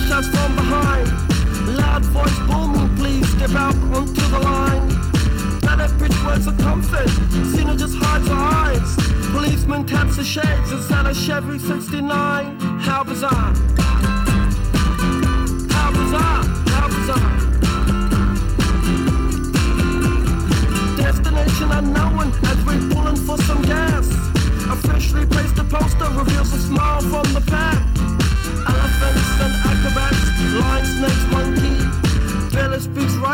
flash 0.00 0.10
us 0.18 0.28
from 0.28 0.54
behind. 0.54 1.08
Loud 1.76 2.04
voice 2.06 2.38
booming, 2.46 2.96
please 2.96 3.28
step 3.32 3.50
out 3.50 3.74
onto 3.94 4.20
the 4.30 4.38
line. 4.38 4.88
Better 5.60 5.88
pitch 5.98 6.16
words 6.24 6.46
of 6.46 6.58
comfort, 6.58 7.08
Cena 7.54 7.76
just 7.76 7.96
hides 7.96 8.28
her 8.28 8.34
eyes. 8.34 8.96
Policeman 9.32 9.86
taps 9.86 10.16
the 10.16 10.24
shades 10.24 10.72
inside 10.72 11.06
a 11.06 11.14
Chevy 11.14 11.58
69. 11.58 12.60
How 12.80 13.04
bizarre! 13.04 13.54
How 15.70 15.90
bizarre! 15.92 16.44
How 16.74 16.88
bizarre! 16.88 17.36
Destination 20.96 21.72
unknown 21.72 22.32
as 22.44 22.64
we're 22.64 22.94
pulling 22.94 23.16
for 23.16 23.38
some 23.38 23.62
gas. 23.62 24.08
Officially 24.68 25.26
placed 25.26 25.58
a 25.58 25.64
poster 25.64 26.10
reveals 26.10 26.52
a 26.52 26.58
smile 26.58 27.00
from 27.00 27.32
the 27.32 27.40
pack. 27.40 27.95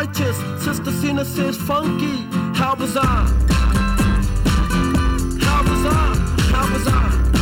Righteous, 0.07 0.37
Sister 0.65 0.91
Cena 0.91 1.25
says 1.25 1.57
funky. 1.57 2.27
How 2.55 2.75
bizarre! 2.75 3.27
How 5.41 5.63
bizarre! 5.63 6.15
How 6.53 6.67
bizarre! 6.73 7.42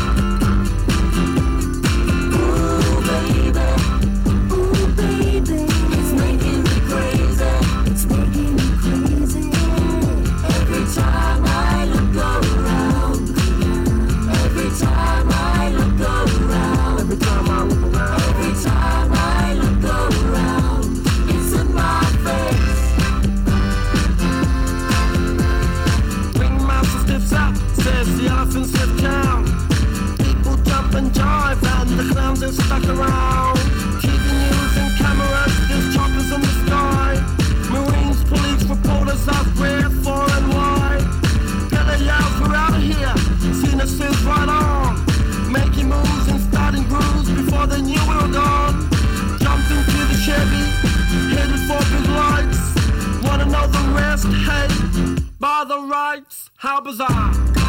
How 56.56 56.80
bizarre! 56.80 57.59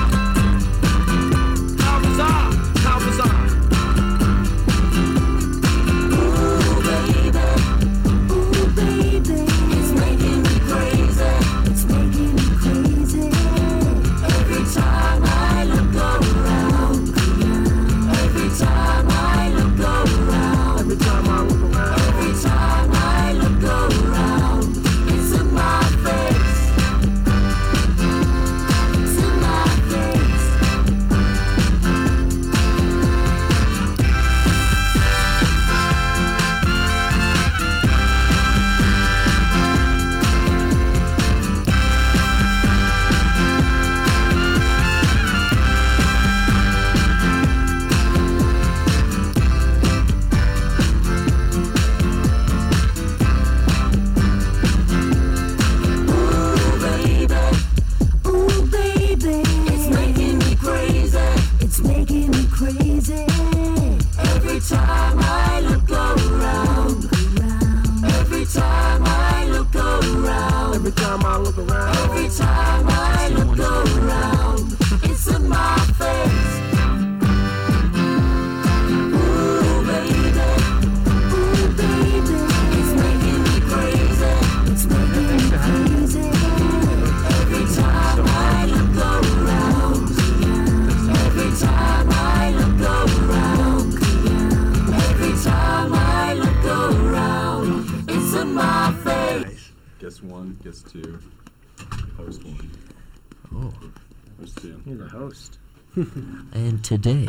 And 106.53 106.84
today 106.84 107.28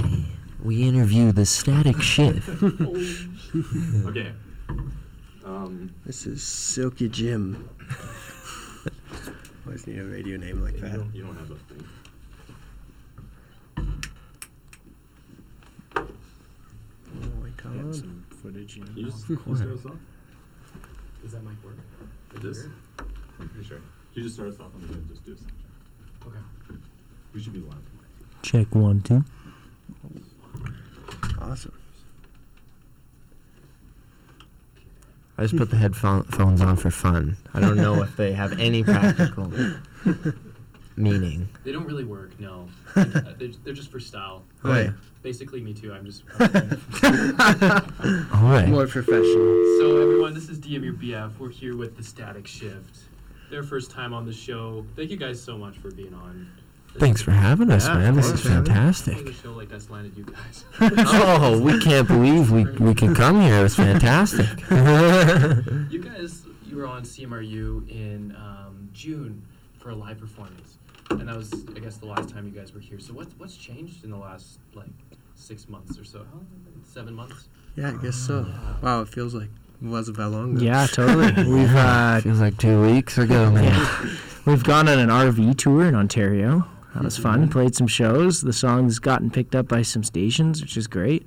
we 0.63 0.83
interview 0.83 1.33
the 1.33 1.47
Static 1.47 2.01
Shift. 2.01 2.49
Okay. 4.07 4.33
Um, 5.45 5.93
This 6.07 6.27
is 6.27 6.43
Silky 6.43 7.09
Jim. 7.09 7.69
Always 9.67 9.87
need 9.87 9.99
a 9.99 10.05
radio 10.05 10.39
name 10.39 10.63
like 10.63 10.75
you 10.75 10.81
that. 10.81 10.95
don't, 10.95 11.15
you 11.15 11.23
don't 11.23 11.37
have 11.37 11.51
a 11.51 11.57
thing. 11.57 11.85
Oh 15.97 16.07
my 17.43 17.49
Got 17.63 17.83
god. 17.85 17.95
some 17.95 18.25
footage, 18.43 18.77
you 18.77 18.83
know. 18.85 18.89
Can 18.89 18.97
you 18.99 19.05
just, 19.11 19.27
just 19.27 19.43
start 19.57 19.73
us 19.73 19.87
off? 19.87 19.97
Does 21.23 21.33
that 21.33 21.43
mic 21.45 21.63
work? 21.65 21.77
This? 22.41 22.67
I'm 23.39 23.49
pretty 23.49 23.69
sure. 23.69 23.81
You 24.15 24.23
just 24.23 24.35
start 24.37 24.49
us 24.51 24.61
off 24.61 24.73
and 24.75 24.89
then 24.89 25.05
just 25.11 25.25
do 25.25 25.33
a 25.33 25.37
sound 25.37 25.53
check? 25.61 26.27
Okay. 26.29 26.79
We 27.35 27.41
should 27.43 27.53
be 27.53 27.61
live. 27.61 27.77
Check 28.43 28.75
one, 28.75 29.01
two. 29.01 29.25
Awesome. 31.41 31.73
I 35.39 35.43
just 35.43 35.57
put 35.57 35.71
the 35.71 35.77
headphones 35.77 36.61
on 36.61 36.77
for 36.77 36.91
fun. 36.91 37.37
I 37.55 37.61
don't 37.61 37.77
know 37.77 38.03
if 38.03 38.17
they 38.17 38.33
have 38.33 38.59
any 38.61 38.85
practical 38.85 39.51
meaning. 40.97 41.49
They 41.65 41.73
don't 41.73 41.87
really 41.87 42.05
work, 42.05 42.39
no. 42.39 42.69
They're, 42.95 43.49
they're 43.65 43.73
just 43.73 43.91
for 43.91 43.99
style. 43.99 44.45
Oh, 44.63 44.71
right. 44.71 44.91
Basically, 45.23 45.61
me 45.61 45.73
too. 45.73 45.93
I'm 45.93 46.05
just. 46.05 46.23
All 48.35 48.43
right. 48.43 48.69
More 48.69 48.87
professional. 48.87 49.79
so, 49.79 50.01
everyone, 50.03 50.35
this 50.35 50.49
is 50.49 50.59
DM 50.59 50.85
your 50.85 50.95
BF. 50.95 51.39
We're 51.39 51.49
here 51.49 51.77
with 51.77 51.97
the 51.97 52.03
Static 52.03 52.47
Shift. 52.47 52.99
Their 53.51 53.63
first 53.63 53.91
time 53.91 54.13
on 54.13 54.27
the 54.27 54.33
show. 54.33 54.85
Thank 54.97 55.11
you 55.11 55.17
guys 55.17 55.43
so 55.43 55.57
much 55.57 55.79
for 55.79 55.91
being 55.91 56.13
on. 56.15 56.49
This 56.93 57.01
Thanks 57.01 57.23
for 57.23 57.31
having 57.31 57.71
us, 57.71 57.87
Yeah, 57.87 57.95
man. 57.95 58.09
of 58.11 58.17
This 58.17 58.29
course, 58.29 58.41
is 58.45 58.51
fantastic. 58.51 59.25
The 59.25 59.33
show 59.33 59.53
like 59.53 59.69
that's 59.69 59.89
landed 59.91 60.17
you 60.17 60.25
guys. 60.25 60.65
oh, 60.81 61.59
we 61.61 61.79
can't 61.81 62.07
believe 62.07 62.51
we, 62.51 62.65
we 62.65 62.95
can 62.95 63.15
come 63.15 63.41
here. 63.41 63.65
It's 63.65 63.75
fantastic. 63.77 64.47
You 65.91 66.03
guys, 66.03 66.43
you 66.67 66.77
were 66.77 66.87
on 66.87 67.03
CMRU 67.03 67.89
in 67.91 68.35
um, 68.37 68.89
June 68.93 69.43
for 69.79 69.91
a 69.91 69.95
live 69.95 70.19
performance, 70.21 70.79
and 71.11 71.29
that 71.29 71.37
was, 71.37 71.53
I 71.77 71.81
guess, 71.81 71.97
the 71.97 72.07
last 72.07 72.31
time 72.31 72.47
you 72.47 72.53
guys 72.53 72.73
were 72.73 72.81
here. 72.81 72.99
So 72.99 73.13
what's 73.13 73.35
what's 73.39 73.57
changed 73.57 74.05
in 74.05 74.11
the 74.11 74.17
last 74.17 74.59
like 74.75 74.89
six 75.35 75.69
months 75.69 75.99
or 75.99 76.05
so? 76.05 76.19
How 76.19 76.25
long 76.37 76.47
has 76.51 76.53
it 76.53 76.65
been? 76.75 76.85
Seven 76.85 77.15
months. 77.15 77.49
Yeah, 77.77 77.91
I 77.91 78.03
guess 78.03 78.17
so. 78.17 78.47
Wow, 78.83 79.03
it 79.03 79.09
feels 79.09 79.35
like 79.35 79.49
it 79.83 79.87
wasn't 79.89 80.17
that 80.19 80.29
long 80.29 80.57
ago. 80.57 80.65
Yeah, 80.65 80.87
totally. 80.87 81.33
We've 81.51 81.75
uh, 81.75 82.21
Feels 82.21 82.41
like 82.41 82.57
two 82.59 82.81
weeks 82.83 83.19
ago, 83.19 83.51
man. 83.51 83.65
yeah, 83.65 84.11
we've 84.47 84.63
gone 84.65 84.89
on 84.89 84.99
an 84.99 85.09
RV 85.09 85.57
tour 85.59 85.87
in 85.87 85.95
Ontario. 85.95 86.67
That 86.95 87.05
was 87.05 87.17
fun. 87.17 87.49
Played 87.49 87.75
some 87.75 87.87
shows. 87.87 88.43
The 88.43 88.53
song's 88.53 88.99
gotten 88.99 89.31
picked 89.31 89.55
up 89.55 89.67
by 89.69 89.83
some 89.83 90.05
stations, 90.05 90.61
which 90.61 90.77
is 90.77 90.87
great. 90.87 91.27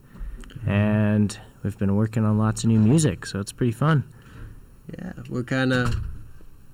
And 0.68 1.38
we've 1.64 1.78
been 1.78 1.96
working 1.96 2.24
on 2.26 2.38
lots 2.38 2.64
of 2.64 2.70
new 2.70 2.80
music, 2.80 3.26
so 3.26 3.40
it's 3.40 3.52
pretty 3.52 3.72
fun. 3.72 4.04
Yeah, 4.98 5.14
we're 5.30 5.44
kind 5.44 5.74
of 5.74 5.96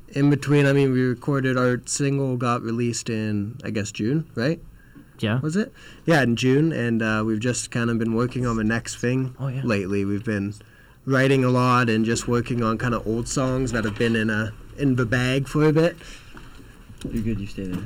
in 0.10 0.30
between. 0.30 0.66
I 0.66 0.74
mean, 0.74 0.92
we 0.92 1.02
recorded 1.02 1.58
our 1.58 1.82
single, 1.86 2.36
got 2.38 2.62
released 2.62 3.10
in, 3.10 3.58
I 3.64 3.70
guess, 3.70 3.92
June, 3.92 4.30
right? 4.36 4.60
Yeah. 5.20 5.40
Was 5.40 5.56
it? 5.56 5.72
Yeah, 6.06 6.22
in 6.24 6.36
June, 6.36 6.72
and 6.74 7.02
uh, 7.02 7.24
we've 7.26 7.40
just 7.40 7.72
kind 7.72 7.90
of 7.90 7.98
been 8.00 8.14
working 8.16 8.46
on 8.46 8.58
the 8.58 8.64
next 8.64 8.96
thing 8.98 9.36
Oh 9.40 9.48
yeah. 9.48 9.62
lately. 9.64 10.04
We've 10.04 10.26
been 10.26 10.54
writing 11.06 11.44
a 11.44 11.50
lot 11.50 11.90
and 11.90 12.04
just 12.04 12.28
working 12.28 12.62
on 12.64 12.78
kind 12.78 12.94
of 12.94 13.06
old 13.08 13.28
songs 13.28 13.72
that 13.72 13.86
have 13.86 13.98
been 13.98 14.16
in 14.16 14.30
a 14.30 14.52
in 14.78 14.96
the 14.96 15.06
bag 15.06 15.48
for 15.48 15.66
a 15.68 15.72
bit. 15.74 15.96
You're 17.10 17.24
good. 17.24 17.40
You 17.40 17.48
stay 17.48 17.66
there. 17.68 17.84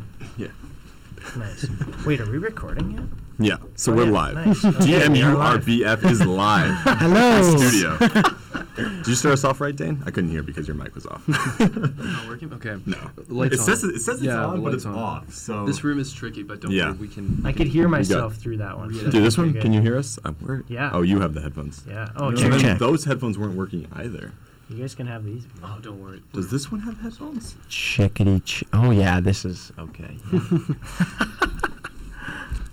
Nice. 1.38 1.68
Wait, 2.06 2.20
are 2.22 2.30
we 2.32 2.38
recording 2.38 2.92
yet? 2.92 3.04
Yeah, 3.38 3.58
so 3.76 3.92
Oh, 3.92 3.96
we're 3.98 4.06
yeah, 4.06 4.12
live. 4.12 4.36
nice. 4.36 4.64
Okay, 4.66 5.08
we 5.10 5.22
live. 5.24 5.66
DMURBF 5.66 6.06
is 6.12 6.26
live. 6.26 6.74
Hello. 7.00 7.58
Studio. 7.58 7.98
Did 8.78 9.08
you 9.08 9.16
start 9.16 9.34
us 9.34 9.44
off 9.44 9.60
right, 9.62 9.76
Dane? 9.76 10.02
I 10.06 10.12
couldn't 10.12 10.30
hear 10.30 10.44
because 10.44 10.68
your 10.68 10.76
mic 10.76 10.96
was 10.96 11.06
off. 11.06 11.28
Not 11.28 12.28
working? 12.28 12.52
Okay. 12.54 12.78
no. 12.86 12.98
The 13.18 13.34
lights 13.34 13.56
it 13.56 13.60
on. 13.60 13.66
says 13.66 13.84
it 13.84 14.00
says 14.00 14.16
it's 14.18 14.24
Yeah, 14.26 14.46
on, 14.46 14.62
but 14.62 14.72
lights 14.72 14.76
it's 14.78 14.86
on. 14.86 14.96
off. 14.96 15.34
So 15.34 15.66
This 15.66 15.84
room 15.84 16.00
is 16.00 16.14
tricky, 16.14 16.44
but 16.44 16.62
don't 16.62 16.72
Yeah. 16.72 16.90
worry, 16.90 16.98
we 17.00 17.08
can. 17.08 17.42
I 17.46 17.52
could 17.52 17.68
hear 17.68 17.88
myself 17.90 18.36
through 18.36 18.58
that 18.58 18.78
one. 18.78 18.90
Dude, 18.92 19.12
this 19.12 19.38
one, 19.38 19.54
can 19.54 19.74
you 19.74 19.82
hear 19.82 19.98
us? 19.98 20.18
Where? 20.42 20.64
Yeah. 20.68 20.92
Oh, 20.94 21.02
you 21.02 21.20
have 21.22 21.34
the 21.34 21.42
headphones. 21.42 21.84
Yeah. 21.88 22.10
Oh, 22.16 22.30
And 22.30 22.38
check, 22.38 22.52
then 22.52 22.60
check. 22.60 22.80
those 22.80 23.04
headphones 23.06 23.38
weren't 23.38 23.56
working 23.56 23.88
either. 23.94 24.32
You 24.70 24.78
guys 24.78 24.96
can 24.96 25.06
have 25.08 25.24
these. 25.26 25.46
Oh, 25.64 25.78
don't 25.82 26.02
worry. 26.04 26.22
Does 26.34 26.50
this 26.50 26.72
one 26.72 26.82
have 26.82 26.98
headphones? 27.00 27.56
Chickadee. 27.70 28.40
Ch- 28.42 28.64
oh 28.74 28.90
yeah, 28.92 29.20
this 29.20 29.46
is 29.46 29.72
okay. 29.80 30.18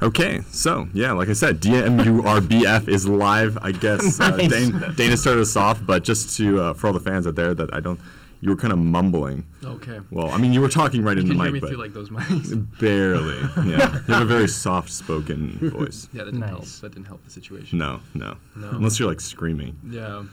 Okay, 0.01 0.41
so 0.51 0.89
yeah, 0.93 1.13
like 1.13 1.29
I 1.29 1.33
said, 1.33 1.61
DMURBF 1.61 2.89
is 2.89 3.07
live. 3.07 3.57
I 3.63 3.71
guess 3.71 4.19
uh, 4.21 4.31
Nice. 4.37 4.51
Dane, 4.51 4.73
Dana 4.97 5.17
started 5.17 5.43
us 5.43 5.55
off, 5.55 5.81
but 5.87 6.03
just 6.03 6.37
to 6.39 6.61
uh, 6.61 6.75
for 6.75 6.89
all 6.89 6.93
the 6.93 6.99
fans 6.99 7.25
out 7.25 7.37
there 7.37 7.55
that 7.55 7.73
I 7.73 7.79
don't, 7.79 8.01
you 8.41 8.51
were 8.51 8.57
kind 8.57 8.73
of 8.73 8.81
mumbling. 8.81 9.47
Okay. 9.65 10.01
Well, 10.11 10.29
I 10.33 10.39
mean, 10.39 10.53
you 10.53 10.61
were 10.61 10.69
talking 10.69 11.05
right 11.05 11.17
You 11.17 11.23
in 11.23 11.29
the 11.29 11.35
can 11.35 11.39
mic, 11.39 11.45
hear 11.45 11.53
me 11.53 11.61
but 11.61 11.69
through 11.69 11.79
like 11.79 11.93
those 11.95 12.11
mics. 12.11 12.79
barely. 12.81 13.39
Yeah, 13.71 13.93
you 14.09 14.15
have 14.15 14.23
a 14.23 14.25
very 14.25 14.49
soft-spoken 14.49 15.71
voice. 15.71 16.09
Yeah, 16.13 16.25
that 16.25 16.33
didn't 16.33 16.49
help. 16.49 16.65
That 16.65 16.95
didn't 16.95 17.07
help 17.07 17.23
the 17.25 17.31
situation. 17.31 17.79
No, 17.79 18.01
no, 18.15 18.37
No. 18.57 18.71
unless 18.71 18.99
you're 18.99 19.09
like 19.09 19.21
screaming. 19.21 19.79
Yeah. 19.89 20.25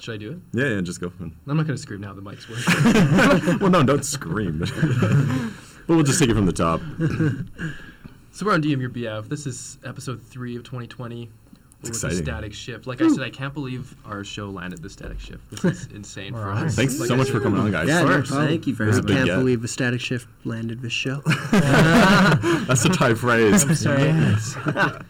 Should 0.00 0.14
I 0.14 0.16
do 0.18 0.30
it? 0.32 0.38
Yeah, 0.52 0.74
yeah, 0.76 0.80
just 0.80 1.00
go. 1.00 1.12
I'm 1.20 1.32
not 1.46 1.66
gonna 1.66 1.76
scream 1.76 2.00
now. 2.00 2.14
The 2.14 2.22
mic's 2.22 2.48
working. 2.48 3.58
well, 3.60 3.70
no, 3.70 3.82
don't 3.82 4.04
scream. 4.04 4.58
but 5.86 5.94
we'll 5.94 6.02
just 6.04 6.18
take 6.20 6.30
it 6.30 6.34
from 6.34 6.46
the 6.46 6.52
top. 6.52 6.80
so 8.32 8.46
we're 8.46 8.52
on 8.54 8.62
DM 8.62 8.80
Your 8.80 8.90
BF. 8.90 9.28
This 9.28 9.46
is 9.46 9.78
episode 9.84 10.22
three 10.22 10.56
of 10.56 10.62
2020. 10.62 11.26
We're 11.26 11.82
with 11.82 11.88
exciting. 11.90 12.18
static 12.24 12.54
shift. 12.54 12.86
Like 12.88 13.00
I 13.00 13.08
said, 13.08 13.22
I 13.22 13.30
can't 13.30 13.54
believe 13.54 13.94
our 14.04 14.24
show 14.24 14.50
landed 14.50 14.82
the 14.82 14.90
static 14.90 15.20
shift. 15.20 15.48
This 15.50 15.64
is 15.64 15.86
insane 15.92 16.32
for 16.32 16.50
us. 16.50 16.74
Thanks 16.74 16.98
Like 16.98 17.06
so 17.08 17.14
I 17.14 17.16
much 17.16 17.28
said- 17.28 17.34
for 17.36 17.40
coming 17.40 17.60
on, 17.60 17.70
guys. 17.70 17.86
Yeah, 17.88 18.02
no 18.02 18.20
thank 18.22 18.66
you 18.66 18.74
for 18.74 18.84
This 18.84 18.94
is 18.96 19.00
I 19.00 19.02
a 19.02 19.06
big 19.06 19.16
can't 19.16 19.26
get. 19.28 19.36
believe 19.36 19.62
the 19.62 19.68
static 19.68 20.00
shift 20.00 20.26
landed 20.44 20.82
this 20.82 20.92
show. 20.92 21.20
That's 21.52 22.82
the 22.82 22.90
Thai 22.92 23.14
phrase. 23.14 23.62
I'm 23.64 23.74
sorry. 23.76 24.02
Yes. 24.04 24.56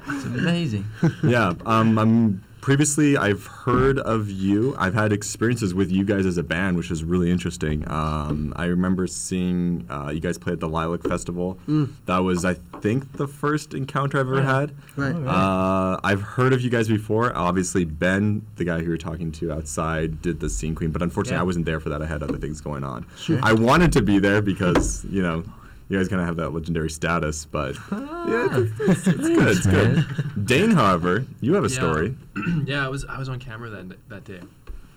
it's 0.09 0.25
amazing. 0.25 0.85
yeah, 1.23 1.55
um, 1.65 1.99
I'm 1.99 2.45
previously 2.73 3.17
I've 3.17 3.47
heard 3.47 3.99
of 3.99 4.29
you. 4.29 4.75
I've 4.79 4.93
had 4.93 5.11
experiences 5.11 5.73
with 5.73 5.91
you 5.91 6.05
guys 6.05 6.27
as 6.27 6.37
a 6.37 6.43
band, 6.43 6.77
which 6.77 6.91
is 6.91 7.03
really 7.03 7.31
interesting. 7.31 7.83
Um, 7.91 8.53
I 8.57 8.67
remember 8.67 9.07
seeing 9.07 9.87
uh, 9.89 10.11
you 10.13 10.21
guys 10.21 10.37
play 10.37 10.53
at 10.53 10.61
the 10.61 10.69
Lilac 10.69 11.03
Festival. 11.03 11.59
That 12.05 12.19
was, 12.19 12.45
I 12.45 12.55
think, 12.83 13.11
the 13.15 13.27
first 13.27 13.73
encounter 13.73 14.21
I've 14.21 14.27
ever 14.27 14.43
had. 14.43 14.75
right. 14.97 15.15
Uh, 15.15 15.99
I've 16.05 16.21
heard 16.21 16.53
of 16.53 16.61
you 16.61 16.69
guys 16.69 16.89
before. 16.89 17.35
Obviously, 17.35 17.87
Ben, 17.87 18.45
the 18.57 18.65
guy 18.65 18.81
who 18.81 18.85
you 18.85 18.91
were 18.91 18.99
talking 18.99 19.33
to 19.33 19.51
outside, 19.51 20.21
did 20.21 20.39
the 20.41 20.51
Scene 20.51 20.75
Queen, 20.75 20.91
but 20.91 21.01
unfortunately, 21.01 21.37
Yeah. 21.37 21.41
I 21.41 21.45
wasn't 21.45 21.65
there 21.65 21.81
for 21.81 21.89
that. 21.89 22.03
I 22.03 22.07
had 22.07 22.23
other 22.23 22.37
things 22.37 22.61
going 22.61 22.85
on. 22.85 23.07
Sure. 23.17 23.41
I 23.43 23.55
wanted 23.55 23.93
to 23.95 24.03
be 24.03 24.19
there 24.19 24.43
because 24.43 25.07
you 25.07 25.23
know. 25.23 25.43
You 25.89 25.97
guys 25.99 26.09
kind 26.09 26.21
of 26.21 26.27
have 26.27 26.37
that 26.37 26.51
legendary 26.53 26.91
status, 26.91 27.45
but 27.47 27.75
yeah, 27.93 28.49
it's, 28.59 28.81
it's, 28.81 29.07
it's 29.07 29.19
good. 29.27 29.49
It's 29.57 29.67
good. 29.67 30.45
Dane, 30.47 30.71
however, 30.71 31.25
you 31.41 31.55
have 31.55 31.65
a 31.65 31.69
Yeah. 31.69 31.75
story. 31.75 32.17
yeah, 32.67 32.85
I 32.85 32.89
was 32.89 33.05
I 33.07 33.19
was 33.19 33.29
on 33.29 33.39
camera 33.39 33.71
then 33.71 33.95
that 34.09 34.25
day. 34.25 34.41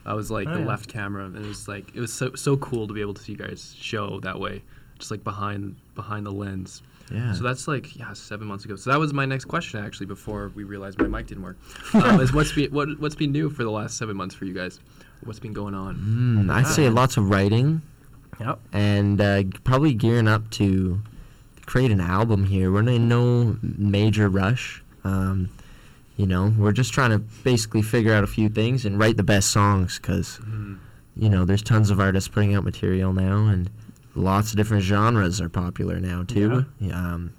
I 0.05 0.13
was 0.15 0.29
like 0.31 0.47
Oh, 0.47 0.53
the 0.53 0.59
yeah. 0.59 0.65
left 0.65 0.89
camera, 0.89 1.25
and 1.25 1.35
it 1.37 1.47
was 1.47 1.67
like 1.67 1.95
it 1.95 1.99
was 2.01 2.11
so 2.11 2.35
so 2.35 2.57
cool 2.57 2.87
to 2.87 2.93
be 2.93 3.01
able 3.01 3.13
to 3.13 3.21
see 3.21 3.31
you 3.33 3.37
guys 3.37 3.73
show 3.79 4.19
that 4.21 4.39
way, 4.39 4.63
just 4.99 5.11
like 5.11 5.23
behind 5.23 5.75
behind 5.95 6.25
the 6.25 6.31
lens. 6.31 6.81
Yeah. 7.09 7.33
So 7.33 7.43
that's 7.43 7.67
like 7.67 7.95
yeah, 7.95 8.11
seven 8.13 8.47
months 8.47 8.65
ago. 8.65 8.75
So 8.75 8.89
that 8.89 8.99
was 8.99 9.13
my 9.13 9.25
next 9.25 9.45
question 9.45 9.83
actually. 9.85 10.07
Before 10.07 10.51
we 10.55 10.63
realized 10.65 10.99
my 10.99 11.07
mic 11.07 11.27
didn't 11.27 11.43
work, 11.43 11.57
um, 11.93 12.19
is 12.19 12.33
what's 12.33 12.51
been 12.51 12.71
what 12.71 12.99
what's 12.99 13.15
been 13.15 13.31
new 13.31 13.49
for 13.49 13.63
the 13.63 13.71
last 13.71 13.97
seven 13.97 14.17
months 14.17 14.35
for 14.35 14.43
you 14.45 14.53
guys? 14.53 14.79
What's 15.23 15.39
been 15.39 15.53
going 15.53 15.73
on? 15.75 15.95
Mm, 16.47 16.51
I'd 16.51 16.65
say 16.67 16.89
lots 16.89 17.15
of 17.15 17.29
writing 17.29 17.81
Yep. 18.39 18.59
and 18.73 19.21
uh, 19.21 19.43
probably 19.63 19.93
gearing 19.93 20.27
up 20.27 20.49
to 20.51 21.01
create 21.65 21.91
an 21.91 21.99
album 22.01 22.45
here. 22.45 22.71
We're 22.71 22.87
in 22.87 23.07
no 23.07 23.57
major 23.61 24.29
rush. 24.29 24.83
Um, 25.03 25.49
you 26.17 26.25
know, 26.27 26.53
we're 26.57 26.71
just 26.71 26.91
trying 26.93 27.11
to 27.11 27.19
basically 27.19 27.81
figure 27.81 28.13
out 28.13 28.23
a 28.23 28.27
few 28.27 28.49
things 28.49 28.85
and 28.85 28.99
write 28.99 29.17
the 29.17 29.23
best 29.23 29.51
songs 29.51 29.97
because, 29.97 30.39
Mm-hmm. 30.43 30.75
you 31.15 31.29
know, 31.29 31.45
there's 31.45 31.61
tons 31.61 31.89
of 31.91 31.99
artists 31.99 32.27
putting 32.27 32.55
out 32.55 32.63
material 32.63 33.13
now 33.13 33.47
and 33.47 33.69
lots 34.15 34.51
of 34.51 34.57
different 34.57 34.83
genres 34.83 35.39
are 35.39 35.49
popular 35.49 35.99
now 35.99 36.23
too. 36.23 36.65
Um, 36.91 37.33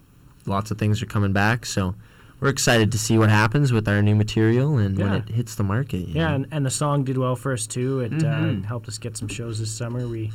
lots 0.47 0.71
of 0.71 0.79
things 0.79 1.03
are 1.03 1.07
coming 1.07 1.33
back. 1.33 1.67
So 1.67 1.95
we're 2.41 2.49
excited 2.49 2.91
to 2.93 2.99
see 2.99 3.19
what 3.19 3.29
happens 3.29 3.73
with 3.73 3.87
our 3.89 4.03
new 4.03 4.15
material 4.15 4.79
and 4.79 4.97
when 4.99 5.13
it 5.13 5.29
hits 5.29 5.55
the 5.55 5.63
market. 5.65 6.09
Yeah, 6.09 6.29
know. 6.29 6.35
and, 6.37 6.47
and 6.51 6.67
the 6.67 6.71
song 6.71 7.05
did 7.05 7.19
well 7.19 7.37
for 7.37 7.53
us 7.53 7.67
too. 7.67 8.01
It 8.01 8.13
Mhm. 8.13 8.65
uh, 8.65 8.67
helped 8.67 8.89
us 8.89 8.99
get 8.99 9.17
some 9.17 9.29
shows 9.29 9.59
this 9.61 9.71
summer. 9.71 10.09
We 10.09 10.33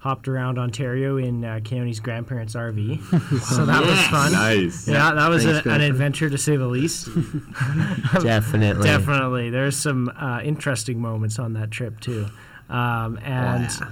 hopped 0.00 0.28
around 0.28 0.58
Ontario 0.58 1.18
in 1.18 1.44
uh, 1.44 1.60
County's 1.62 2.00
grandparents' 2.00 2.54
RV, 2.54 3.00
so 3.42 3.66
that 3.66 3.84
was 3.84 4.00
fun. 4.06 4.32
Nice. 4.32 4.88
Yeah, 4.88 5.12
that 5.14 5.28
was 5.28 5.44
Thanks, 5.44 5.66
a, 5.66 5.70
an 5.70 5.82
adventure 5.82 6.28
to 6.30 6.38
say 6.38 6.56
the 6.56 6.66
least. 6.66 7.06
Definitely. 8.22 8.84
Definitely, 8.84 9.50
there's 9.50 9.76
some 9.76 10.08
uh, 10.08 10.40
interesting 10.42 11.00
moments 11.00 11.38
on 11.38 11.52
that 11.52 11.70
trip 11.70 12.00
too, 12.00 12.26
um, 12.70 13.18
and 13.22 13.70
yeah. 13.70 13.90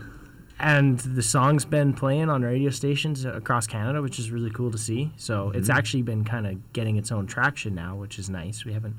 and 0.59 0.99
the 0.99 1.23
song's 1.23 1.67
been 1.67 1.93
playing 1.93 2.31
on 2.31 2.43
radio 2.43 2.71
stations 2.71 3.27
across 3.27 3.67
Canada, 3.67 4.01
which 4.01 4.19
is 4.19 4.31
really 4.31 4.51
cool 4.51 4.71
to 4.73 4.79
see. 4.79 5.13
So 5.19 5.51
it's 5.51 5.69
actually 5.69 6.03
been 6.03 6.25
kind 6.25 6.47
of 6.47 6.73
getting 6.73 6.97
its 6.97 7.13
own 7.13 7.27
traction 7.27 7.75
now, 7.75 7.97
which 7.97 8.19
is 8.19 8.31
nice. 8.31 8.65
We 8.65 8.73
haven't 8.73 8.97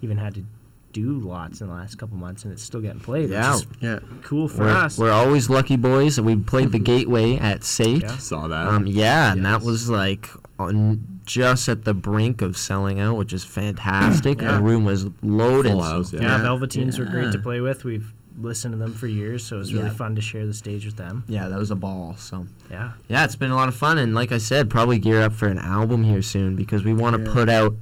even 0.00 0.16
had 0.16 0.34
to 0.36 0.44
do 0.92 1.18
lots 1.20 1.60
in 1.60 1.68
the 1.68 1.72
last 1.74 1.96
couple 1.98 2.16
months, 2.16 2.44
and 2.44 2.52
it's 2.52 2.62
still 2.62 2.80
getting 2.80 3.00
played. 3.00 3.30
Yeah. 3.30 3.54
which 3.54 3.64
is 3.64 3.70
Yeah. 3.80 3.98
cool 4.22 4.48
for 4.48 4.64
We're, 4.64 4.70
us. 4.70 4.98
we're 4.98 5.10
always 5.12 5.48
lucky 5.50 5.76
boys. 5.76 6.18
And 6.18 6.26
we 6.26 6.36
played 6.36 6.72
the 6.72 6.78
Gateway 6.92 7.36
at 7.36 7.64
SAIT. 7.64 8.02
Yeah. 8.02 8.16
Saw 8.18 8.48
that. 8.48 8.68
Um, 8.68 8.86
yeah, 8.86 9.32
and 9.32 9.44
that 9.44 9.62
was 9.62 9.88
like 9.90 10.28
on 10.58 11.06
just 11.24 11.68
at 11.68 11.84
the 11.84 11.94
brink 11.94 12.42
of 12.42 12.56
selling 12.56 13.00
out, 13.00 13.16
which 13.16 13.32
is 13.32 13.44
fantastic. 13.44 14.40
Yeah. 14.40 14.56
The 14.56 14.62
room 14.62 14.84
was 14.84 15.06
loaded. 15.22 15.72
Full 15.72 15.82
house, 15.82 16.12
yeah. 16.12 16.20
yeah, 16.22 16.38
Yeah. 16.38 16.44
Velveteins 16.44 16.98
were 16.98 17.04
great 17.04 17.32
to 17.32 17.38
play 17.38 17.60
with. 17.60 17.84
We've 17.84 18.12
listened 18.40 18.72
to 18.72 18.78
them 18.78 18.92
for 18.94 19.06
years, 19.06 19.44
so 19.44 19.56
it 19.56 19.58
was 19.60 19.72
really 19.74 19.86
Yeah. 19.86 19.92
fun 19.94 20.14
to 20.16 20.20
share 20.22 20.46
the 20.46 20.54
stage 20.54 20.84
with 20.86 20.96
them. 20.96 21.22
yeah, 21.28 21.48
that 21.48 21.58
was 21.58 21.70
a 21.70 21.74
ball. 21.76 22.16
So 22.18 22.46
Yeah. 22.70 22.92
yeah, 23.08 23.24
it's 23.24 23.36
been 23.36 23.50
a 23.50 23.54
lot 23.54 23.68
of 23.68 23.74
fun, 23.74 23.98
and 23.98 24.14
like 24.14 24.32
I 24.32 24.38
said, 24.38 24.68
probably 24.70 24.98
gear 24.98 25.20
up 25.22 25.32
for 25.32 25.48
an 25.48 25.58
album 25.58 26.02
here 26.04 26.22
soon 26.22 26.56
because 26.56 26.82
we 26.84 26.92
want 26.94 27.16
to 27.16 27.22
Yeah. 27.22 27.32
put 27.32 27.48
out 27.48 27.74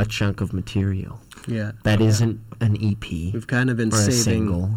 a 0.00 0.04
chunk 0.06 0.40
of 0.40 0.52
material 0.52 1.20
Yeah. 1.46 1.72
that 1.84 2.00
not 2.20 2.36
an 2.60 2.76
EP. 2.82 3.04
We've 3.34 3.46
kind 3.46 3.70
of 3.70 3.76
been 3.76 3.92
Or 3.92 3.96
a 3.96 4.00
saving 4.00 4.16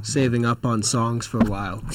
saving 0.03 0.46
up 0.46 0.65
on 0.65 0.84
songs 0.84 1.25
for 1.25 1.39
a 1.39 1.46
while. 1.46 1.84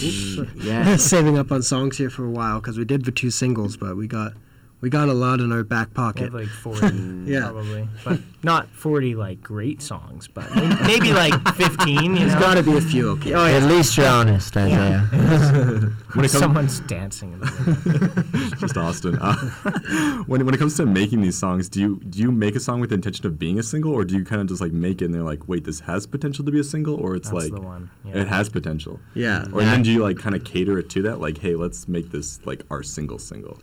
Yeah. 0.56 0.97
saving 0.97 1.37
up 1.38 1.52
on 1.52 1.62
songs 1.62 1.99
here 1.99 2.11
for 2.11 2.25
a 2.25 2.30
while 2.30 2.61
because 2.61 2.76
we 2.78 2.85
did 2.85 3.04
the 3.04 3.12
two 3.12 3.30
singles, 3.30 3.76
but 3.76 3.97
we 3.97 4.06
got 4.06 4.32
we 4.80 4.90
got 4.90 5.08
a 5.08 5.12
lot 5.12 5.40
in 5.40 5.50
our 5.52 5.64
back 5.64 5.92
pocket. 5.94 6.32
like 6.32 6.47
40 6.49 6.87
Yeah. 7.26 7.50
probably. 7.50 7.88
But 8.04 8.20
not 8.44 8.68
40 8.68 9.14
like 9.16 9.42
great 9.42 9.82
songs, 9.82 10.28
but 10.28 10.54
maybe, 10.54 10.75
maybe 10.87 11.12
like 11.12 11.35
15, 11.56 11.88
you 12.04 12.14
There's 12.20 12.35
know? 12.35 12.40
got 12.40 12.54
to 12.54 12.62
be 12.62 12.76
a 12.76 12.80
few. 12.80 13.11
Okay. 13.11 13.35
Oh, 13.35 13.44
At 13.44 13.64
least 13.64 13.97
you're 13.97 14.06
honest, 14.06 14.56
Isaiah. 14.56 15.00
when 16.14 16.25
it 16.25 16.30
comes, 16.30 16.32
Someone's 16.32 16.80
dancing. 16.80 17.32
In 17.32 17.40
the 17.40 18.56
just 18.61 18.76
Austin. 18.76 19.16
Uh, 19.20 19.35
when 20.26 20.44
when 20.47 20.54
it 20.54 20.58
comes 20.58 20.76
to 20.76 20.87
making 20.87 21.20
these 21.23 21.37
songs, 21.37 21.68
do 21.68 21.80
you 21.80 21.97
do 22.08 22.18
you 22.20 22.30
make 22.30 22.54
a 22.54 22.61
song 22.61 22.80
with 22.80 22.90
the 22.90 22.94
intention 22.94 23.26
of 23.26 23.38
being 23.38 23.58
a 23.58 23.62
single, 23.62 23.92
or 23.92 24.04
do 24.04 24.16
you 24.16 24.25
kind 24.25 24.40
of 24.40 24.47
just 24.49 24.61
like 24.61 24.73
make 24.73 25.02
it 25.02 25.06
and 25.06 25.14
they're 25.14 25.23
like, 25.23 25.49
wait, 25.49 25.64
this 25.64 25.80
has 25.80 26.06
potential 26.06 26.44
to 26.44 26.50
be 26.52 26.61
a 26.61 26.64
single, 26.64 26.94
or 26.94 27.16
it's 27.16 27.30
That's 27.30 27.44
like 27.44 27.52
the 27.52 27.61
one. 27.61 27.90
Yeah. 28.04 28.18
it 28.23 28.28
has 28.28 28.49
potential, 28.49 29.00
Yeah. 29.14 29.47
or 29.52 29.62
then 29.62 29.82
do 29.82 29.90
you 29.90 30.02
like 30.02 30.18
kind 30.18 30.35
of 30.37 30.44
cater 30.44 30.78
it 30.78 30.88
to 30.90 31.02
that, 31.02 31.20
like, 31.20 31.38
hey, 31.38 31.54
let's 31.56 31.88
make 31.88 32.11
this 32.12 32.38
like 32.47 32.62
our 32.70 32.82
single 32.82 33.18
single. 33.18 33.58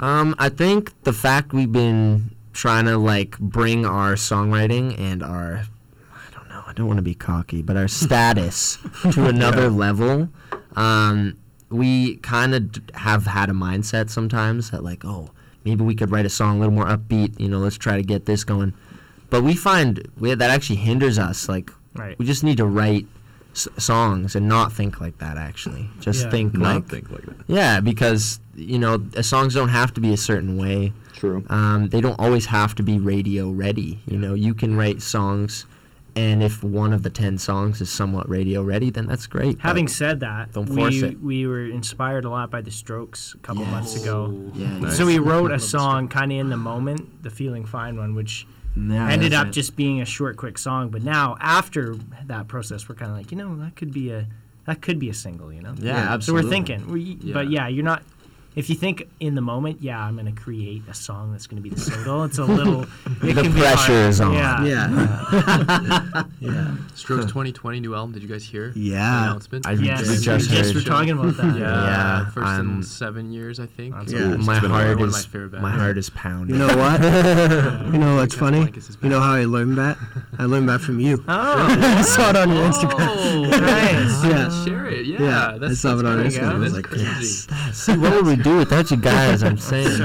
Um, 0.00 0.34
I 0.38 0.48
think 0.48 0.92
the 1.04 1.12
fact 1.12 1.52
we've 1.52 1.72
been 1.72 2.34
trying 2.52 2.84
to 2.86 2.96
like 2.98 3.38
bring 3.38 3.84
our 3.86 4.14
songwriting 4.14 4.98
and 4.98 5.22
our 5.22 5.64
I 6.12 6.30
don't 6.34 6.48
know, 6.48 6.62
I 6.66 6.72
don't 6.72 6.86
want 6.86 6.98
to 6.98 7.02
be 7.02 7.14
cocky, 7.14 7.62
but 7.62 7.76
our 7.76 7.88
status 8.02 8.78
to 9.12 9.26
another 9.26 9.68
level. 9.70 10.28
Um, 10.76 11.36
we 11.70 12.16
kind 12.18 12.54
of 12.54 12.72
d- 12.72 12.80
have 12.94 13.26
had 13.26 13.50
a 13.50 13.52
mindset 13.52 14.08
sometimes 14.10 14.70
that 14.70 14.82
like, 14.84 15.04
oh, 15.04 15.30
maybe 15.64 15.84
we 15.84 15.94
could 15.94 16.10
write 16.10 16.24
a 16.26 16.30
song 16.30 16.56
a 16.56 16.60
little 16.60 16.74
more 16.74 16.86
upbeat. 16.86 17.38
You 17.38 17.48
know, 17.48 17.58
let's 17.58 17.76
try 17.76 17.96
to 17.96 18.02
get 18.02 18.24
this 18.26 18.44
going. 18.44 18.72
But 19.30 19.42
we 19.42 19.54
find 19.54 20.08
we, 20.18 20.32
that 20.34 20.50
actually 20.50 20.76
hinders 20.76 21.18
us. 21.18 21.48
Like 21.48 21.70
Right. 21.94 22.16
we 22.18 22.24
just 22.26 22.44
need 22.44 22.56
to 22.58 22.64
write 22.64 23.06
s- 23.52 23.66
songs 23.76 24.36
and 24.36 24.48
not 24.48 24.72
think 24.72 25.00
like 25.00 25.18
that. 25.18 25.36
Actually, 25.36 25.90
just 26.00 26.24
Yeah. 26.24 26.30
think 26.30 26.54
Not 26.54 26.74
like 26.76 26.86
think 26.86 27.10
like 27.10 27.26
that. 27.26 27.36
yeah, 27.48 27.80
because 27.80 28.40
you 28.58 28.78
know 28.78 29.02
uh, 29.16 29.22
songs 29.22 29.54
don't 29.54 29.68
have 29.70 29.94
to 29.94 30.00
be 30.00 30.12
a 30.12 30.16
certain 30.16 30.56
way. 30.56 30.92
True. 31.14 31.44
Um, 31.48 31.88
they 31.88 32.00
don't 32.00 32.18
always 32.18 32.46
have 32.46 32.74
to 32.76 32.82
be 32.82 32.98
radio 32.98 33.50
ready. 33.50 34.00
You 34.06 34.18
know, 34.18 34.34
you 34.34 34.54
can 34.54 34.76
write 34.76 35.02
songs, 35.02 35.66
and 36.14 36.42
if 36.42 36.62
one 36.62 36.92
of 36.92 37.02
the 37.02 37.10
ten 37.10 37.38
songs 37.38 37.80
is 37.80 37.90
somewhat 37.90 38.28
radio 38.28 38.62
ready, 38.62 38.90
then 38.90 39.06
that's 39.06 39.26
great. 39.26 39.58
Having 39.60 39.88
said 39.88 40.20
that, 40.20 40.52
Don't 40.52 40.66
force 40.66 40.94
we 41.02 41.08
it. 41.08 41.20
we 41.20 41.46
were 41.46 41.64
inspired 41.66 42.24
a 42.24 42.30
lot 42.30 42.50
by 42.50 42.60
the 42.60 42.70
Strokes 42.70 43.34
a 43.34 43.38
couple 43.38 43.64
months 43.66 44.00
ago. 44.00 44.50
yeah, 44.54 44.78
Nice. 44.78 44.96
So 44.96 45.06
we 45.06 45.18
wrote 45.18 45.50
a 45.52 45.58
song 45.76 46.08
kind 46.08 46.30
of 46.32 46.38
in 46.38 46.50
the 46.50 46.56
moment, 46.56 47.22
the 47.22 47.30
Feeling 47.30 47.64
Fine 47.64 47.96
one, 47.96 48.14
which 48.14 48.46
yeah, 48.76 49.08
ended 49.10 49.34
up 49.34 49.48
it. 49.48 49.50
just 49.50 49.74
being 49.74 50.00
a 50.00 50.04
short, 50.04 50.36
quick 50.36 50.56
song. 50.56 50.90
But 50.90 51.02
now, 51.02 51.36
after 51.40 51.96
that 52.26 52.46
process, 52.46 52.88
we're 52.88 52.94
kind 52.94 53.10
of 53.10 53.16
like, 53.16 53.32
you 53.32 53.36
know, 53.38 53.56
that 53.56 53.74
could 53.74 53.92
be 53.92 54.10
a 54.12 54.26
that 54.66 54.82
could 54.82 54.98
be 55.00 55.08
a 55.08 55.14
single, 55.14 55.52
you 55.52 55.62
know. 55.62 55.74
yeah, 55.78 56.12
Yeah. 56.12 56.18
So 56.20 56.32
we're 56.34 56.42
thinking, 56.42 56.86
we, 56.88 57.14
but 57.16 57.48
Yeah. 57.50 57.62
yeah, 57.62 57.68
you're 57.68 57.84
not. 57.84 58.02
If 58.58 58.68
you 58.68 58.74
think 58.74 59.08
in 59.20 59.36
the 59.36 59.40
moment, 59.40 59.82
yeah, 59.82 60.02
I'm 60.02 60.16
gonna 60.16 60.32
create 60.32 60.82
a 60.90 60.94
song 60.94 61.30
that's 61.30 61.46
gonna 61.46 61.60
be 61.60 61.70
the 61.70 61.78
single. 61.78 62.24
It's 62.24 62.38
a 62.38 62.44
little. 62.44 62.86
It 63.22 63.34
The 63.34 63.42
can 63.42 63.52
pressure 63.52 63.92
hard. 63.92 64.08
is 64.10 64.20
on. 64.20 64.32
Yeah. 64.34 64.64
Yeah. 64.64 66.24
yeah. 66.40 66.76
Strokes 66.94 67.24
2020 67.26 67.80
new 67.80 67.94
album. 67.94 68.12
Did 68.12 68.22
you 68.22 68.28
guys 68.28 68.44
hear? 68.44 68.70
The 68.72 68.80
Yeah. 68.80 69.22
announcement. 69.24 69.66
I 69.66 69.72
Yes, 69.72 70.02
we 70.02 70.08
we 70.10 70.14
just 70.22 70.50
just, 70.50 70.66
heard. 70.66 70.74
were 70.74 70.80
talking 70.82 71.10
about 71.10 71.36
that. 71.36 71.56
yeah. 71.58 71.84
Yeah, 71.84 72.24
First 72.30 72.46
I'm- 72.46 72.76
in 72.76 72.82
seven 72.82 73.32
years, 73.32 73.58
I 73.60 73.66
think. 73.66 73.94
That's 73.94 74.12
Yeah. 74.12 74.34
It's 74.34 74.46
my 74.46 74.60
been 74.60 74.70
a 74.70 74.74
while. 74.74 74.84
heart 74.84 74.98
One 74.98 75.08
of 75.08 75.12
my 75.14 75.18
is 75.18 75.62
my 75.62 75.70
heart 75.70 75.98
is 75.98 76.10
pounding. 76.10 76.56
You 76.58 76.66
know 76.66 76.76
what? 76.76 77.00
you 77.02 77.98
know 77.98 78.16
what's 78.16 78.34
Cat 78.34 78.40
funny? 78.40 78.72
You 79.02 79.08
know 79.08 79.20
how 79.20 79.32
I 79.32 79.44
learned 79.44 79.78
that? 79.78 79.96
I 80.38 80.44
learned 80.44 80.68
that 80.68 80.80
from 80.80 81.00
you. 81.00 81.22
Oh, 81.28 81.66
I 81.98 82.02
saw 82.02 82.30
it 82.30 82.36
on 82.36 82.48
your 82.50 82.64
oh, 82.64 82.70
Instagram. 82.70 82.96
Oh, 83.00 83.58
Nice. 83.58 84.24
Yeah. 84.24 84.64
Share 84.64 84.86
it. 84.86 85.06
Yeah. 85.06 85.18
Yeah, 85.22 85.48
I 85.54 85.58
that's, 85.58 85.80
saw 85.80 85.98
it 85.98 86.04
on. 86.06 86.18
Instagram. 86.24 86.54
I 86.54 86.58
was 86.58 86.72
like, 86.74 86.86
yes. 86.96 87.46
See, 87.72 87.96
what 87.96 88.12
would 88.14 88.26
we 88.26 88.36
do 88.36 88.58
without 88.58 88.90
you 88.90 88.96
guys? 88.96 89.42
I'm 89.42 89.58
saying. 89.58 89.98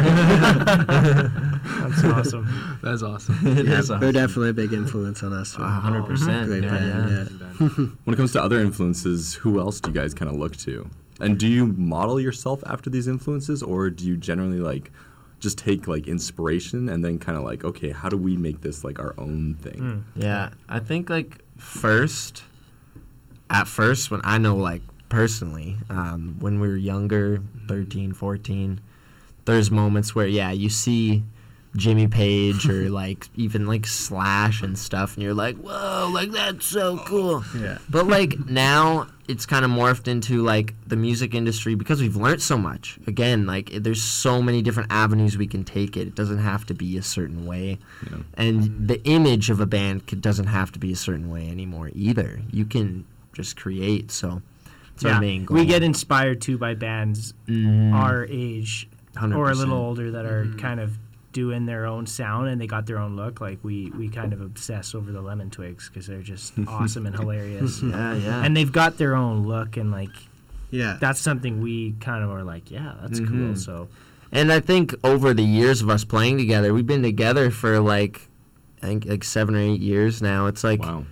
That's 1.64 2.04
awesome. 2.04 2.78
That's 2.84 3.02
awesome. 3.04 3.38
Yeah, 3.44 3.80
is 3.80 3.88
they're 3.88 4.12
definitely 4.12 4.50
a 4.50 4.54
big 4.54 4.74
influence 4.74 5.24
on 5.24 5.32
us. 5.34 5.56
A 5.58 5.64
hundred 5.66 6.04
percent. 6.06 6.48
Great 6.48 6.64
Yeah, 6.64 6.70
band, 6.72 7.10
yeah. 7.40 7.48
yeah. 7.62 7.68
When 8.04 8.14
it 8.14 8.18
comes 8.18 8.34
to 8.34 8.44
other 8.44 8.60
influences, 8.60 9.34
who 9.36 9.60
else 9.60 9.80
do 9.80 9.90
you 9.90 9.96
guys 9.96 10.14
kind 10.14 10.30
of 10.30 10.38
look 10.38 10.56
to? 10.58 10.90
And 11.20 11.38
do 11.38 11.48
you 11.48 11.68
model 11.68 12.20
yourself 12.20 12.64
after 12.66 12.90
these 12.90 13.08
influences, 13.08 13.64
or 13.64 13.90
do 13.90 14.06
you 14.06 14.18
generally 14.18 14.60
like 14.60 14.92
just 15.40 15.58
take 15.58 15.88
like 15.88 16.08
inspiration 16.08 16.90
and 16.90 17.04
then 17.04 17.20
kind 17.20 17.38
of 17.38 17.44
like, 17.44 17.64
okay, 17.64 17.92
how 17.92 18.10
do 18.10 18.18
we 18.18 18.36
make 18.38 18.62
this 18.62 18.84
like 18.84 19.00
our 19.00 19.14
own 19.18 19.56
thing? 19.56 20.04
Yeah, 20.16 20.50
I 20.68 20.80
think 20.80 21.10
like 21.10 21.40
first, 21.58 22.44
at 23.50 23.68
first, 23.68 24.12
when 24.12 24.22
I 24.24 24.38
know 24.38 24.56
like 24.56 24.82
personally, 25.10 25.78
um, 25.90 26.38
when 26.40 26.60
we 26.60 26.68
were 26.68 26.76
younger, 26.78 27.42
13, 27.68 28.14
14, 28.14 28.82
there's 29.46 29.70
moments 29.70 30.16
where, 30.16 30.28
yeah, 30.28 30.52
you 30.52 30.70
see 30.70 31.24
Jimmy 31.76 32.08
Page 32.08 32.70
or 32.70 32.90
like 32.90 33.28
even 33.36 33.66
like 33.66 33.88
Slash 33.88 34.62
and 34.62 34.78
stuff, 34.78 35.16
and 35.16 35.24
you're 35.24 35.34
like, 35.34 35.58
whoa, 35.58 36.10
like 36.14 36.32
that's 36.32 36.66
so 36.66 36.98
cool. 37.06 37.44
Yeah. 37.58 37.80
But 37.90 38.08
like 38.08 38.38
now 38.48 39.08
it's 39.28 39.46
kind 39.46 39.64
of 39.66 39.72
morphed 39.72 40.08
into 40.08 40.44
like 40.44 40.76
the 40.86 40.96
music 40.96 41.34
industry 41.34 41.76
because 41.76 42.02
we've 42.02 42.16
learned 42.16 42.42
so 42.42 42.58
much. 42.58 43.00
Again, 43.08 43.46
like 43.48 43.72
there's 43.72 44.02
so 44.04 44.42
many 44.42 44.62
different 44.62 44.92
avenues 44.92 45.38
we 45.38 45.48
can 45.48 45.64
take 45.64 45.98
it. 45.98 46.08
It 46.08 46.16
doesn't 46.16 46.40
have 46.40 46.66
to 46.68 46.74
be 46.74 46.98
a 46.98 47.04
certain 47.04 47.46
way. 47.46 47.80
You 48.06 48.12
know? 48.18 48.24
And 48.36 48.88
the 48.88 49.04
image 49.06 49.50
of 49.50 49.60
a 49.60 49.66
band 49.66 50.04
c- 50.10 50.16
doesn't 50.18 50.48
have 50.48 50.72
to 50.74 50.80
be 50.80 50.92
a 50.92 50.96
certain 50.96 51.30
way 51.30 51.50
anymore 51.50 51.90
either. 51.96 52.42
You 52.52 52.66
can 52.66 53.06
just 53.34 53.56
create. 53.58 54.12
So 54.12 54.42
it's 54.94 55.04
yeah, 55.04 55.16
our 55.16 55.22
main 55.22 55.46
goal. 55.46 55.58
we 55.58 55.66
get 55.66 55.82
inspired 55.82 56.40
too 56.42 56.58
by 56.60 56.76
bands 56.76 57.34
Mhm. 57.48 57.94
our 57.94 58.28
age 58.30 58.88
or 59.20 59.50
a 59.50 59.56
little 59.56 59.78
older 59.78 60.12
that 60.12 60.26
are 60.26 60.48
kind 60.58 60.80
of 60.80 60.98
doing 61.34 61.66
their 61.66 61.86
own 61.86 62.06
sound 62.08 62.48
and 62.48 62.62
they 62.62 62.68
got 62.68 62.86
their 62.86 62.98
own 63.00 63.16
look. 63.16 63.42
Like 63.42 63.60
we 63.64 63.90
we 63.92 64.08
kind 64.08 64.32
of 64.34 64.40
obsess 64.42 64.96
over 64.96 65.12
the 65.12 65.22
Lemon 65.22 65.50
Twigs 65.50 65.90
because 65.90 66.08
they're 66.08 66.22
just 66.22 66.54
awesome 66.68 67.06
and 67.06 67.16
hilarious. 67.16 67.82
Yeah, 67.84 68.14
yeah. 68.16 68.44
And 68.46 68.56
they've 68.56 68.72
got 68.72 68.98
their 68.98 69.16
own 69.16 69.46
look 69.46 69.76
and 69.78 69.92
like 69.92 70.12
Yeah. 70.72 70.98
that's 71.02 71.20
something 71.20 71.62
we 71.62 71.94
kind 72.00 72.24
of 72.24 72.30
are 72.32 72.44
like, 72.44 72.72
yeah, 72.72 72.94
that's 73.02 73.20
cool. 73.20 73.28
Mhm. 73.30 73.58
So 73.58 73.90
And 74.32 74.52
I 74.52 74.60
think 74.62 74.96
over 75.04 75.34
the 75.34 75.44
years 75.44 75.82
of 75.82 75.90
us 75.90 76.04
playing 76.06 76.38
together, 76.38 76.74
we've 76.74 76.88
been 76.88 77.04
together 77.04 77.52
for 77.52 77.80
like 77.80 78.30
I 78.82 78.86
think 78.88 79.06
like 79.06 79.24
seven 79.24 79.56
or 79.56 79.60
eight 79.60 79.82
years 79.82 80.22
now. 80.22 80.48
It's 80.48 80.64
like 80.64 80.82
Wow. 80.82 81.06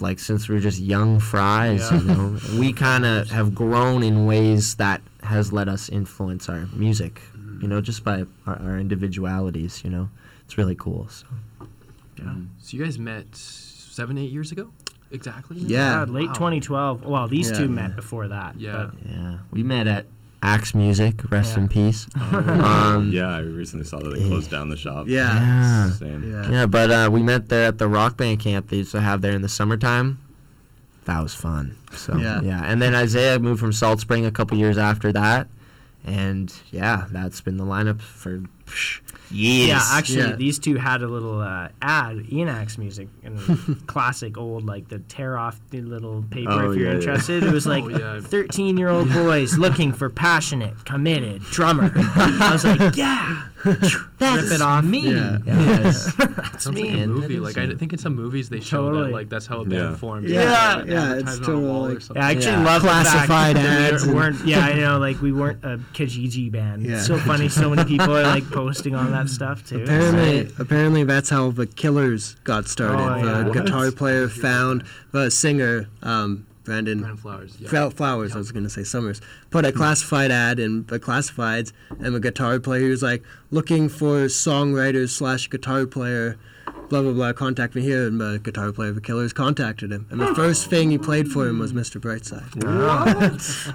like 0.00 0.18
since 0.18 0.48
we 0.48 0.54
were 0.56 0.60
just 0.60 0.80
young 0.80 1.20
fries, 1.20 1.88
Yeah. 1.90 2.00
you 2.00 2.06
know. 2.08 2.38
we 2.58 2.72
kind 2.72 3.04
of 3.04 3.30
have 3.38 3.54
grown 3.54 4.02
in 4.02 4.26
ways 4.26 4.74
that 4.76 5.00
has 5.22 5.52
let 5.52 5.68
us 5.68 5.88
influence 5.88 6.48
our 6.48 6.66
music, 6.74 7.20
you 7.62 7.68
know, 7.68 7.80
just 7.80 8.04
by 8.04 8.24
our, 8.46 8.56
our 8.60 8.78
individualities, 8.78 9.82
you 9.84 9.90
know. 9.90 10.10
It's 10.44 10.58
really 10.58 10.74
cool. 10.74 11.08
So 11.08 11.26
So 12.60 12.76
you 12.76 12.84
guys 12.84 12.98
met 12.98 13.34
seven, 13.34 14.18
eight 14.18 14.30
years 14.30 14.52
ago, 14.52 14.70
exactly. 15.10 15.56
maybe? 15.56 15.72
Yeah. 15.72 16.04
Late 16.04 16.28
Wow. 16.28 16.34
2012. 16.34 17.04
Well, 17.04 17.28
these 17.28 17.50
Yeah. 17.50 17.58
two 17.58 17.68
met 17.68 17.96
before 17.96 18.28
that. 18.28 18.60
Yeah. 18.60 18.90
yeah, 19.08 19.38
we 19.50 19.62
met 19.62 19.86
at 19.86 20.06
Axe 20.42 20.74
Music, 20.74 21.30
rest 21.30 21.56
Yeah. 21.56 21.62
in 21.62 21.68
peace. 21.68 22.06
um, 22.32 23.10
Yeah, 23.12 23.28
I 23.28 23.40
recently 23.40 23.86
saw 23.86 23.98
that 24.00 24.10
they 24.14 24.26
closed 24.26 24.50
down 24.50 24.68
the 24.68 24.76
shop. 24.76 25.06
Yeah. 25.08 25.32
yeah. 26.00 26.18
Yeah. 26.18 26.50
Yeah, 26.50 26.66
but 26.66 26.90
uh, 26.90 27.08
we 27.12 27.22
met 27.22 27.48
there 27.48 27.66
at 27.68 27.78
the 27.78 27.88
rock 27.88 28.16
band 28.16 28.40
camp 28.40 28.68
they 28.68 28.78
used 28.78 28.90
to 28.92 29.00
have 29.00 29.20
there 29.22 29.32
in 29.32 29.42
the 29.42 29.48
summertime. 29.48 30.18
That 31.04 31.20
was 31.22 31.34
fun. 31.34 31.76
So 31.92 32.16
Yeah. 32.16 32.40
yeah, 32.42 32.62
and 32.64 32.80
then 32.82 32.94
Isaiah 32.94 33.38
moved 33.38 33.60
from 33.60 33.72
Salt 33.72 34.00
Spring 34.00 34.24
a 34.26 34.30
couple 34.30 34.56
years 34.58 34.78
after 34.78 35.12
that, 35.12 35.48
and 36.04 36.52
yeah, 36.70 37.06
that's 37.10 37.40
been 37.40 37.56
the 37.56 37.64
lineup 37.64 38.00
for 38.00 38.42
psh, 38.72 39.00
years. 39.30 39.68
Yeah, 39.68 39.80
actually, 39.92 40.18
Yeah. 40.18 40.36
these 40.36 40.58
two 40.58 40.76
had 40.76 41.02
a 41.02 41.06
little 41.08 41.40
uh, 41.40 41.68
ad, 41.80 42.16
Enax 42.30 42.76
music, 42.78 43.08
and 43.22 43.38
classic 43.86 44.36
old, 44.36 44.64
like 44.66 44.88
the 44.88 44.98
tear 45.00 45.36
off 45.38 45.60
the 45.70 45.80
little 45.80 46.22
paper 46.30 46.50
Oh, 46.50 46.70
if 46.72 46.78
you're 46.78 46.86
yeah, 46.86 46.90
yeah. 46.92 46.98
interested. 46.98 47.42
It 47.44 47.52
was 47.52 47.66
like 47.66 47.84
Oh, 47.86 47.88
yeah. 47.88 48.20
13 48.20 48.76
year 48.76 48.88
old 48.88 49.10
boys 49.12 49.56
looking 49.56 49.92
for 49.92 50.10
passionate, 50.10 50.84
committed 50.84 51.42
drummer. 51.44 51.90
I 51.94 52.50
was 52.52 52.64
like, 52.64 52.96
yeah, 52.96 53.44
that's 53.64 53.94
rip 54.50 54.52
it 54.52 54.60
off. 54.60 54.84
me. 54.84 55.12
Yeah. 55.14 55.38
Yes. 55.46 56.12
That's 56.16 56.64
Sounds 56.64 56.76
me. 56.76 56.90
like 56.90 57.02
a 57.04 57.06
movie. 57.06 57.38
Like 57.40 57.56
I 57.58 57.72
think 57.74 57.92
in 57.92 57.98
some 57.98 58.14
movies 58.16 58.48
they 58.48 58.60
show 58.60 58.88
Totally. 58.88 59.06
that 59.06 59.12
like 59.12 59.28
that's 59.30 59.46
how 59.46 59.60
a 59.60 59.64
band 59.64 59.72
Yeah. 59.72 59.96
forms. 59.96 60.30
Yeah, 60.30 60.74
Like, 60.76 60.86
yeah, 60.88 61.14
it's 61.14 61.36
a 61.36 61.40
wall 61.40 61.46
totally 61.46 61.62
or 61.70 61.88
like- 61.94 62.00
something. 62.02 62.16
Yeah, 62.22 62.26
I 62.28 62.30
actually 62.32 62.46
Yeah. 62.52 62.64
love 62.64 62.82
Classified 62.82 63.56
ads 63.56 64.02
we 64.02 64.08
and- 64.10 64.16
weren't. 64.18 64.44
Yeah, 64.46 64.60
I 64.60 64.74
know. 64.74 64.98
Like 64.98 65.20
we 65.22 65.32
weren't 65.32 65.62
a 65.64 65.78
Kijiji 65.94 66.50
band. 66.50 66.84
Yeah. 66.84 66.96
It's 66.98 67.06
so 67.06 67.16
funny. 67.18 67.48
So 67.48 67.70
many 67.70 67.84
people 67.88 68.16
are 68.16 68.22
like 68.24 68.44
posting 68.66 68.94
on 68.94 69.10
that 69.12 69.28
stuff 69.28 69.66
too. 69.68 69.82
Apparently, 69.82 70.48
apparently 70.58 71.04
that's 71.04 71.28
how 71.30 71.50
the 71.50 71.66
Killers 71.66 72.34
got 72.44 72.66
started. 72.68 72.98
Oh, 73.02 73.16
yeah. 73.16 73.38
the 73.42 73.50
What? 73.50 73.52
guitar 73.66 73.90
player 73.90 74.28
found 74.28 74.84
the 75.12 75.30
singer, 75.30 75.88
um, 76.02 76.46
Brandon 76.64 77.00
Brandon 77.00 77.16
Flowers. 77.16 77.56
Yeah. 77.58 77.68
Fel- 77.68 77.90
Flowers. 77.90 78.34
I 78.34 78.38
was 78.38 78.52
going 78.52 78.62
to 78.64 78.70
say 78.70 78.84
Summers. 78.84 79.20
Put 79.50 79.64
a 79.64 79.72
classified 79.72 80.30
ad 80.30 80.60
in 80.60 80.86
the 80.86 81.00
classifieds, 81.00 81.72
and 81.90 82.14
the 82.14 82.20
guitar 82.20 82.60
player 82.60 82.88
was 82.88 83.02
like 83.02 83.22
looking 83.50 83.88
for 83.88 84.26
songwriters 84.26 85.10
slash 85.10 85.50
guitar 85.50 85.86
player. 85.86 86.36
Blah 86.92 87.00
blah 87.00 87.12
blah. 87.12 87.32
Contact 87.32 87.74
me 87.74 87.80
here, 87.80 88.06
and 88.06 88.20
the 88.20 88.38
guitar 88.38 88.70
player 88.70 88.90
of 88.90 88.96
the 88.96 89.00
Killers 89.00 89.32
contacted 89.32 89.90
him, 89.90 90.06
and 90.10 90.20
the 90.20 90.34
first 90.34 90.68
thing 90.68 90.90
he 90.90 90.98
played 90.98 91.26
for 91.26 91.48
him 91.48 91.58
was 91.58 91.72
Mr. 91.72 91.98
Brightside. 91.98 92.52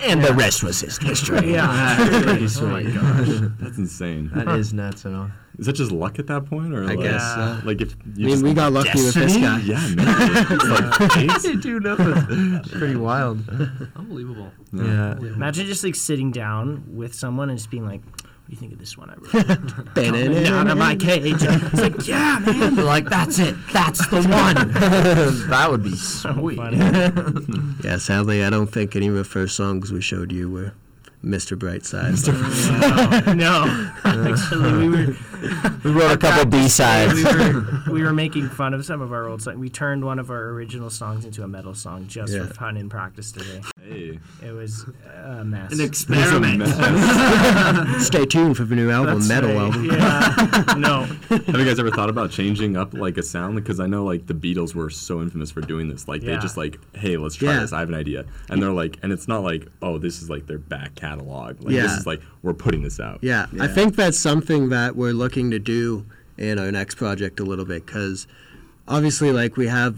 and 0.08 0.24
the 0.24 0.36
rest 0.36 0.62
was 0.62 0.82
his 0.82 1.00
history. 1.00 1.54
Yeah. 1.54 1.96
Pretty 2.22 2.46
Oh 2.62 2.68
my 2.68 2.84
gosh, 2.84 3.50
that's 3.60 3.80
insane. 3.80 4.30
That 4.36 4.50
is 4.50 4.72
nuts 4.72 5.04
at 5.08 5.14
all. 5.14 5.32
Is 5.58 5.66
that 5.66 5.74
just 5.74 5.92
luck 5.92 6.20
at 6.20 6.28
that 6.28 6.46
point, 6.46 6.76
or 6.76 6.84
I 6.84 6.94
like, 6.94 7.00
guess, 7.00 7.24
uh, 7.24 7.60
like 7.66 7.82
if 7.82 7.96
I 8.06 8.20
mean, 8.20 8.44
we 8.44 8.54
got 8.54 8.72
lucky 8.72 9.04
with 9.04 9.16
this 9.16 9.36
guy. 9.36 9.62
yeah, 9.62 9.82
maybe. 9.96 10.54
It's 10.54 10.66
like 10.66 11.12
fate. 11.12 11.42
They 11.42 11.56
do 11.56 11.80
nothing. 11.80 12.62
Pretty 12.70 12.98
wild. 12.98 13.50
Unbelievable. 13.96 14.52
Yeah. 14.72 15.18
Imagine 15.18 15.66
just 15.66 15.84
like 15.84 15.96
sitting 15.96 16.32
down 16.32 16.84
with 16.96 17.16
someone 17.16 17.50
and 17.50 17.58
just 17.58 17.72
being 17.72 17.88
like, 17.88 18.02
"What 18.48 18.52
do 18.52 18.54
you 18.56 18.58
think 18.60 18.74
of 18.74 18.80
this 18.80 18.98
one 18.98 19.10
I 19.10 19.16
wrote?" 19.16 19.94
Down 20.46 20.68
at 20.70 20.78
my 20.78 20.96
cage. 20.96 21.36
It's 21.44 21.74
like, 21.74 22.08
yeah, 22.08 22.40
man. 22.46 22.76
like 22.94 23.10
that's 23.10 23.40
it. 23.40 23.56
That's 23.74 24.08
the 24.08 24.22
one. 24.24 24.72
that 25.50 25.68
would 25.70 25.84
be 25.84 25.96
So 25.98 26.34
sweet. 26.34 26.56
funny. 26.56 26.78
Yeah, 27.84 27.98
sadly, 27.98 28.44
I 28.44 28.50
don't 28.50 28.68
think 28.68 28.96
any 28.96 29.08
of 29.08 29.16
the 29.16 29.24
first 29.26 29.56
songs 29.58 29.92
we 29.92 30.02
showed 30.02 30.32
you 30.32 30.50
were 30.50 30.72
Mr. 31.24 31.58
Brightside. 31.58 33.36
no, 33.36 33.64
uh, 34.06 34.34
actually, 34.34 34.88
we 34.88 34.90
were 34.90 35.16
We 35.84 35.92
wrote 35.92 36.12
a 36.12 36.18
couple 36.18 36.46
B 36.46 36.58
we 36.64 36.68
sides. 36.70 37.24
were 37.24 37.92
we 37.92 38.02
were 38.04 38.14
making 38.14 38.50
fun 38.50 38.74
of 38.74 38.86
some 38.86 39.02
of 39.02 39.12
our 39.12 39.28
old 39.28 39.42
songs. 39.42 39.58
We 39.58 39.70
turned 39.70 40.06
one 40.06 40.20
of 40.20 40.30
our 40.30 40.50
original 40.50 40.90
songs 40.90 41.26
into 41.26 41.44
a 41.44 41.48
metal 41.48 41.74
song 41.74 42.08
just 42.08 42.34
Yeah. 42.34 42.46
for 42.46 42.54
fun 42.54 42.78
in 42.78 42.88
practice 42.90 43.32
today. 43.32 43.62
Hey. 43.84 44.20
It 44.46 44.52
was 44.52 44.86
a 45.26 45.44
mess. 45.44 45.72
An 45.74 45.82
experiment. 45.82 46.68
Stay 48.02 48.26
tuned 48.26 48.56
for 48.58 48.64
the 48.66 48.76
new 48.76 48.90
album, 48.92 49.16
That's 49.16 49.28
Metal 49.30 49.50
right, 49.50 49.58
album. 49.60 49.86
Yeah. 49.86 50.74
no. 50.78 51.04
Have 51.30 51.48
you 51.60 51.66
guys 51.66 51.80
ever 51.80 51.92
thought 51.92 52.10
about 52.10 52.32
changing 52.32 52.78
up 52.78 52.94
like 52.94 53.18
a 53.18 53.24
sound? 53.24 53.56
Because 53.56 53.80
I 53.80 53.88
know 53.88 54.04
like 54.06 54.28
the 54.28 54.34
Beatles 54.34 54.76
were 54.76 54.90
so 54.90 55.22
infamous 55.22 55.52
for 55.52 55.62
doing 55.62 55.88
this. 55.90 56.08
Like 56.08 56.22
Yeah. 56.22 56.36
they 56.36 56.42
just 56.42 56.58
like, 56.58 56.80
hey, 56.96 57.18
let's 57.18 57.36
try 57.36 57.54
Yeah. 57.54 57.60
this. 57.62 57.74
I 57.74 57.80
have 57.80 57.90
an 57.90 57.96
idea, 57.96 58.26
and 58.50 58.62
they're 58.62 58.72
like, 58.72 58.98
and 59.04 59.12
it's 59.12 59.28
not 59.28 59.44
like, 59.44 59.68
oh, 59.82 59.98
this 59.98 60.22
is 60.22 60.30
like 60.30 60.48
their 60.48 60.58
back 60.60 60.96
catalog. 61.08 61.62
Like 61.62 61.74
this 61.76 61.92
is 61.92 62.06
like 62.08 62.22
we're 62.44 62.54
putting 62.54 62.82
this 62.84 63.00
out. 63.00 63.20
Yeah, 63.22 63.48
I 63.60 63.68
think 63.68 63.96
that's 63.96 64.20
something 64.20 64.70
that 64.70 64.96
we're 64.96 65.14
looking 65.14 65.52
to 65.52 65.60
do 65.60 66.06
in 66.38 66.60
our 66.60 66.72
next 66.72 66.96
project 66.96 67.40
a 67.40 67.44
little 67.44 67.66
bit 67.66 67.86
because 67.86 68.28
obviously, 68.88 69.32
like 69.32 69.58
we 69.58 69.68
have 69.68 69.96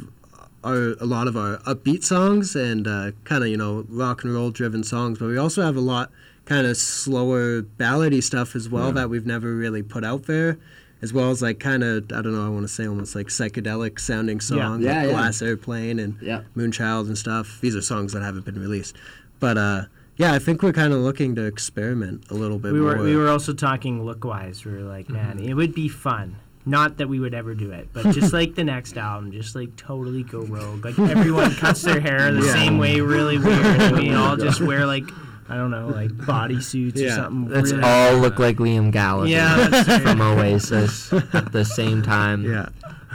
our 0.63 0.95
a 0.99 1.05
lot 1.05 1.27
of 1.27 1.35
our 1.37 1.57
upbeat 1.59 2.03
songs 2.03 2.55
and 2.55 2.87
uh, 2.87 3.11
kind 3.23 3.43
of 3.43 3.49
you 3.49 3.57
know 3.57 3.85
rock 3.89 4.23
and 4.23 4.33
roll 4.33 4.51
driven 4.51 4.83
songs, 4.83 5.19
but 5.19 5.27
we 5.27 5.37
also 5.37 5.61
have 5.61 5.75
a 5.75 5.81
lot 5.81 6.11
kind 6.45 6.65
of 6.65 6.75
slower 6.77 7.61
ballady 7.61 8.23
stuff 8.23 8.55
as 8.55 8.67
well 8.67 8.87
Yeah. 8.87 8.91
that 8.93 9.09
we've 9.09 9.25
never 9.25 9.53
really 9.53 9.83
put 9.83 10.03
out 10.03 10.23
there. 10.25 10.57
As 11.01 11.13
well 11.13 11.29
as 11.31 11.41
like 11.41 11.59
kind 11.61 11.81
of 11.81 12.03
I 12.11 12.21
don't 12.21 12.33
know 12.35 12.45
I 12.45 12.49
want 12.49 12.63
to 12.63 12.67
say 12.67 12.85
almost 12.85 13.15
like 13.15 13.27
psychedelic 13.27 13.99
sounding 14.01 14.41
songs 14.41 14.83
Yeah, 14.83 14.97
like 14.97 15.05
yeah. 15.05 15.11
Glass 15.11 15.41
Airplane 15.41 15.97
and 15.97 16.17
Yeah. 16.21 16.41
Moonchild 16.57 17.07
and 17.07 17.17
stuff. 17.17 17.59
These 17.61 17.73
are 17.75 17.81
songs 17.81 18.11
that 18.13 18.21
haven't 18.21 18.43
been 18.45 18.59
released, 18.59 18.97
but 19.39 19.57
uh, 19.57 19.83
yeah, 20.19 20.33
I 20.33 20.39
think 20.39 20.61
we're 20.61 20.73
kind 20.73 20.91
of 20.91 20.99
looking 20.99 21.33
to 21.35 21.45
experiment 21.45 22.25
a 22.29 22.33
little 22.33 22.59
bit 22.59 22.73
we 22.73 22.81
more. 22.81 22.97
were 22.97 23.03
we 23.03 23.15
were 23.15 23.29
also 23.29 23.53
talking 23.53 24.03
look 24.03 24.25
wise. 24.25 24.65
We 24.65 24.73
were 24.73 24.81
like, 24.81 25.07
man, 25.07 25.37
mm-hmm. 25.37 25.47
it 25.47 25.53
would 25.53 25.73
be 25.73 25.87
fun. 25.87 26.35
Not 26.65 26.97
that 26.97 27.07
we 27.07 27.21
would 27.21 27.33
ever 27.33 27.55
do 27.55 27.71
it, 27.71 27.87
but 27.93 28.13
just 28.13 28.33
like 28.39 28.53
the 28.53 28.65
next 28.65 28.97
album, 28.97 29.31
just 29.31 29.55
like 29.55 29.73
totally 29.77 30.23
go 30.23 30.41
rogue. 30.41 30.83
Like 30.83 30.99
everyone 30.99 31.55
cuts 31.55 31.83
their 31.83 32.01
hair 32.01 32.33
the 32.33 32.45
Yeah. 32.45 32.53
same 32.53 32.77
way, 32.77 32.99
really 32.99 33.37
weird. 33.37 33.65
And 33.65 33.97
we 33.97 34.09
oh 34.13 34.21
all 34.21 34.35
just 34.35 34.59
wear 34.59 34.85
like 34.85 35.05
I 35.47 35.55
don't 35.55 35.71
know, 35.71 35.87
like 35.87 36.09
bodysuits 36.09 37.03
or 37.03 37.11
something. 37.11 37.55
Let's 37.55 37.71
really- 37.71 37.83
all 37.85 38.17
look 38.17 38.39
like 38.39 38.57
Liam 38.57 38.91
Gallagher 38.91 39.29
Yeah, 39.29 39.69
that's 39.69 40.03
from 40.03 40.19
Oasis 40.19 41.13
at 41.13 41.53
the 41.53 41.63
same 41.63 42.03
time. 42.03 42.43
yeah. 42.43 42.67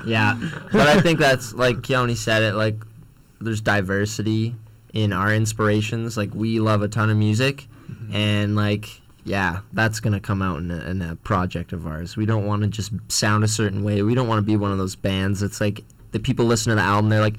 Yeah, 0.07 0.39
but 0.73 0.87
I 0.89 1.01
think 1.03 1.19
that's 1.19 1.53
like 1.53 1.77
Keone 1.77 2.17
said 2.17 2.43
it. 2.43 2.55
Like, 2.55 2.77
there's 3.41 3.61
diversity 3.61 4.55
in 4.95 5.13
our 5.13 5.35
inspirations. 5.35 6.17
Like, 6.17 6.35
we 6.35 6.61
love 6.61 6.81
a 6.81 6.89
ton 6.89 7.11
of 7.11 7.19
music, 7.19 7.67
mm-hmm. 7.91 8.15
and 8.15 8.57
like, 8.57 9.03
yeah, 9.25 9.61
that's 9.73 10.01
gonna 10.01 10.21
come 10.21 10.41
out 10.41 10.61
in 10.61 10.71
a, 10.71 10.79
in 10.89 11.03
a 11.03 11.17
project 11.17 11.73
of 11.73 11.87
ours. 11.87 12.17
We 12.17 12.25
don't 12.25 12.47
want 12.47 12.63
to 12.63 12.69
just 12.69 12.93
sound 13.09 13.45
a 13.45 13.49
certain 13.49 13.83
way. 13.83 14.03
We 14.03 14.15
don't 14.15 14.29
want 14.29 14.39
to 14.39 14.47
be 14.47 14.57
one 14.57 14.73
of 14.73 14.79
those 14.79 14.97
bands 14.97 15.41
that's 15.41 15.61
like 15.61 15.85
the 16.13 16.21
people 16.21 16.47
listen 16.47 16.71
to 16.71 16.77
the 16.77 16.83
album. 16.83 17.11
They're 17.11 17.21
like, 17.21 17.37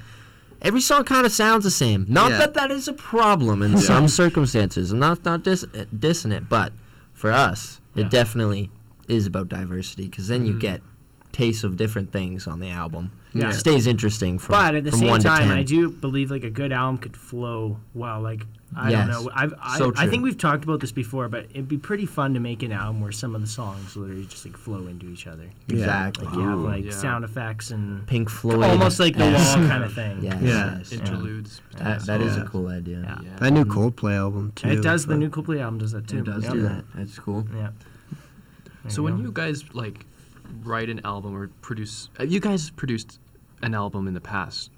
every 0.62 0.82
song 0.82 1.06
kind 1.06 1.26
of 1.26 1.32
sounds 1.32 1.64
the 1.64 1.72
same. 1.72 2.06
Not 2.10 2.32
Yeah. 2.32 2.38
that 2.40 2.54
that 2.56 2.72
is 2.72 2.88
a 2.88 2.94
problem 2.94 3.62
in 3.62 3.78
some 3.78 4.08
circumstances. 4.08 4.92
I'm 4.92 5.00
not 5.00 5.24
not 5.24 5.44
dis- 5.44 5.64
uh, 5.64 5.86
dissing 5.96 6.34
it, 6.34 6.50
but 6.50 6.74
for 7.14 7.32
us, 7.32 7.80
Yeah. 7.94 8.06
it 8.06 8.10
definitely 8.12 8.70
is 9.08 9.28
about 9.28 9.48
diversity 9.48 10.08
because 10.08 10.28
then 10.28 10.46
you 10.46 10.56
mm. 10.56 10.60
get 10.60 10.82
tastes 11.32 11.64
of 11.64 11.78
different 11.78 12.12
things 12.12 12.48
on 12.48 12.60
the 12.60 12.70
album. 12.70 13.12
Yeah. 13.36 13.50
It 13.50 13.54
stays 13.54 13.86
interesting 13.86 14.40
from, 14.40 14.54
But 14.54 14.76
at 14.76 14.84
the 14.86 14.92
same 14.94 15.20
time, 15.20 15.52
I 15.52 15.62
do 15.64 15.90
believe 15.90 16.32
like 16.32 16.46
a 16.46 16.50
good 16.50 16.72
album 16.72 16.98
could 17.00 17.18
flow 17.18 17.78
well. 17.94 18.22
Like 18.22 18.46
I 18.78 18.92
Yes. 18.92 19.08
don't 19.08 19.26
know, 19.26 19.32
I've, 19.36 19.54
I 19.62 19.78
So 19.78 19.92
I 19.98 20.08
think 20.08 20.24
we've 20.24 20.38
talked 20.38 20.64
about 20.64 20.80
this 20.80 20.92
before, 20.94 21.28
but 21.30 21.46
it'd 21.52 21.68
be 21.68 21.78
pretty 21.78 22.06
fun 22.06 22.34
to 22.34 22.40
make 22.40 22.64
an 22.64 22.72
album 22.72 23.02
where 23.02 23.12
some 23.12 23.36
of 23.36 23.42
the 23.42 23.48
songs 23.48 23.96
literally 23.98 24.26
just 24.26 24.46
like 24.46 24.56
flow 24.58 24.88
into 24.88 25.08
each 25.10 25.28
other. 25.28 25.50
Exactly. 25.70 26.26
Like 26.26 26.36
you 26.36 26.42
have 26.42 26.60
like 26.60 26.86
Yeah. 26.86 26.92
sound 26.92 27.26
effects 27.26 27.72
and 27.72 28.08
Pink 28.08 28.30
Floyd. 28.30 28.64
almost 28.64 29.00
like 29.02 29.16
the 29.18 29.24
esque. 29.26 29.58
wall 29.58 29.68
kind 29.74 29.84
of 29.84 29.94
thing. 29.94 30.20
Yes, 30.22 30.42
Yeah. 30.42 30.78
yes, 30.78 30.92
Interludes. 30.94 31.62
That, 31.78 32.06
that 32.06 32.22
is 32.22 32.38
Yeah. 32.38 32.44
a 32.44 32.46
cool 32.48 32.68
idea. 32.70 33.00
Yeah. 33.02 33.20
Yeah. 33.22 33.36
That 33.40 33.52
new 33.52 33.66
Coldplay 33.66 34.16
album 34.16 34.54
too. 34.56 34.70
It 34.70 34.82
does. 34.82 35.06
The 35.06 35.18
new 35.18 35.30
Coldplay 35.30 35.60
album 35.62 35.80
does 35.80 35.92
that 35.92 36.08
too. 36.08 36.20
It 36.20 36.26
does 36.26 36.44
Yep. 36.46 36.54
do 36.54 36.62
that. 36.64 36.84
That's 36.96 37.20
cool. 37.20 37.46
Yeah. 37.54 37.70
There 38.84 38.92
So 38.92 39.04
when 39.04 39.18
go. 39.18 39.24
you 39.24 39.32
guys 39.32 39.64
like 39.74 40.06
write 40.64 40.90
an 40.90 41.02
album 41.06 41.36
or 41.36 41.48
produce, 41.62 42.10
uh, 42.20 42.24
you 42.24 42.40
guys 42.40 42.70
produced 42.70 43.20
an 43.66 43.74
album 43.74 44.08
in 44.08 44.14
the 44.14 44.22
past. 44.22 44.70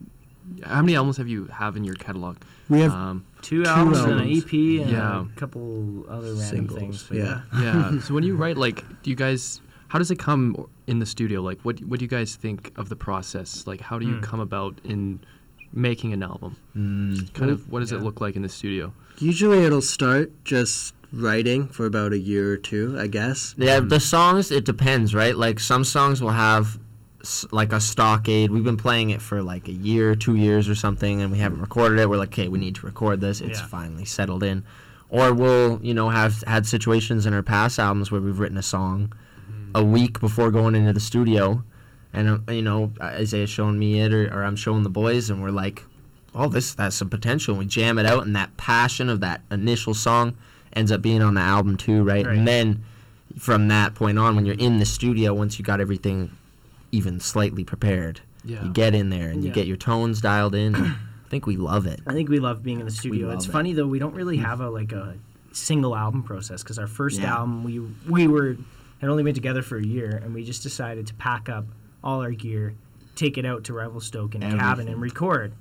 How 0.63 0.81
many 0.81 0.95
albums 0.95 1.17
have 1.17 1.27
you 1.27 1.45
have 1.47 1.75
in 1.75 1.83
your 1.83 1.95
catalog? 1.95 2.37
We 2.69 2.79
have 2.81 2.93
Um, 2.93 3.25
two 3.41 3.65
albums, 3.65 3.99
and 3.99 4.21
an. 4.21 4.27
EP 4.29 4.79
and 4.81 4.89
Yeah. 4.91 5.21
a 5.23 5.39
couple 5.39 6.05
other 6.09 6.33
random 6.33 6.45
Singles, 6.53 6.79
things. 6.79 7.03
but 7.09 7.17
yeah. 7.17 7.41
yeah. 7.59 7.99
so 8.05 8.13
when 8.13 8.23
you 8.23 8.35
write, 8.35 8.57
like, 8.57 8.83
do 9.03 9.09
you 9.09 9.15
guys? 9.15 9.61
How 9.89 9.99
does 9.99 10.11
it 10.11 10.19
come 10.19 10.55
in 10.87 10.99
the 10.99 11.05
studio? 11.05 11.41
Like, 11.41 11.59
what 11.63 11.79
what 11.89 11.99
do 11.99 12.05
you 12.05 12.09
guys 12.09 12.35
think 12.35 12.71
of 12.77 12.87
the 12.89 12.95
process? 12.95 13.67
Like, 13.67 13.81
how 13.81 13.99
do 13.99 14.05
you 14.05 14.15
Hmm. 14.15 14.21
come 14.29 14.39
about 14.39 14.79
in 14.85 15.19
making 15.73 16.13
an 16.13 16.23
album? 16.23 16.55
Mm. 16.75 17.33
Kind 17.33 17.51
of, 17.51 17.69
what 17.71 17.79
does 17.81 17.91
yeah. 17.91 17.97
it 17.99 18.03
look 18.03 18.21
like 18.21 18.35
in 18.37 18.41
the 18.41 18.49
studio? 18.49 18.93
usually 19.19 19.63
it'll 19.65 19.81
start 19.81 20.31
just 20.45 20.93
writing 21.11 21.67
for 21.69 21.85
about 21.87 22.13
a 22.13 22.19
year 22.19 22.53
or 22.53 22.57
two, 22.57 22.95
I 22.99 23.07
guess. 23.07 23.55
Yeah, 23.57 23.79
the 23.79 23.99
songs, 23.99 24.51
it 24.51 24.63
depends, 24.63 25.15
right? 25.15 25.35
Like, 25.35 25.59
some 25.59 25.83
songs 25.83 26.21
will 26.21 26.37
have 26.47 26.65
s- 26.67 26.79
like 27.51 27.73
a 27.73 27.79
stockade. 27.79 28.51
We've 28.51 28.63
been 28.63 28.77
playing 28.77 29.09
it 29.11 29.21
for 29.21 29.41
like 29.41 29.67
a 29.67 29.71
year, 29.73 30.15
two 30.15 30.35
years 30.35 30.67
or 30.69 30.75
something, 30.75 31.21
and 31.21 31.31
we 31.31 31.37
haven't 31.39 31.61
recorded 31.61 31.99
it. 31.99 32.09
We're 32.09 32.17
like, 32.17 32.29
okay, 32.29 32.47
we 32.47 32.59
need 32.59 32.75
to 32.75 32.85
record 32.85 33.21
this. 33.21 33.41
It's 33.41 33.59
Yeah. 33.59 33.65
finally 33.67 34.05
settled 34.05 34.43
in. 34.43 34.63
Or 35.09 35.33
we'll, 35.33 35.79
you 35.81 35.93
know, 35.93 36.09
have 36.09 36.43
had 36.47 36.65
situations 36.65 37.25
in 37.25 37.33
our 37.33 37.43
past 37.43 37.79
albums 37.79 38.11
where 38.11 38.19
we've 38.21 38.39
written 38.39 38.57
a 38.57 38.63
song 38.63 39.13
a 39.73 39.83
week 39.83 40.19
before 40.19 40.51
going 40.51 40.75
into 40.75 40.91
the 40.93 40.99
studio, 40.99 41.63
and 42.13 42.41
uh, 42.47 42.51
you 42.51 42.61
know, 42.61 42.91
Isaiah's 43.01 43.49
showing 43.49 43.77
me 43.79 44.01
it, 44.01 44.13
or, 44.13 44.27
or 44.33 44.43
I'm 44.43 44.55
showing 44.55 44.83
the 44.83 44.89
boys, 44.89 45.29
and 45.29 45.41
we're 45.41 45.51
like, 45.51 45.83
oh, 46.35 46.49
this 46.49 46.73
that's 46.73 46.95
some 46.95 47.09
potential. 47.09 47.53
And 47.53 47.59
We 47.59 47.65
jam 47.65 47.97
it 47.99 48.05
out, 48.05 48.25
and 48.25 48.35
that 48.35 48.55
passion 48.57 49.09
of 49.09 49.19
that 49.21 49.41
initial 49.51 49.93
song 49.93 50.35
ends 50.73 50.91
up 50.91 51.01
being 51.01 51.21
on 51.21 51.33
the 51.35 51.41
album 51.41 51.77
too, 51.77 52.03
right? 52.03 52.25
Right. 52.25 52.37
And 52.37 52.47
then 52.47 52.83
from 53.37 53.67
that 53.69 53.95
point 53.95 54.17
on, 54.19 54.35
when 54.35 54.45
you're 54.45 54.55
in 54.57 54.79
the 54.79 54.85
studio, 54.85 55.33
once 55.33 55.57
you 55.59 55.63
got 55.65 55.79
everything 55.79 56.31
even 56.91 57.19
slightly 57.19 57.63
prepared, 57.63 58.21
Yeah. 58.43 58.63
you 58.63 58.71
get 58.71 58.95
in 58.95 59.09
there 59.09 59.29
and 59.29 59.43
you 59.43 59.49
Yeah. 59.49 59.55
get 59.55 59.67
your 59.67 59.77
tones 59.77 60.21
dialed 60.21 60.55
in. 60.55 60.75
I 60.75 61.29
think 61.29 61.45
we 61.45 61.57
love 61.57 61.85
it. 61.85 61.99
I 62.07 62.13
think 62.13 62.29
we 62.29 62.39
love 62.39 62.63
being 62.63 62.79
in 62.79 62.85
the 62.85 62.91
studio. 62.91 63.31
It's 63.31 63.47
it. 63.47 63.51
funny 63.51 63.73
though, 63.73 63.87
we 63.87 63.99
don't 63.99 64.15
really 64.15 64.37
hmm. 64.37 64.45
have 64.45 64.61
a 64.61 64.69
like 64.69 64.91
a 64.93 65.15
single 65.51 65.95
album 65.95 66.23
process 66.23 66.63
because 66.63 66.79
our 66.79 66.87
first 66.87 67.19
Yeah. 67.19 67.35
album 67.35 67.63
we 67.63 67.79
we 68.07 68.27
were 68.27 68.57
had 68.99 69.09
only 69.09 69.23
been 69.23 69.35
together 69.35 69.61
for 69.61 69.77
a 69.77 69.83
year 69.83 70.21
and 70.23 70.33
we 70.33 70.43
just 70.43 70.63
decided 70.63 71.05
to 71.07 71.13
pack 71.15 71.49
up 71.49 71.65
all 72.03 72.21
our 72.21 72.31
gear, 72.31 72.73
take 73.15 73.37
it 73.37 73.45
out 73.45 73.63
to 73.65 73.73
Revelstoke 73.73 74.35
in 74.35 74.43
a 74.43 74.57
cabin 74.57 74.87
and 74.87 75.01
record, 75.01 75.53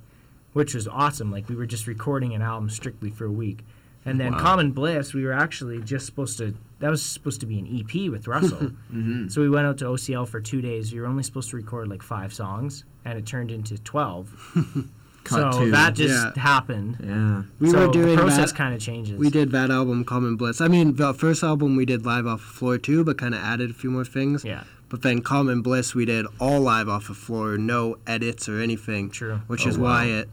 which 0.53 0.73
was 0.73 0.87
awesome. 0.87 1.31
Like 1.31 1.49
we 1.49 1.55
were 1.55 1.65
just 1.65 1.87
recording 1.87 2.33
an 2.33 2.41
album 2.41 2.69
strictly 2.69 3.09
for 3.09 3.25
a 3.25 3.31
week. 3.31 3.65
And 4.07 4.19
then 4.19 4.31
Wow. 4.33 4.39
Common 4.39 4.71
Bliss, 4.71 5.13
we 5.13 5.23
were 5.25 5.33
actually 5.33 5.81
just 5.81 6.05
supposed 6.05 6.37
to. 6.39 6.53
That 6.79 6.89
was 6.91 7.01
supposed 7.03 7.39
to 7.41 7.45
be 7.47 7.57
an 7.59 7.67
EP 7.67 8.09
with 8.11 8.27
Russell. 8.27 8.71
Mm-hmm. 8.93 9.27
So 9.29 9.41
we 9.41 9.49
went 9.49 9.67
out 9.67 9.77
to 9.79 9.85
OCL 9.85 10.27
for 10.27 10.39
two 10.39 10.61
days. 10.61 10.93
We 10.93 10.99
were 10.99 11.07
only 11.07 11.23
supposed 11.23 11.49
to 11.49 11.55
record 11.57 11.87
like 11.89 12.01
five 12.01 12.33
songs, 12.33 12.83
and 13.05 13.17
it 13.19 13.25
turned 13.25 13.51
into 13.51 13.77
twelve. 13.79 14.25
Cut 15.23 15.53
so 15.53 15.59
two. 15.59 15.71
that 15.71 15.93
just 15.93 16.13
Yeah. 16.37 16.41
happened. 16.41 16.97
Yeah. 17.03 17.43
We 17.59 17.69
so 17.71 17.87
were 17.87 17.91
doing 17.91 18.15
the 18.15 18.21
process 18.21 18.53
kind 18.53 18.73
of 18.73 18.79
changes. 18.79 19.17
We 19.19 19.29
did 19.29 19.51
that 19.51 19.69
album, 19.71 20.05
Common 20.05 20.37
Bliss. 20.37 20.61
I 20.61 20.69
mean, 20.69 20.95
the 20.95 21.13
first 21.13 21.43
album 21.43 21.75
we 21.75 21.85
did 21.85 22.05
live 22.05 22.25
off 22.25 22.39
of 22.39 22.45
floor 22.47 22.77
too, 22.77 23.03
but 23.03 23.17
kind 23.17 23.35
of 23.35 23.41
added 23.41 23.69
a 23.71 23.73
few 23.73 23.91
more 23.91 24.05
things. 24.05 24.45
Yeah, 24.45 24.63
But 24.87 25.01
then 25.01 25.21
Common 25.21 25.61
Bliss, 25.61 25.93
we 25.93 26.05
did 26.05 26.25
all 26.39 26.61
live 26.61 26.87
off 26.87 27.09
of 27.09 27.17
floor, 27.17 27.57
no 27.57 27.97
edits 28.07 28.47
or 28.47 28.61
anything. 28.61 29.09
True. 29.09 29.41
Which 29.47 29.65
Oh, 29.65 29.69
is 29.69 29.77
wow. 29.77 29.83
why 29.89 30.05
it. 30.05 30.29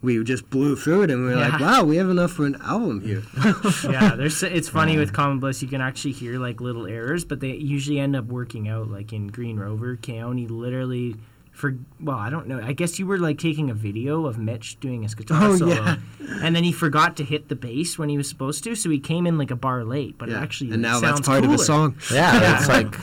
We 0.00 0.22
just 0.22 0.48
blew 0.48 0.76
through 0.76 1.02
it, 1.02 1.10
and 1.10 1.24
we 1.24 1.30
were 1.30 1.36
like, 1.36 1.58
"Wow, 1.60 1.82
we 1.82 1.96
have 1.96 2.08
enough 2.08 2.30
for 2.32 2.46
an 2.46 2.56
album 2.62 3.00
here." 3.00 3.22
yeah. 3.90 4.14
There's. 4.14 4.42
It's 4.44 4.68
funny 4.68 4.96
with 4.96 5.12
Common 5.12 5.40
Bliss, 5.40 5.60
you 5.60 5.66
can 5.68 5.80
actually 5.80 6.12
hear 6.12 6.38
like 6.38 6.60
little 6.60 6.86
errors, 6.86 7.24
but 7.24 7.40
they 7.40 7.52
usually 7.54 7.98
end 7.98 8.14
up 8.14 8.26
working 8.26 8.68
out. 8.68 8.88
Like 8.88 9.12
in 9.12 9.26
Green 9.26 9.58
Rover, 9.58 9.96
Keone 9.96 10.48
literally. 10.48 11.16
For 11.50 11.74
well, 12.00 12.16
I 12.16 12.30
don't 12.30 12.46
know. 12.46 12.60
I 12.62 12.72
guess 12.72 13.00
you 13.00 13.06
were 13.08 13.18
like 13.18 13.36
taking 13.38 13.68
a 13.68 13.74
video 13.74 14.26
of 14.26 14.38
Mitch 14.38 14.78
doing 14.78 15.02
his 15.02 15.16
guitar 15.16 15.42
Oh, 15.42 15.56
solo, 15.56 15.74
yeah. 15.74 15.96
and 16.42 16.54
then 16.54 16.62
he 16.62 16.70
forgot 16.70 17.16
to 17.16 17.24
hit 17.24 17.48
the 17.48 17.56
bass 17.56 17.98
when 17.98 18.08
he 18.08 18.16
was 18.16 18.28
supposed 18.28 18.62
to, 18.62 18.76
so 18.76 18.88
he 18.90 19.00
came 19.00 19.26
in 19.26 19.36
like 19.38 19.50
a 19.50 19.56
bar 19.56 19.82
late. 19.82 20.16
But 20.18 20.28
it 20.28 20.32
Yeah. 20.32 20.40
actually, 20.42 20.70
and 20.70 20.82
now 20.82 21.00
sounds 21.00 21.18
that's 21.18 21.26
part 21.28 21.42
cooler. 21.42 21.54
of 21.54 21.60
a 21.60 21.64
song. 21.64 21.96
Yeah, 22.12 22.32
Yeah. 22.40 22.58
it's 22.58 22.68
like 22.68 22.94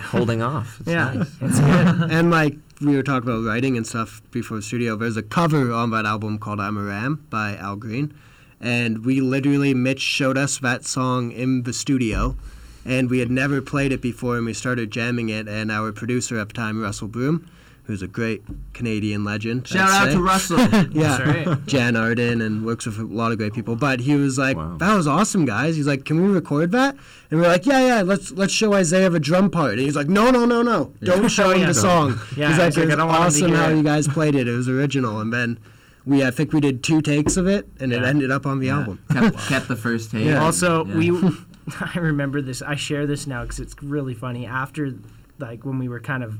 holding 0.00 0.42
off. 0.42 0.80
It's 0.80 0.88
Yeah, 0.88 1.12
nice. 1.12 1.30
it's 1.42 1.60
good. 1.60 2.10
and 2.10 2.32
like 2.32 2.56
we 2.84 2.96
were 2.96 3.02
talking 3.02 3.28
about 3.28 3.44
writing 3.44 3.76
and 3.76 3.86
stuff 3.86 4.22
before 4.30 4.56
the 4.58 4.62
studio. 4.62 4.96
There's 4.96 5.16
a 5.16 5.22
cover 5.22 5.72
on 5.72 5.90
that 5.90 6.04
album 6.04 6.38
called 6.38 6.60
"I'm 6.60 6.76
a 6.76 6.82
Ram" 6.82 7.24
by 7.30 7.56
Al 7.56 7.76
Green, 7.76 8.12
and 8.60 9.04
we 9.04 9.20
literally 9.20 9.74
Mitch 9.74 10.00
showed 10.00 10.36
us 10.36 10.58
that 10.58 10.84
song 10.84 11.32
in 11.32 11.62
the 11.62 11.72
studio, 11.72 12.36
and 12.84 13.08
we 13.08 13.20
had 13.20 13.30
never 13.30 13.62
played 13.62 13.92
it 13.92 14.00
before, 14.00 14.36
and 14.36 14.46
we 14.46 14.54
started 14.54 14.90
jamming 14.90 15.28
it. 15.28 15.48
And 15.48 15.70
our 15.70 15.92
producer 15.92 16.38
at 16.38 16.48
the 16.48 16.54
time, 16.54 16.80
Russell 16.80 17.08
Broom, 17.08 17.48
who's 17.84 18.00
a 18.02 18.06
great 18.06 18.42
Canadian 18.72 19.24
legend. 19.24 19.66
Shout 19.66 19.88
I'd 19.88 20.02
out 20.02 20.06
say. 20.08 20.12
to 20.14 20.22
Russell. 20.22 20.58
yeah, 20.92 21.18
That's 21.18 21.46
right. 21.46 21.66
Jann 21.66 21.96
Arden 21.96 22.40
and 22.40 22.64
works 22.64 22.86
with 22.86 22.98
a 22.98 23.04
lot 23.04 23.32
of 23.32 23.38
great 23.38 23.52
people. 23.52 23.76
But 23.76 24.00
he 24.00 24.14
was 24.14 24.38
like, 24.38 24.56
Wow. 24.56 24.76
"That 24.78 24.94
was 24.94 25.06
awesome, 25.06 25.44
guys." 25.44 25.76
He's 25.76 25.86
like, 25.86 26.04
"Can 26.04 26.22
we 26.22 26.28
record 26.32 26.70
that?" 26.72 26.96
And 27.30 27.40
we're 27.40 27.48
like, 27.48 27.66
"Yeah, 27.66 27.86
yeah. 27.86 28.02
Let's 28.02 28.30
let's 28.32 28.52
show 28.52 28.72
Isaiah 28.74 29.10
a 29.10 29.18
drum 29.20 29.50
part." 29.50 29.72
And 29.72 29.80
he's 29.80 29.96
like, 29.96 30.08
"No, 30.08 30.30
no, 30.30 30.44
no, 30.44 30.62
no. 30.62 30.92
Don't 31.02 31.28
show 31.28 31.50
him 31.50 31.60
yeah. 31.60 31.66
the 31.66 31.74
song." 31.74 32.20
Yeah, 32.36 32.48
he's 32.48 32.58
like, 32.58 32.66
was 32.68 32.76
like, 32.76 32.84
"It 32.84 32.86
was 32.86 32.94
I 32.94 32.96
don't 32.98 33.08
want 33.08 33.34
him 33.34 33.40
to 33.40 33.46
awesome 33.46 33.54
how 33.54 33.68
it." 33.70 33.76
you 33.76 33.82
guys 33.82 34.08
played 34.08 34.34
it. 34.34 34.46
It 34.48 34.52
was 34.52 34.68
original." 34.68 35.20
And 35.20 35.32
then 35.32 35.58
we, 36.04 36.24
I 36.24 36.30
think 36.30 36.52
we 36.52 36.60
did 36.60 36.82
two 36.82 37.00
takes 37.02 37.36
of 37.36 37.46
it, 37.46 37.68
and 37.80 37.92
it 37.92 38.02
ended 38.02 38.30
up 38.30 38.46
on 38.46 38.58
the 38.58 38.70
album. 38.70 39.00
kept, 39.12 39.38
kept 39.48 39.68
the 39.68 39.76
first 39.76 40.10
take. 40.10 40.26
Yeah. 40.26 40.42
Also, 40.42 40.84
Yeah. 40.86 40.96
we 40.96 41.10
I 41.80 41.98
remember 41.98 42.42
this. 42.42 42.60
I 42.62 42.74
share 42.74 43.06
this 43.06 43.26
now 43.26 43.42
because 43.42 43.60
it's 43.60 43.74
really 43.82 44.14
funny. 44.14 44.46
After, 44.46 44.94
like, 45.38 45.64
when 45.64 45.78
we 45.78 45.88
were 45.88 46.00
kind 46.00 46.24
of 46.24 46.38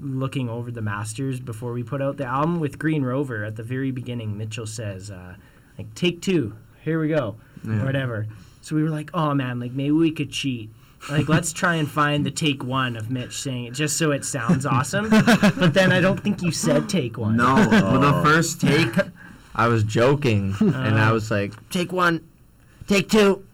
looking 0.00 0.48
over 0.48 0.70
the 0.70 0.82
masters 0.82 1.40
before 1.40 1.72
we 1.72 1.82
put 1.82 2.02
out 2.02 2.16
the 2.16 2.24
album 2.26 2.60
with 2.60 2.78
Green 2.78 3.02
Rover 3.02 3.44
at 3.44 3.56
the 3.56 3.62
very 3.62 3.90
beginning, 3.90 4.36
Mitchell 4.36 4.66
says, 4.66 5.10
uh, 5.10 5.34
like, 5.78 5.94
take 5.94 6.20
two, 6.22 6.56
here 6.82 7.00
we 7.00 7.08
go, 7.08 7.36
Yeah. 7.66 7.82
or 7.82 7.84
whatever. 7.84 8.26
So 8.62 8.74
we 8.76 8.82
were 8.82 8.90
like, 8.90 9.10
oh 9.14 9.32
man, 9.34 9.60
like 9.60 9.72
maybe 9.72 9.92
we 9.92 10.10
could 10.10 10.30
cheat. 10.30 10.70
Like, 11.10 11.28
let's 11.28 11.52
try 11.52 11.76
and 11.76 11.88
find 11.88 12.26
the 12.26 12.32
take 12.32 12.64
one 12.64 12.96
of 12.96 13.10
Mitch 13.12 13.34
saying 13.40 13.66
it 13.66 13.74
just 13.74 13.96
so 13.96 14.10
it 14.10 14.24
sounds 14.24 14.66
awesome. 14.76 15.08
but 15.08 15.72
then 15.72 15.92
I 15.92 16.00
don't 16.00 16.18
think 16.20 16.42
you 16.42 16.50
said 16.50 16.88
take 16.88 17.16
one. 17.16 17.36
No, 17.36 17.54
well, 17.54 18.00
the 18.00 18.22
first 18.24 18.60
take, 18.60 18.88
I 19.54 19.68
was 19.68 19.84
joking, 19.84 20.54
and 20.60 20.98
I 20.98 21.12
was 21.12 21.30
like, 21.30 21.52
"Take 21.70 21.92
one, 21.92 22.26
take 22.88 23.08
two, 23.08 23.45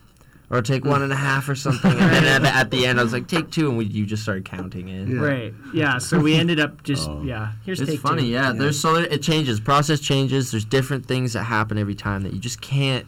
or 0.52 0.62
take 0.62 0.84
one 0.84 1.02
and 1.02 1.12
a 1.12 1.16
half 1.16 1.48
or 1.48 1.56
something." 1.56 1.90
And 1.90 1.98
then 2.00 2.24
at, 2.24 2.42
the- 2.42 2.54
at 2.54 2.70
the 2.70 2.86
end, 2.86 3.00
I 3.00 3.02
was 3.02 3.12
like, 3.12 3.26
"Take 3.26 3.50
two, 3.50 3.68
and 3.68 3.76
we, 3.76 3.86
you 3.86 4.06
just 4.06 4.22
started 4.22 4.44
counting 4.44 4.88
in. 4.88 5.16
Yeah. 5.16 5.20
Right. 5.20 5.54
Yeah. 5.74 5.98
So 5.98 6.20
we 6.20 6.34
ended 6.36 6.60
up 6.60 6.82
just 6.84 7.08
Oh. 7.08 7.22
yeah. 7.24 7.52
Here's 7.64 7.80
It's 7.80 7.90
take 7.90 8.00
funny, 8.00 8.22
two. 8.22 8.28
yeah. 8.28 8.52
There's 8.52 8.78
so 8.78 8.94
it 8.96 9.22
changes, 9.22 9.58
process 9.58 9.98
changes. 9.98 10.52
There's 10.52 10.64
different 10.64 11.06
things 11.06 11.32
that 11.32 11.42
happen 11.44 11.76
every 11.78 11.94
time 11.96 12.22
that 12.22 12.32
you 12.32 12.38
just 12.38 12.60
can't 12.60 13.06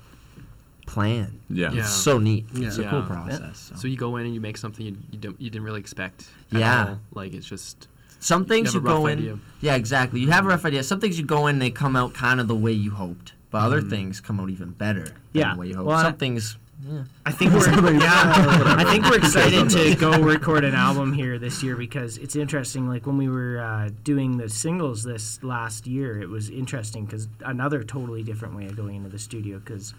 plan. 0.87 1.41
Yeah. 1.49 1.73
Yeah. 1.73 1.81
It's 1.81 1.91
so 1.91 2.19
neat. 2.19 2.47
Yeah. 2.53 2.67
It's 2.69 2.79
a 2.79 2.83
Yeah. 2.83 2.91
cool 2.91 3.03
process. 3.03 3.71
so. 3.71 3.75
So 3.77 3.89
you 3.89 3.97
go 3.97 4.17
in 4.17 4.27
and 4.27 4.35
you 4.35 4.41
make 4.41 4.57
something 4.57 4.85
you, 4.85 4.97
you 5.13 5.19
don't 5.19 5.41
you 5.41 5.51
didn't 5.51 5.65
really 5.65 5.81
expect. 5.81 6.29
at 6.53 6.61
Yeah. 6.61 6.87
all. 6.89 7.01
Like 7.13 7.33
it's 7.35 7.47
just 7.47 7.89
Some 8.21 8.45
things 8.45 8.75
you 8.75 8.81
you, 8.81 8.87
have 8.87 8.97
a 8.97 9.01
go 9.01 9.07
in. 9.07 9.19
idea. 9.19 9.39
Yeah, 9.61 9.75
exactly. 9.77 10.21
You 10.21 10.31
have 10.31 10.45
a 10.45 10.49
rough 10.49 10.65
idea. 10.65 10.83
Some 10.83 11.01
things 11.01 11.19
you 11.19 11.25
go 11.25 11.47
in, 11.47 11.59
they 11.59 11.71
come 11.71 11.97
out 11.97 12.15
kind 12.15 12.41
of 12.41 12.49
the 12.49 12.55
way 12.55 12.73
you 12.73 12.91
hoped, 12.93 13.33
but 13.51 13.59
other 13.63 13.81
Mm. 13.83 13.91
things 13.91 14.21
come 14.21 14.41
out 14.41 14.51
even 14.51 14.71
better. 14.71 15.05
Than 15.05 15.15
Yeah. 15.33 15.55
the 15.55 15.61
way 15.61 15.69
you 15.69 15.77
hoped. 15.77 15.87
Well, 15.89 15.99
Some 16.03 16.15
I- 16.15 16.17
things. 16.17 16.57
Yeah. 16.87 17.05
I 17.25 17.33
think 17.33 17.53
we're 17.53 17.93
yeah. 17.99 18.75
I 18.79 18.85
think 18.85 19.05
we're 19.05 19.19
excited 19.19 19.71
to 19.71 19.95
go 19.95 20.21
record 20.21 20.65
an 20.65 20.75
album 20.75 21.13
here 21.13 21.39
this 21.39 21.63
year 21.63 21.77
because 21.77 22.19
it's 22.19 22.37
interesting. 22.37 22.89
Like 22.89 23.07
when 23.07 23.17
we 23.17 23.29
were 23.29 23.59
uh, 23.59 23.91
doing 24.03 24.37
the 24.37 24.49
singles 24.49 25.03
this 25.03 25.43
last 25.43 25.87
year, 25.87 26.21
it 26.21 26.29
was 26.29 26.51
interesting 26.51 27.07
because 27.07 27.29
another 27.45 27.83
totally 27.85 28.23
different 28.23 28.55
way 28.55 28.67
of 28.67 28.77
going 28.77 28.97
into 28.97 29.09
the 29.09 29.19
studio. 29.19 29.59
Because 29.59 29.95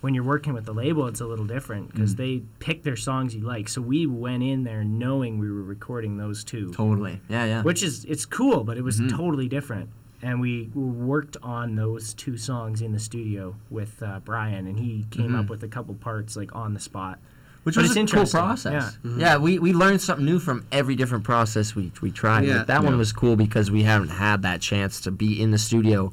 when 0.00 0.14
you're 0.14 0.24
working 0.24 0.54
with 0.54 0.64
the 0.64 0.72
label, 0.72 1.06
it's 1.08 1.20
a 1.20 1.26
little 1.26 1.44
different 1.44 1.92
because 1.92 2.14
they 2.14 2.42
pick 2.58 2.82
their 2.82 2.96
songs 2.96 3.34
you 3.34 3.42
like. 3.42 3.68
So 3.68 3.82
we 3.82 4.06
went 4.06 4.42
in 4.42 4.64
there 4.64 4.82
knowing 4.82 5.38
we 5.38 5.50
were 5.50 5.62
recording 5.62 6.16
those 6.16 6.42
two, 6.42 6.72
Totally. 6.72 7.20
Yeah, 7.28 7.44
yeah. 7.44 7.62
which 7.62 7.82
is 7.82 8.04
it's 8.06 8.24
cool, 8.24 8.64
but 8.64 8.78
it 8.78 8.82
was 8.82 9.00
totally 9.10 9.48
different. 9.48 9.90
And 10.22 10.40
we 10.40 10.70
worked 10.74 11.36
on 11.42 11.76
those 11.76 12.12
two 12.12 12.36
songs 12.36 12.82
in 12.82 12.92
the 12.92 12.98
studio 12.98 13.56
with 13.70 14.02
uh, 14.02 14.20
Brian, 14.24 14.66
and 14.66 14.78
he 14.78 15.06
came 15.10 15.34
up 15.34 15.48
with 15.48 15.62
a 15.62 15.68
couple 15.68 15.94
parts 15.94 16.36
like 16.36 16.54
on 16.54 16.74
the 16.74 16.80
spot. 16.80 17.18
Which 17.62 17.74
But 17.74 17.82
was 17.82 17.90
it's 17.90 17.92
a 17.92 17.94
cool 18.14 18.20
interesting, 18.20 18.40
process. 18.40 18.98
yeah. 19.04 19.16
Yeah, 19.16 19.36
we, 19.36 19.58
we 19.58 19.72
learned 19.74 20.00
something 20.00 20.24
new 20.24 20.38
from 20.38 20.66
every 20.72 20.94
different 20.96 21.24
process 21.24 21.74
we 21.74 21.92
we 22.00 22.10
tried. 22.10 22.46
Yeah. 22.46 22.58
Like, 22.58 22.66
that 22.68 22.82
one 22.84 22.96
was 22.96 23.12
cool 23.12 23.36
because 23.36 23.70
we 23.70 23.82
haven't 23.82 24.08
had 24.08 24.42
that 24.42 24.60
chance 24.60 25.00
to 25.02 25.10
be 25.10 25.40
in 25.40 25.50
the 25.50 25.58
studio 25.58 26.12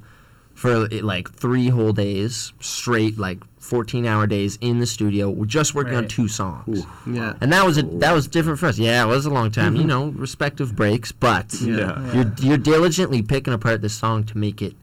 for 0.57 0.87
like 0.89 1.31
three 1.31 1.69
whole 1.69 1.93
days 1.93 2.51
straight, 2.59 3.19
like 3.19 3.37
fourteen 3.59 4.07
hour 4.07 4.25
days 4.25 4.57
in 4.59 4.79
the 4.79 4.87
studio, 4.87 5.29
We're 5.29 5.45
just 5.45 5.75
working 5.75 5.93
on 5.93 6.07
two 6.07 6.27
songs. 6.27 6.83
Yeah. 7.05 7.35
And 7.41 7.53
that 7.53 7.63
was 7.63 7.77
a, 7.77 7.83
that 7.83 8.11
was 8.11 8.27
different 8.27 8.57
for 8.57 8.65
us. 8.65 8.79
Yeah, 8.79 9.03
it 9.03 9.07
was 9.07 9.27
a 9.27 9.29
long 9.29 9.51
time. 9.51 9.75
You 9.75 9.81
mm-hmm. 9.81 9.89
know, 9.89 10.07
respective 10.07 10.75
breaks, 10.75 11.11
but 11.11 11.53
Yeah. 11.61 12.11
you're 12.11 12.33
you're 12.39 12.57
diligently 12.57 13.21
picking 13.21 13.53
apart 13.53 13.81
the 13.81 13.89
song 13.89 14.23
to 14.25 14.37
make 14.37 14.63
it 14.63 14.75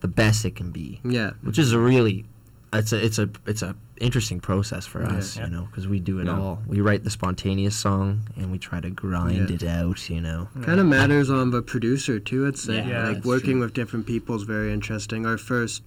the 0.00 0.08
best 0.08 0.46
it 0.46 0.56
can 0.56 0.70
be, 0.70 0.98
Yeah. 1.04 1.32
which 1.42 1.58
is 1.58 1.72
a 1.72 1.78
really 1.78 2.24
it's 2.72 2.94
a 2.94 3.04
it's 3.04 3.18
a 3.18 3.28
it's 3.46 3.60
a 3.60 3.76
interesting 4.00 4.40
process 4.40 4.86
for 4.86 5.02
us, 5.04 5.36
Yeah. 5.36 5.44
you 5.46 5.50
know, 5.52 5.62
because 5.70 5.86
we 5.88 6.00
do 6.00 6.18
it 6.20 6.26
Yeah. 6.26 6.38
all. 6.38 6.62
We 6.66 6.80
write 6.80 7.04
the 7.04 7.10
spontaneous 7.10 7.76
song 7.76 8.20
and 8.36 8.50
we 8.50 8.58
try 8.58 8.80
to 8.80 8.90
grind 8.90 9.48
Yeah. 9.50 9.56
it 9.56 9.64
out, 9.64 10.08
you 10.10 10.20
know. 10.20 10.48
Kind 10.62 10.80
of 10.80 10.86
matters 10.86 11.30
on 11.30 11.50
the 11.50 11.62
producer 11.62 12.18
too. 12.20 12.46
I'd 12.46 12.56
say 12.58 12.86
Yeah, 12.88 13.08
like 13.10 13.24
working 13.24 13.52
true. 13.52 13.60
with 13.62 13.74
different 13.74 14.06
people 14.06 14.34
is 14.36 14.42
very 14.44 14.72
interesting. 14.72 15.26
Our 15.26 15.38
first 15.38 15.82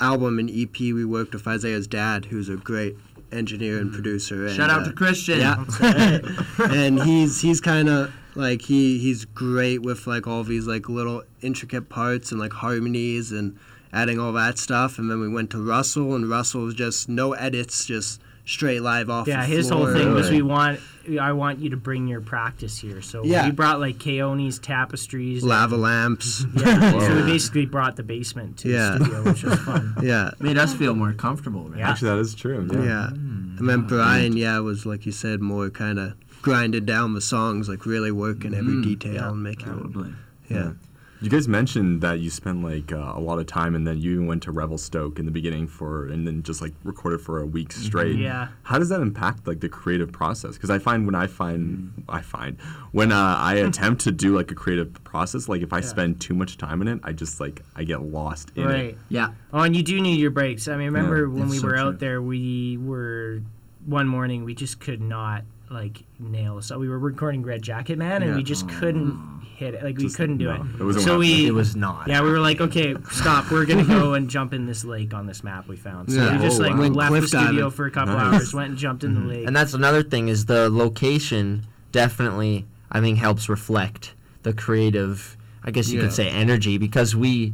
album 0.00 0.38
and 0.38 0.48
EP, 0.50 0.92
we 0.92 1.04
worked 1.04 1.34
with 1.34 1.46
Isaiah's 1.46 1.86
dad, 1.86 2.26
who's 2.26 2.48
a 2.48 2.56
great 2.56 2.96
engineer 3.32 3.78
and 3.78 3.92
producer. 3.92 4.46
And, 4.46 4.56
Shout 4.56 4.70
out 4.70 4.82
uh, 4.82 4.84
to 4.86 4.92
Christian. 4.92 5.40
Yeah, 5.40 5.64
and 6.70 7.02
he's 7.02 7.40
he's 7.42 7.60
kind 7.60 7.88
of 7.88 8.10
like 8.34 8.62
he 8.62 8.98
he's 8.98 9.24
great 9.24 9.82
with 9.82 10.06
like 10.06 10.26
all 10.26 10.44
these 10.44 10.66
like 10.66 10.88
little 10.88 11.24
intricate 11.42 11.88
parts 11.88 12.30
and 12.30 12.40
like 12.40 12.52
harmonies 12.52 13.32
and 13.32 13.56
adding 13.92 14.18
all 14.18 14.32
that 14.32 14.58
stuff. 14.58 14.98
And 14.98 15.10
then 15.10 15.20
we 15.20 15.28
went 15.28 15.50
to 15.50 15.62
Russell, 15.62 16.14
and 16.14 16.28
Russell 16.28 16.62
was 16.62 16.74
just 16.74 17.08
no 17.08 17.32
edits, 17.32 17.86
just 17.86 18.20
straight 18.48 18.80
live 18.80 19.10
off. 19.10 19.28
Yeah, 19.28 19.42
the 19.42 19.46
his 19.46 19.68
whole 19.68 19.92
thing 19.92 20.14
was 20.14 20.30
we 20.30 20.42
want 20.42 20.80
I 21.20 21.32
want 21.32 21.58
you 21.58 21.70
to 21.70 21.76
bring 21.76 22.06
your 22.06 22.20
practice 22.20 22.78
here. 22.78 23.00
So 23.02 23.24
Yeah. 23.24 23.46
we 23.46 23.52
brought 23.52 23.80
like 23.80 23.98
Keone's 23.98 24.58
tapestries. 24.58 25.42
lava 25.42 25.76
lamps. 25.76 26.44
Yeah, 26.54 26.98
so 26.98 27.16
we 27.16 27.22
basically 27.22 27.66
brought 27.66 27.96
the 27.96 28.02
basement 28.02 28.58
to 28.58 28.68
Yeah. 28.68 28.96
the 28.98 29.04
studio, 29.04 29.22
which 29.22 29.42
was 29.42 29.58
fun. 29.60 29.94
yeah. 30.02 30.30
Made 30.40 30.58
us 30.58 30.74
feel 30.74 30.94
more 30.94 31.12
comfortable, 31.12 31.68
right? 31.68 31.78
Yeah. 31.78 31.90
Actually, 31.90 32.10
that 32.10 32.18
is 32.18 32.34
true. 32.34 32.68
Yeah. 32.72 32.82
Yeah. 32.82 33.08
And 33.08 33.68
then 33.68 33.80
hmm. 33.80 33.86
Brian, 33.86 34.36
yeah, 34.36 34.58
was 34.58 34.84
like 34.84 35.06
you 35.06 35.12
said, 35.12 35.40
more 35.40 35.70
kind 35.70 35.98
of 35.98 36.14
grinded 36.42 36.86
down 36.86 37.14
the 37.14 37.20
songs, 37.20 37.68
like 37.68 37.86
really 37.86 38.12
working 38.12 38.54
every 38.54 38.74
mm. 38.74 38.84
detail 38.84 39.14
Yeah. 39.14 39.28
and 39.28 39.42
making 39.42 39.68
it. 39.68 39.80
Probably. 39.80 40.12
Yeah. 40.48 40.72
You 41.20 41.28
guys 41.30 41.48
mentioned 41.48 42.00
that 42.02 42.20
you 42.20 42.30
spent 42.30 42.62
like 42.62 42.92
uh, 42.92 43.12
a 43.16 43.20
lot 43.20 43.38
of 43.40 43.46
time, 43.46 43.74
and 43.74 43.86
then 43.86 43.98
you 43.98 44.12
even 44.14 44.26
went 44.26 44.42
to 44.44 44.52
Revelstoke 44.52 45.18
in 45.18 45.24
the 45.26 45.32
beginning 45.32 45.66
for, 45.66 46.06
and 46.06 46.26
then 46.26 46.42
just 46.44 46.62
like 46.62 46.72
recorded 46.84 47.20
for 47.20 47.40
a 47.40 47.46
week 47.46 47.72
straight. 47.72 48.16
Yeah. 48.16 48.48
How 48.62 48.78
does 48.78 48.88
that 48.90 49.00
impact 49.00 49.46
like 49.46 49.58
the 49.60 49.68
creative 49.68 50.12
process? 50.12 50.54
Because 50.54 50.70
I 50.70 50.78
find 50.78 51.06
when 51.06 51.14
I 51.16 51.26
find 51.26 52.04
I 52.08 52.20
find 52.20 52.60
when 52.92 53.10
uh, 53.10 53.34
I 53.38 53.54
attempt 53.68 54.02
to 54.02 54.12
do 54.12 54.36
like 54.36 54.50
a 54.52 54.54
creative 54.54 54.92
process, 55.04 55.48
like 55.48 55.62
if 55.62 55.72
I 55.72 55.80
spend 55.80 56.20
too 56.20 56.34
much 56.34 56.56
time 56.56 56.80
in 56.82 56.88
it, 56.88 57.00
I 57.02 57.12
just 57.12 57.40
like 57.40 57.62
I 57.74 57.82
get 57.84 58.02
lost 58.02 58.52
in 58.54 58.64
Right. 58.64 58.80
it. 58.90 58.98
Yeah. 59.08 59.32
Oh, 59.52 59.60
and 59.62 59.74
you 59.74 59.82
do 59.82 60.00
need 60.00 60.20
your 60.20 60.30
breaks. 60.30 60.68
I 60.68 60.76
mean, 60.76 60.86
remember 60.86 61.22
Yeah, 61.26 61.34
when 61.40 61.48
we 61.48 61.58
so 61.58 61.66
were 61.66 61.72
true. 61.72 61.80
out 61.80 61.98
there, 61.98 62.22
we 62.22 62.76
were 62.76 63.42
one 63.86 64.06
morning 64.06 64.44
we 64.44 64.54
just 64.54 64.78
could 64.80 65.00
not 65.00 65.42
like 65.70 66.04
nail. 66.18 66.62
So 66.62 66.78
we 66.78 66.88
were 66.88 66.98
recording 66.98 67.42
Red 67.42 67.62
Jacket 67.62 67.98
Man, 67.98 68.22
and 68.22 68.30
Yeah. 68.30 68.36
we 68.36 68.42
just 68.42 68.68
couldn't 68.68 69.37
hit 69.58 69.74
it. 69.74 69.82
Like 69.82 69.96
we 69.96 70.04
Just- 70.04 70.16
couldn't 70.16 70.38
do 70.38 70.44
no, 70.44 70.54
it. 70.54 70.60
it 70.80 70.84
wasn't 70.84 71.04
so 71.04 71.10
happening. 71.14 71.18
we 71.38 71.46
It 71.48 71.50
was 71.54 71.74
not. 71.74 72.06
Yeah, 72.06 72.22
we 72.22 72.30
were 72.30 72.38
like, 72.38 72.60
okay, 72.60 72.94
stop. 73.10 73.50
We're 73.50 73.66
gonna 73.66 73.84
go 73.84 74.14
and 74.14 74.30
jump 74.30 74.54
in 74.54 74.66
this 74.66 74.84
lake 74.84 75.12
on 75.12 75.26
this 75.26 75.42
map 75.42 75.66
we 75.68 75.76
found. 75.76 76.12
So 76.12 76.16
Yeah. 76.24 76.36
we 76.36 76.42
just 76.44 76.60
Oh, 76.60 76.62
like 76.62 76.74
wow. 76.74 76.80
Went 76.80 76.94
left 76.96 77.12
the 77.12 77.18
cliff 77.18 77.28
studio 77.28 77.52
diving. 77.64 77.70
for 77.72 77.86
a 77.86 77.90
couple 77.90 78.14
Nice. 78.14 78.34
hours, 78.34 78.54
went 78.54 78.68
and 78.70 78.78
jumped 78.78 79.02
in 79.04 79.14
the 79.14 79.20
lake. 79.20 79.46
And 79.46 79.56
that's 79.56 79.74
another 79.74 80.02
thing 80.04 80.28
is 80.28 80.44
the 80.46 80.70
location 80.70 81.66
definitely 81.92 82.66
I 82.92 83.00
think 83.00 83.18
helps 83.18 83.48
reflect 83.48 84.14
the 84.44 84.52
creative 84.52 85.36
I 85.64 85.70
guess 85.72 85.90
you 85.90 85.98
Yeah. 85.98 86.04
could 86.06 86.14
say 86.14 86.28
energy 86.28 86.78
because 86.78 87.14
we 87.16 87.52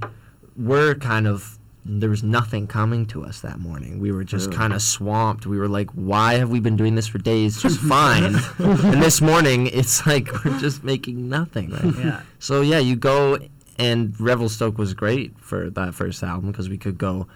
were 0.57 0.95
kind 0.95 1.27
of 1.27 1.59
there 1.87 2.09
was 2.09 2.23
nothing 2.23 2.67
coming 2.67 3.05
to 3.07 3.25
us 3.25 3.41
that 3.43 3.59
morning. 3.61 4.01
We 4.01 4.11
were 4.11 4.25
just 4.25 4.47
Really? 4.47 4.57
kind 4.57 4.73
of 4.73 4.81
swamped. 4.83 5.47
We 5.47 5.59
were 5.59 5.69
like, 5.69 5.91
why 5.91 6.35
have 6.35 6.49
we 6.49 6.59
been 6.61 6.77
doing 6.77 6.95
this 6.95 7.07
for 7.07 7.19
days 7.19 7.61
just 7.61 7.79
fine? 7.97 8.25
and 8.59 9.03
this 9.03 9.21
morning 9.21 9.67
it's 9.67 10.07
like 10.07 10.45
we're 10.45 10.59
just 10.59 10.83
making 10.83 11.29
nothing, 11.29 11.71
right? 11.71 11.95
yeah, 11.99 12.21
So 12.39 12.63
yeah, 12.63 12.79
you 12.79 12.97
go 12.97 13.39
and 13.79 14.19
Revelstoke 14.21 14.79
was 14.79 14.95
great 14.95 15.39
for 15.39 15.69
that 15.71 15.95
first 15.95 16.23
album 16.23 16.51
because 16.53 16.69
we 16.69 16.79
could 16.79 16.97
go 16.97 17.27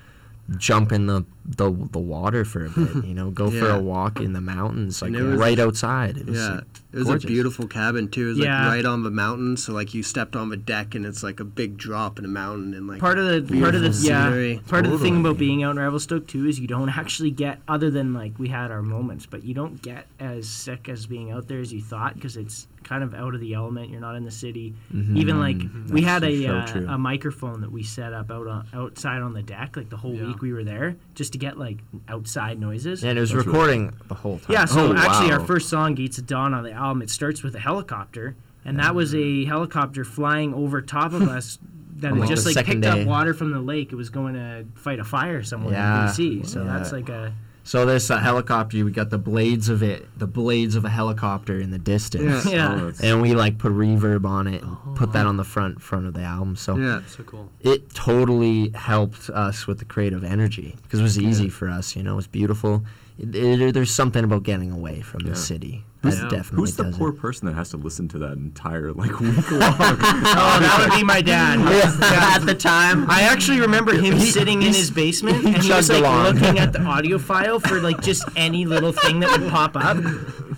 jump 0.57 0.93
in 0.93 1.07
the, 1.07 1.25
the 1.45 1.71
the 1.93 1.99
water 1.99 2.45
for 2.45 2.65
a 2.67 2.71
bit, 2.71 3.05
you 3.05 3.13
know, 3.15 3.31
go 3.31 3.51
for 3.61 3.69
a 3.71 3.79
walk 3.79 4.19
in 4.21 4.33
the 4.33 4.41
mountains, 4.41 5.03
like 5.03 5.13
And 5.13 5.31
was- 5.33 5.39
right 5.41 5.59
outside. 5.59 6.17
It 6.17 6.27
was, 6.27 6.39
Yeah, 6.39 6.49
like, 6.55 6.65
it 6.93 6.97
was 6.99 7.05
gorgeous. 7.07 7.25
a 7.25 7.27
beautiful 7.27 7.67
cabin 7.67 8.09
too. 8.09 8.27
It 8.27 8.29
was 8.31 8.39
Yeah. 8.39 8.65
like 8.65 8.77
right 8.77 8.85
on 8.87 9.03
the 9.03 9.11
mountain, 9.11 9.57
so 9.59 9.73
like 9.75 9.93
you 9.93 10.03
stepped 10.03 10.35
on 10.37 10.49
the 10.49 10.57
deck 10.57 10.95
and 10.95 11.05
it's 11.05 11.23
like 11.23 11.39
a 11.41 11.45
big 11.45 11.77
drop 11.77 12.19
in 12.19 12.25
a 12.25 12.29
mountain 12.29 12.73
and 12.73 12.87
like 12.87 12.99
part 13.01 13.19
of 13.19 13.27
the 13.27 13.61
part 13.61 13.75
of 13.75 13.83
the 13.83 13.89
beautiful 13.91 14.09
yeah 14.09 14.25
scenery. 14.31 14.61
part 14.69 14.87
of 14.87 14.93
the 14.93 14.99
thing 14.99 15.21
about 15.21 15.37
being 15.37 15.63
out 15.63 15.73
in 15.73 15.79
Revelstoke 15.79 16.27
too 16.27 16.47
is 16.47 16.59
you 16.59 16.67
don't 16.67 16.89
actually 16.89 17.31
get 17.31 17.59
other 17.69 17.91
than 17.91 18.15
like 18.15 18.39
we 18.39 18.49
had 18.49 18.71
our 18.71 18.83
moments, 18.83 19.27
but 19.27 19.45
you 19.45 19.53
don't 19.53 19.83
get 19.83 20.07
as 20.19 20.49
sick 20.49 20.89
as 20.89 21.07
being 21.07 21.31
out 21.31 21.49
there 21.49 21.61
as 21.61 21.73
you 21.75 21.83
thought 21.83 22.15
because 22.15 22.37
it's 22.39 22.67
kind 22.89 23.05
of 23.05 23.15
out 23.15 23.35
of 23.35 23.41
the 23.41 23.55
element. 23.55 23.91
You're 23.91 24.01
not 24.01 24.17
in 24.17 24.25
the 24.25 24.31
city. 24.31 24.75
Mm-hmm. 24.95 25.17
Even 25.17 25.39
like 25.39 25.57
mm-hmm. 25.59 25.93
we 25.93 26.03
had 26.03 26.25
a 26.25 26.47
so 26.47 26.55
uh, 26.55 26.95
a 26.95 26.99
microphone 26.99 27.61
that 27.61 27.71
we 27.71 27.83
set 27.83 28.13
up 28.13 28.31
out 28.31 28.47
on, 28.47 28.67
outside 28.73 29.21
on 29.21 29.35
the 29.35 29.43
deck 29.43 29.77
like 29.77 29.91
the 29.91 29.97
whole 29.97 30.15
Yeah. 30.15 30.27
week 30.27 30.41
we 30.41 30.53
were 30.53 30.65
there 30.65 30.97
just 31.15 31.33
to 31.33 31.39
get 31.39 31.59
like 31.59 31.79
outside 32.09 32.59
noises. 32.59 33.05
and 33.05 33.19
it 33.19 33.21
was 33.21 33.31
That's 33.31 33.47
really- 33.47 33.59
recording 33.59 33.93
the 34.09 34.15
whole 34.15 34.39
time. 34.39 34.53
Yeah, 34.53 34.65
so 34.65 34.93
Oh, 34.93 34.97
actually, 34.97 35.33
our 35.33 35.41
first 35.41 35.69
song, 35.69 35.95
Gates 35.95 36.19
of 36.19 36.27
Dawn, 36.27 36.55
on 36.55 36.65
the 36.65 36.73
album, 36.73 37.03
it 37.03 37.11
starts 37.11 37.43
with 37.43 37.55
a 37.55 37.59
helicopter, 37.61 38.37
and 38.65 38.79
that 38.79 38.95
was 38.95 39.13
a 39.13 39.19
mm-hmm. 39.19 39.49
helicopter 39.51 40.05
flying 40.05 40.55
over 40.55 40.81
top 40.81 41.13
of 41.13 41.23
us. 41.29 41.59
That 41.99 42.13
On, 42.13 42.21
had 42.21 42.29
just 42.29 42.47
like 42.47 42.65
picked 42.65 42.83
day. 42.83 42.89
up 43.03 43.09
water 43.09 43.35
from 43.35 43.51
the 43.51 43.59
lake. 43.59 43.91
It 43.91 43.97
was 43.97 44.09
going 44.09 44.35
to 44.35 44.65
fight 44.77 45.01
a 45.01 45.05
fire 45.05 45.43
somewhere 45.43 45.73
Yeah. 45.73 46.03
in 46.03 46.09
BC. 46.11 46.47
So 46.47 46.63
Yeah. 46.63 46.79
that's 46.79 46.93
like 46.93 47.09
a 47.09 47.35
So 47.69 47.85
this 47.85 48.09
a 48.09 48.19
helicopter. 48.19 48.83
We 48.83 48.93
got 48.93 49.11
the 49.11 49.19
blades 49.19 49.69
of 49.69 49.83
it, 49.83 50.09
the 50.19 50.27
blades 50.27 50.75
of 50.75 50.87
a 50.87 50.89
helicopter 50.89 51.61
in 51.61 51.71
the 51.71 51.79
distance. 51.79 52.47
Yeah. 52.47 52.75
yeah. 52.77 52.81
Oh, 52.81 52.93
And 53.03 53.21
we 53.21 53.35
like 53.35 53.59
put 53.59 53.73
reverb 53.73 54.25
on 54.25 54.47
it 54.47 54.63
and 54.63 54.75
oh, 54.87 54.95
put 54.95 55.13
that 55.13 55.27
on 55.27 55.37
the 55.37 55.45
front 55.45 55.83
front 55.83 56.07
of 56.07 56.15
the 56.15 56.23
album. 56.23 56.57
So 56.57 56.77
Yeah. 56.79 57.03
So 57.07 57.25
cool. 57.25 57.51
it 57.61 57.93
totally 57.93 58.71
helped 58.71 59.29
us 59.29 59.67
with 59.67 59.81
the 59.81 59.85
creative 59.85 60.25
energy 60.25 60.77
because 60.83 61.01
it 61.01 61.03
was 61.03 61.19
easy 61.19 61.51
for 61.51 61.69
us. 61.69 61.95
You 61.95 62.03
know, 62.03 62.15
it 62.15 62.17
was 62.17 62.27
beautiful. 62.27 62.85
It, 63.19 63.35
it- 63.37 63.75
there's 63.75 63.95
something 63.95 64.25
about 64.25 64.45
getting 64.45 64.71
away 64.73 65.03
from 65.03 65.21
Yeah. 65.27 65.31
the 65.33 65.37
city. 65.37 65.85
Who's, 66.03 66.21
That 66.21 66.31
definitely 66.31 66.57
who's 66.61 66.77
the 66.77 66.85
does 66.85 66.97
poor 66.97 67.09
it. 67.09 67.19
person 67.19 67.47
that 67.47 67.55
has 67.57 67.71
to 67.71 67.77
listen 67.77 68.07
to 68.11 68.19
that 68.21 68.35
entire 68.35 68.93
like 68.93 69.19
week 69.21 69.51
long? 69.51 69.61
Oh, 69.81 70.59
that 70.61 70.77
would 70.89 70.97
be 70.97 71.03
my 71.03 71.21
dad. 71.21 71.59
At 72.39 72.47
the 72.47 72.55
time, 72.55 73.11
I 73.11 73.23
actually 73.23 73.59
remember 73.61 73.93
him 73.95 74.15
He- 74.17 74.31
sitting 74.31 74.63
in 74.63 74.69
his 74.75 74.91
basement 74.93 75.39
he 75.43 75.55
and 75.55 75.57
he 75.63 75.73
was 75.73 75.89
like 75.89 76.01
along. 76.01 76.35
looking 76.37 76.59
at 76.61 76.73
the 76.73 76.83
audio 76.83 77.19
file 77.19 77.59
for 77.59 77.81
like 77.81 78.01
just 78.01 78.25
any 78.37 78.65
little 78.65 78.93
thing 78.93 79.19
that 79.21 79.31
would 79.41 79.51
pop 79.51 79.73
up. 79.75 79.97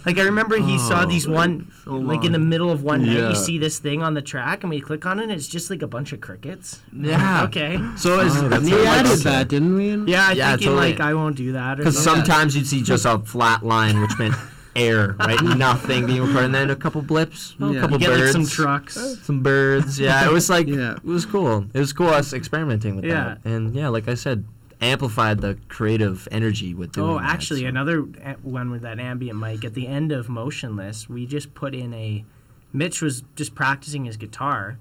Like 0.04 0.18
I 0.18 0.22
remember 0.24 0.56
he 0.58 0.78
saw 0.78 1.02
oh. 1.04 1.06
these 1.06 1.26
one 1.28 1.70
oh 1.86 1.96
like 1.96 2.24
in 2.24 2.32
the 2.32 2.38
middle 2.38 2.70
of 2.70 2.82
one 2.82 3.04
night 3.06 3.30
you 3.30 3.34
see 3.34 3.58
this 3.58 3.78
thing 3.78 4.02
on 4.02 4.14
the 4.14 4.22
track 4.22 4.62
and 4.62 4.70
we 4.70 4.80
click 4.80 5.04
on 5.06 5.18
it 5.20 5.24
and 5.24 5.32
it's 5.32 5.46
just 5.48 5.70
like 5.70 5.80
a 5.82 5.86
bunch 5.86 6.12
of 6.12 6.20
crickets. 6.20 6.80
Yeah. 6.92 7.44
Okay. 7.44 7.78
So 7.96 8.20
it's 8.20 8.34
Oh, 8.36 8.60
We 8.60 8.70
Yeah, 8.72 8.76
added 8.90 9.04
that's- 9.06 9.22
that, 9.24 9.48
didn't 9.48 9.74
we? 9.74 9.94
Yeah, 10.12 10.28
I 10.28 10.32
Yeah, 10.32 10.50
thinking 10.50 10.68
totally. 10.68 10.90
like 10.92 11.00
I 11.00 11.14
won't 11.14 11.36
do 11.36 11.52
that 11.52 11.80
or 11.80 11.84
because 11.84 12.02
sometimes 12.02 12.54
you'd 12.56 12.66
see 12.66 12.82
just 12.82 13.04
a 13.06 13.18
flat 13.20 13.64
line, 13.64 14.00
which 14.00 14.18
meant 14.18 14.34
air, 14.76 15.16
right? 15.18 15.40
Nothing 15.56 16.06
being 16.06 16.20
recorded, 16.22 16.44
and 16.46 16.54
then 16.54 16.70
a 16.70 16.76
couple 16.76 17.02
blips, 17.02 17.54
oh, 17.60 17.74
a 17.76 17.80
couple 17.80 17.98
get 17.98 18.08
birds, 18.08 18.22
like 18.22 18.32
some 18.32 18.46
trucks. 18.46 18.96
Uh, 18.96 19.16
some 19.22 19.42
birds. 19.42 19.98
Yeah, 19.98 20.24
it 20.26 20.32
was 20.32 20.48
like 20.50 20.66
Yeah. 20.68 20.92
it 20.96 21.04
was 21.04 21.26
cool. 21.26 21.66
It 21.74 21.78
was 21.78 21.92
cool 21.92 22.08
us 22.08 22.32
experimenting 22.32 22.96
with 22.96 23.04
Yeah. 23.04 23.36
that, 23.42 23.50
and 23.50 23.74
yeah, 23.74 23.88
like 23.88 24.08
I 24.08 24.14
said, 24.14 24.44
amplified 24.80 25.40
the 25.40 25.58
creative 25.68 26.26
energy 26.30 26.72
with 26.74 26.92
doing 26.92 27.10
Oh, 27.10 27.18
that, 27.18 27.24
actually, 27.28 27.62
so- 27.62 27.66
another 27.68 28.06
eh, 28.22 28.34
one 28.42 28.70
with 28.70 28.82
that 28.82 28.98
ambient 28.98 29.38
mic 29.38 29.64
at 29.64 29.74
the 29.74 29.86
end 29.86 30.12
of 30.12 30.28
Motionless, 30.28 31.08
we 31.08 31.26
just 31.26 31.54
put 31.54 31.74
in 31.74 31.92
a. 31.92 32.24
Mitch 32.72 33.02
was 33.02 33.24
just 33.34 33.54
practicing 33.56 34.04
his 34.04 34.16
guitar, 34.16 34.78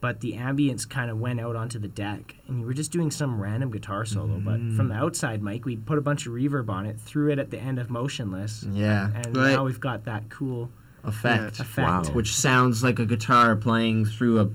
but 0.00 0.20
the 0.20 0.34
ambience 0.34 0.88
kind 0.88 1.10
of 1.10 1.18
went 1.18 1.40
out 1.40 1.56
onto 1.56 1.78
the 1.78 1.88
deck, 1.88 2.36
and 2.48 2.60
you 2.60 2.66
were 2.66 2.74
just 2.74 2.92
doing 2.92 3.10
some 3.10 3.40
random 3.40 3.70
guitar 3.70 4.04
solo. 4.04 4.38
But 4.38 4.58
from 4.76 4.88
the 4.88 4.94
mm. 4.94 5.00
outside 5.00 5.42
mic, 5.42 5.64
we 5.64 5.76
put 5.76 5.98
a 5.98 6.02
bunch 6.02 6.26
of 6.26 6.32
reverb 6.32 6.68
on 6.68 6.86
it, 6.86 7.00
threw 7.00 7.30
it 7.30 7.38
at 7.38 7.50
the 7.50 7.58
end 7.58 7.78
of 7.78 7.90
Motionless, 7.90 8.64
yeah 8.70 9.10
and 9.14 9.36
Right. 9.36 9.52
now 9.52 9.64
we've 9.64 9.80
got 9.80 10.04
that 10.04 10.28
cool 10.28 10.70
effect, 11.04 11.60
effect. 11.60 12.08
Wow. 12.08 12.12
which 12.12 12.34
sounds 12.34 12.82
like 12.82 12.98
a 12.98 13.06
guitar 13.06 13.56
playing 13.56 14.06
through 14.06 14.40
a 14.40 14.48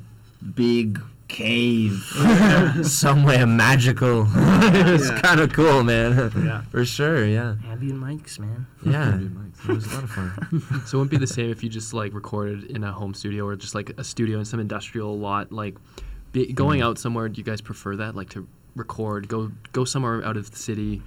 big 0.44 1.02
cave 1.32 1.94
somewhere 2.84 3.48
magical. 3.48 4.28
it's 4.36 5.10
Yeah. 5.10 5.22
kind 5.22 5.40
of 5.40 5.54
cool, 5.54 5.84
man. 5.84 6.32
Yeah. 6.36 6.62
For 6.70 6.86
sure, 6.86 7.26
yeah. 7.26 7.56
Ambient 7.68 8.00
mics, 8.00 8.38
man. 8.38 8.68
Yeah. 8.86 9.20
It 9.20 9.76
was 9.76 9.86
a 9.86 9.96
lot 9.96 10.04
of 10.04 10.12
fun. 10.12 10.62
So 10.86 10.98
it 10.98 11.00
wouldn't 11.00 11.12
be 11.12 11.18
the 11.18 11.28
same 11.28 11.50
if 11.50 11.64
you 11.64 11.70
just 11.70 11.94
like 11.94 12.14
recorded 12.14 12.66
in 12.66 12.84
a 12.84 12.92
home 12.92 13.14
studio 13.14 13.46
or 13.46 13.56
just 13.56 13.76
like 13.76 13.92
a 13.98 14.04
studio 14.04 14.40
in 14.40 14.46
some 14.46 14.60
industrial 14.60 15.18
lot. 15.18 15.52
Like 15.52 15.76
be, 16.32 16.52
going 16.52 16.82
mm. 16.82 16.86
out 16.86 16.98
somewhere, 17.00 17.30
do 17.30 17.40
you 17.40 17.46
guys 17.46 17.62
prefer 17.62 17.96
that? 17.98 18.16
Like 18.16 18.30
to 18.32 18.48
record, 18.76 19.28
go 19.28 19.52
go 19.72 19.86
somewhere 19.86 20.24
out 20.26 20.38
of 20.38 20.52
the 20.52 20.58
city. 20.58 21.02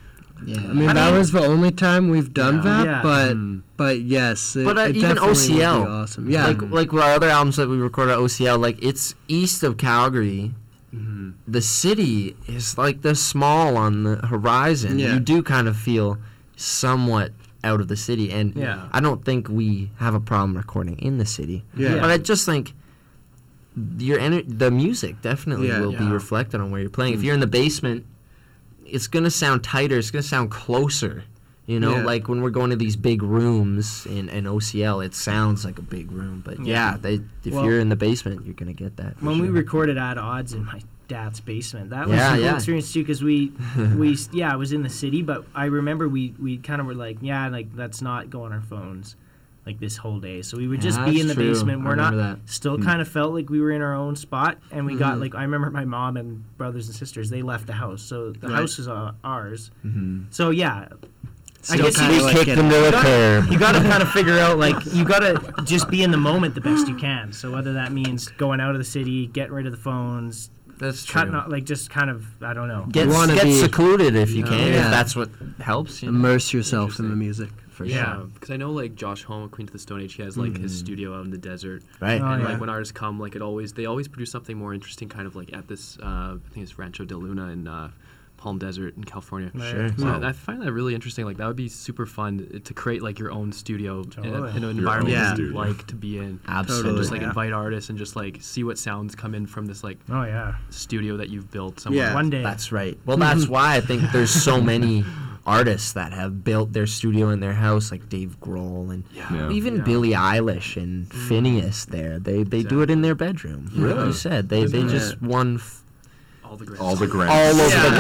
Yeah. 0.45 0.59
I 0.59 0.73
mean, 0.73 0.95
that 0.95 1.13
was 1.17 1.33
the 1.33 1.41
only 1.45 1.71
time 1.71 2.11
we've 2.11 2.33
done 2.35 2.57
Yeah. 2.57 2.63
that, 2.63 2.85
Yeah. 2.87 3.03
but 3.03 3.37
Mm. 3.37 3.63
but 3.77 4.01
yes, 4.03 4.57
it, 4.57 4.65
But, 4.65 4.77
uh, 4.79 4.81
it 4.83 4.97
even 4.97 5.15
definitely 5.17 5.29
would 5.29 5.37
be 5.49 5.55
OCL, 5.55 5.87
awesome. 5.87 6.31
Yeah, 6.31 6.47
Like 6.47 6.63
like 6.71 6.93
our 6.95 7.15
other 7.15 7.29
albums 7.29 7.57
that 7.57 7.69
we 7.69 7.77
recorded 7.77 8.13
at 8.13 8.19
OCL, 8.19 8.59
like 8.59 8.79
it's 8.83 9.15
east 9.29 9.63
of 9.63 9.77
Calgary. 9.77 10.53
Mm-hmm. 10.95 11.31
The 11.49 11.61
city 11.63 12.37
is 12.47 12.77
like 12.79 13.03
the 13.03 13.15
small 13.15 13.77
on 13.77 14.03
the 14.05 14.17
horizon. 14.27 14.99
Yeah. 14.99 15.15
You 15.15 15.21
do 15.21 15.43
kind 15.43 15.67
of 15.69 15.77
feel 15.77 16.19
somewhat 16.57 17.33
out 17.65 17.81
of 17.81 17.89
the 17.89 17.97
city, 17.97 18.31
and 18.31 18.55
Yeah. 18.55 18.83
I 18.93 19.01
don't 19.01 19.25
think 19.25 19.49
we 19.49 19.91
have 19.97 20.15
a 20.15 20.21
problem 20.21 20.57
recording 20.57 20.97
in 20.99 21.19
the 21.19 21.27
city. 21.27 21.65
Yeah. 21.77 21.99
But 22.01 22.11
I 22.11 22.19
just 22.19 22.45
think 22.45 22.75
your 23.99 24.19
ener- 24.19 24.45
the 24.47 24.71
music 24.71 25.21
definitely 25.23 25.69
Yeah. 25.69 25.81
will 25.81 25.93
be 25.93 26.05
reflected 26.07 26.61
on 26.61 26.71
where 26.71 26.81
you're 26.81 26.91
playing. 26.91 27.15
If 27.15 27.23
you're 27.25 27.35
in 27.35 27.41
the 27.41 27.47
basement, 27.49 28.05
it's 28.87 29.07
gonna 29.07 29.31
sound 29.31 29.63
tighter. 29.65 29.99
It's 29.99 30.11
gonna 30.11 30.23
sound 30.23 30.51
closer. 30.51 31.25
You 31.67 31.81
know, 31.81 31.97
Yeah. 31.97 32.05
like 32.05 32.29
when 32.29 32.43
we're 32.43 32.51
going 32.51 32.69
to 32.71 32.77
these 32.77 32.95
big 32.95 33.23
rooms 33.23 34.05
in, 34.05 34.29
in 34.29 34.45
OCL, 34.45 35.01
it 35.03 35.15
sounds 35.15 35.65
like 35.65 35.79
a 35.79 35.83
big 35.83 36.13
room. 36.13 36.43
But 36.45 36.59
yeah, 36.61 36.93
Yeah. 36.93 36.97
they, 37.01 37.15
if 37.43 37.55
Well- 37.55 37.65
you're 37.65 37.81
in 37.81 37.89
the 37.89 37.97
basement, 37.97 38.45
you're 38.45 38.53
gonna 38.55 38.75
get 38.75 38.99
that. 38.99 39.23
when 39.23 39.39
we 39.39 39.49
recorded 39.49 39.97
at 39.97 40.19
odds 40.19 40.53
in 40.53 40.65
my 40.67 40.81
dad's 41.09 41.39
basement 41.41 41.91
that 41.91 42.09
was 42.09 42.17
Yeah, 42.17 42.33
a 42.33 42.37
cool 42.37 42.45
yeah. 42.45 42.55
experience 42.55 42.91
too 42.93 43.01
because 43.03 43.23
we 43.23 43.53
we 43.97 44.17
yeah 44.33 44.51
i 44.51 44.57
was 44.57 44.73
in 44.73 44.83
the 44.83 44.89
city 44.89 45.21
but 45.21 45.45
i 45.55 45.67
remember 45.67 46.09
we 46.09 46.33
we 46.41 46.57
kind 46.57 46.81
of 46.81 46.87
were 46.87 46.95
like 46.95 47.19
yeah 47.21 47.47
like 47.49 47.67
let's 47.77 48.01
not 48.01 48.31
go 48.31 48.45
on 48.45 48.53
our 48.55 48.63
phones 48.63 49.15
like 49.67 49.79
this 49.81 49.97
whole 49.97 50.19
day 50.21 50.43
so 50.43 50.57
we 50.59 50.69
would 50.69 50.81
just 50.81 50.99
Yeah, 51.01 51.11
be 51.11 51.21
in 51.21 51.27
the 51.27 51.35
true. 51.35 51.49
basement 51.53 51.85
we're 51.85 51.95
not 51.95 52.15
that. 52.15 52.37
Hmm. 52.39 52.47
still 52.47 52.79
kind 52.79 53.01
of 53.01 53.09
felt 53.09 53.33
like 53.33 53.49
we 53.49 53.61
were 53.61 53.71
in 53.71 53.81
our 53.83 53.95
own 53.95 54.15
spot 54.17 54.59
and 54.71 54.85
we 54.87 54.95
got 54.97 55.19
like 55.19 55.35
i 55.35 55.43
remember 55.43 55.71
my 55.71 55.85
mom 55.85 56.17
and 56.17 56.45
brothers 56.59 56.87
and 56.89 56.95
sisters 56.97 57.31
they 57.31 57.43
left 57.43 57.67
the 57.67 57.73
house 57.73 58.03
so 58.03 58.33
the 58.33 58.49
Right. 58.49 58.57
house 58.57 58.79
is 58.79 58.89
uh, 58.89 59.13
ours 59.25 59.71
Mm-hmm. 59.85 60.25
so 60.31 60.51
yeah 60.51 60.89
I 61.71 61.79
guess 61.79 61.99
you, 61.99 62.29
kicked 62.31 62.45
get 62.45 62.57
them 62.57 62.69
to 62.69 62.77
the 62.77 62.91
curb. 62.93 63.47
you 63.51 63.59
gotta 63.59 63.79
kind 63.91 64.03
of 64.03 64.11
figure 64.13 64.39
out 64.39 64.59
like 64.59 64.77
you 64.93 65.03
gotta 65.03 65.41
just 65.65 65.89
be 65.89 66.03
in 66.03 66.11
the 66.11 66.19
moment 66.19 66.55
the 66.55 66.61
best 66.61 66.87
you 66.89 66.95
can. 66.95 67.33
So 67.33 67.51
whether 67.51 67.73
that 67.73 67.91
means 67.91 68.29
going 68.29 68.61
out 68.61 68.73
of 68.73 68.79
the 68.79 68.85
city, 68.85 69.29
getting 69.29 69.55
rid 69.55 69.65
of 69.65 69.73
the 69.73 69.79
phones, 69.79 70.51
That's 70.79 71.09
cutting 71.09 71.35
out, 71.35 71.51
like 71.51 71.65
just 71.65 71.91
kind 71.91 72.11
of 72.11 72.27
I 72.43 72.53
don't 72.53 72.69
know. 72.69 72.87
Get, 72.91 73.07
You 73.09 73.27
get 73.35 73.45
be- 73.45 73.61
secluded 73.61 74.15
if 74.17 74.31
you 74.31 74.43
can, 74.45 74.53
Yeah. 74.73 74.85
if 74.87 74.91
that's 74.91 75.15
what 75.17 75.31
helps. 75.61 76.03
You 76.03 76.11
know? 76.11 76.17
immerse 76.19 76.53
yourself 76.53 76.99
in 76.99 77.09
the 77.11 77.17
music. 77.17 77.51
for 77.71 77.85
Yeah. 77.85 78.15
sure. 78.19 78.25
because 78.27 78.51
I 78.53 78.57
know 78.57 78.71
like 78.71 78.95
Josh 78.95 79.25
Homme, 79.25 79.49
Queens 79.49 79.71
of 79.71 79.73
the 79.73 79.79
Stone 79.81 80.01
Age, 80.03 80.15
he 80.15 80.23
has 80.23 80.37
like 80.39 80.57
his 80.57 80.79
studio 80.79 81.19
out 81.19 81.25
in 81.25 81.33
the 81.33 81.39
desert. 81.39 81.83
Right. 82.01 82.21
Oh, 82.21 82.25
and 82.25 82.43
yeah. 82.43 82.51
like 82.51 82.61
when 82.61 82.69
artists 82.71 82.93
come, 82.93 83.19
like 83.19 83.35
it 83.35 83.43
always 83.43 83.73
they 83.73 83.85
always 83.87 84.07
produce 84.07 84.31
something 84.31 84.57
more 84.57 84.73
interesting, 84.73 85.09
kind 85.09 85.27
of 85.27 85.35
like 85.35 85.53
at 85.53 85.67
this 85.67 85.99
uh, 86.01 86.37
I 86.37 86.39
think 86.53 86.63
it's 86.63 86.79
Rancho 86.79 87.05
de 87.05 87.17
Luna 87.17 87.49
in 87.49 87.67
uh, 87.67 87.91
Palm 88.45 88.59
Desert 88.59 88.95
in 88.99 89.05
California. 89.05 89.51
Right. 89.55 89.71
Sure. 89.71 89.89
So 89.97 90.05
Wow. 90.05 90.21
I, 90.21 90.29
I 90.29 90.33
find 90.33 90.61
that 90.61 90.71
really 90.73 90.95
interesting. 90.95 91.25
Like 91.25 91.39
that 91.39 91.47
would 91.47 91.57
be 91.57 91.69
super 91.71 92.05
fun 92.05 92.61
to 92.63 92.75
create 92.75 93.01
like 93.03 93.19
your 93.19 93.33
own 93.33 93.53
studio 93.53 94.03
in, 94.23 94.35
a, 94.35 94.45
in 94.57 94.65
an 94.65 94.71
environment 94.77 95.17
own 95.17 95.23
that 95.23 95.39
you 95.39 95.47
studio. 95.47 95.59
like 95.59 95.87
to 95.87 95.95
be 95.95 96.19
in. 96.19 96.39
Absolutely. 96.47 96.91
And 96.91 96.99
just 96.99 97.11
like 97.11 97.23
Yeah. 97.23 97.29
invite 97.29 97.53
artists 97.55 97.89
and 97.89 97.99
just 97.99 98.17
like 98.17 98.39
see 98.43 98.63
what 98.63 98.77
sounds 98.79 99.15
come 99.15 99.35
in 99.35 99.47
from 99.47 99.65
this 99.65 99.83
like 99.83 99.99
Oh 100.11 100.25
yeah. 100.25 100.57
studio 100.69 101.17
that 101.17 101.31
you've 101.31 101.51
built 101.51 101.81
somewhere. 101.81 102.05
Yeah. 102.09 102.15
One 102.15 102.29
day. 102.29 102.43
That's 102.43 102.71
right. 102.71 102.99
Well, 103.07 103.17
that's 103.17 103.49
why 103.49 103.77
I 103.77 103.81
think 103.81 104.03
there's 104.13 104.31
so 104.31 104.61
many 104.73 105.05
artists 105.47 105.93
that 105.95 106.13
have 106.13 106.43
built 106.45 106.73
their 106.75 106.87
studio 106.87 107.29
in 107.31 107.41
their 107.41 107.53
house, 107.55 107.91
like 107.91 108.09
Dave 108.11 108.39
Grohl 108.41 108.91
and 108.93 109.05
Yeah. 109.15 109.51
even 109.51 109.77
Yeah. 109.77 109.83
Billie 109.85 110.11
Eilish 110.13 110.77
and 110.77 111.09
mm. 111.09 111.29
Finneas. 111.29 111.87
There, 111.87 112.19
they 112.19 112.43
they 112.45 112.63
do 112.63 112.83
it 112.83 112.91
in 112.91 113.01
their 113.01 113.15
bedroom. 113.15 113.71
Like 113.73 113.85
Really? 113.89 114.07
you 114.09 114.13
said, 114.13 114.49
they 114.51 114.67
they 114.67 114.81
Yeah. 114.83 114.89
just 114.99 115.23
won 115.23 115.57
f- 115.57 115.81
All 116.55 116.59
the 116.59 116.67
great 116.67 116.81
All 116.81 116.91
the 116.95 116.97
songs. 117.09 117.11
grants. 117.13 117.35
all 117.35 117.61
over 117.61 117.75
Yeah. 117.75 117.91
the 117.91 117.97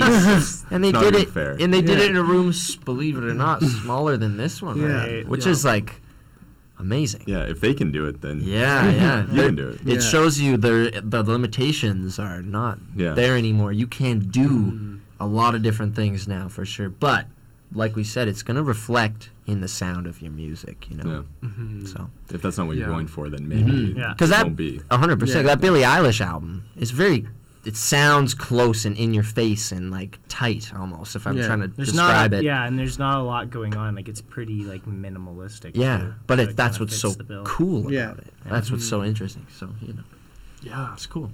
Grammys, 0.00 0.64
and 0.70 0.82
they 0.84 0.92
Not 0.92 1.02
did 1.02 1.14
even 1.14 1.22
it. 1.28 1.30
fair. 1.30 1.56
And 1.60 1.72
they 1.74 1.82
did 1.82 1.98
Yeah. 1.98 2.04
it 2.04 2.10
in 2.12 2.16
a 2.16 2.22
room, 2.22 2.48
s- 2.50 2.74
believe 2.76 3.16
it 3.18 3.24
or 3.24 3.34
not, 3.34 3.62
smaller 3.82 4.16
than 4.16 4.36
this 4.36 4.62
one, 4.62 4.80
Yeah. 4.80 4.86
right? 5.04 5.28
Which 5.28 5.44
Yeah. 5.46 5.52
is 5.52 5.64
like 5.64 6.00
amazing. 6.78 7.22
Yeah, 7.26 7.40
if 7.42 7.60
they 7.60 7.74
can 7.74 7.90
do 7.90 8.06
it, 8.06 8.20
then 8.20 8.40
Yeah, 8.42 8.90
yeah. 8.90 9.26
you 9.32 9.42
can 9.42 9.54
do 9.56 9.68
it. 9.68 9.80
It 9.86 9.94
Yeah. 9.94 9.98
shows 10.00 10.40
you 10.40 10.56
the 10.56 11.02
the 11.04 11.22
limitations 11.22 12.18
are 12.18 12.42
not 12.42 12.78
Yeah. 12.96 13.14
there 13.14 13.36
anymore. 13.36 13.72
You 13.72 13.86
can 13.86 14.20
do 14.20 14.98
a 15.20 15.26
lot 15.26 15.54
of 15.54 15.62
different 15.62 15.94
things 15.96 16.28
now 16.28 16.48
for 16.48 16.64
sure. 16.64 16.88
But 16.88 17.26
like 17.74 17.96
we 17.96 18.04
said, 18.04 18.28
it's 18.28 18.42
gonna 18.42 18.62
reflect 18.62 19.30
in 19.46 19.60
the 19.60 19.68
sound 19.68 20.06
of 20.06 20.22
your 20.22 20.30
music, 20.30 20.86
you 20.90 20.96
know. 20.98 21.24
Yeah. 21.42 21.48
Mhm. 21.48 21.88
So 21.88 22.10
If 22.32 22.42
that's 22.42 22.56
not 22.58 22.66
what 22.66 22.76
you're 22.76 22.86
going 22.86 23.06
for, 23.08 23.28
then 23.28 23.48
maybe 23.48 23.72
Mhm. 23.72 23.96
Yeah. 23.96 24.10
it 24.12 24.16
because 24.16 24.30
that 24.30 24.44
won't 24.44 24.56
be. 24.56 24.80
hundred 24.90 25.18
percent 25.18 25.44
Yeah. 25.46 25.54
that 25.54 25.60
Billie 25.60 25.82
Eilish 25.82 26.20
album 26.20 26.62
is 26.76 26.90
very. 26.92 27.26
It 27.68 27.76
sounds 27.76 28.32
close 28.32 28.86
and 28.86 28.96
in 28.96 29.12
your 29.12 29.22
face 29.22 29.72
and 29.72 29.90
like 29.90 30.18
tight 30.28 30.72
almost. 30.74 31.14
If 31.14 31.26
I'm 31.26 31.36
Yeah. 31.36 31.46
trying 31.48 31.60
to 31.60 31.68
There's 31.68 31.90
describe 31.92 32.30
not, 32.30 32.38
it. 32.40 32.44
yeah, 32.44 32.66
and 32.66 32.78
there's 32.78 32.98
not 32.98 33.18
a 33.18 33.22
lot 33.22 33.50
going 33.50 33.76
on. 33.76 33.94
Like 33.94 34.08
it's 34.08 34.22
pretty 34.22 34.64
like 34.64 34.86
minimalistic. 34.86 35.72
Yeah, 35.74 35.98
too, 35.98 36.14
but 36.26 36.38
so 36.38 36.44
it, 36.44 36.56
that's 36.56 36.80
what's 36.80 36.96
so 36.96 37.14
cool 37.44 37.92
Yeah. 37.92 38.12
about 38.12 38.18
it. 38.20 38.32
That's 38.46 38.70
what's 38.70 38.88
so 38.88 39.04
interesting. 39.04 39.46
So 39.54 39.68
you 39.82 39.92
know, 39.92 40.02
Yeah. 40.62 40.94
it's 40.94 41.04
cool. 41.06 41.30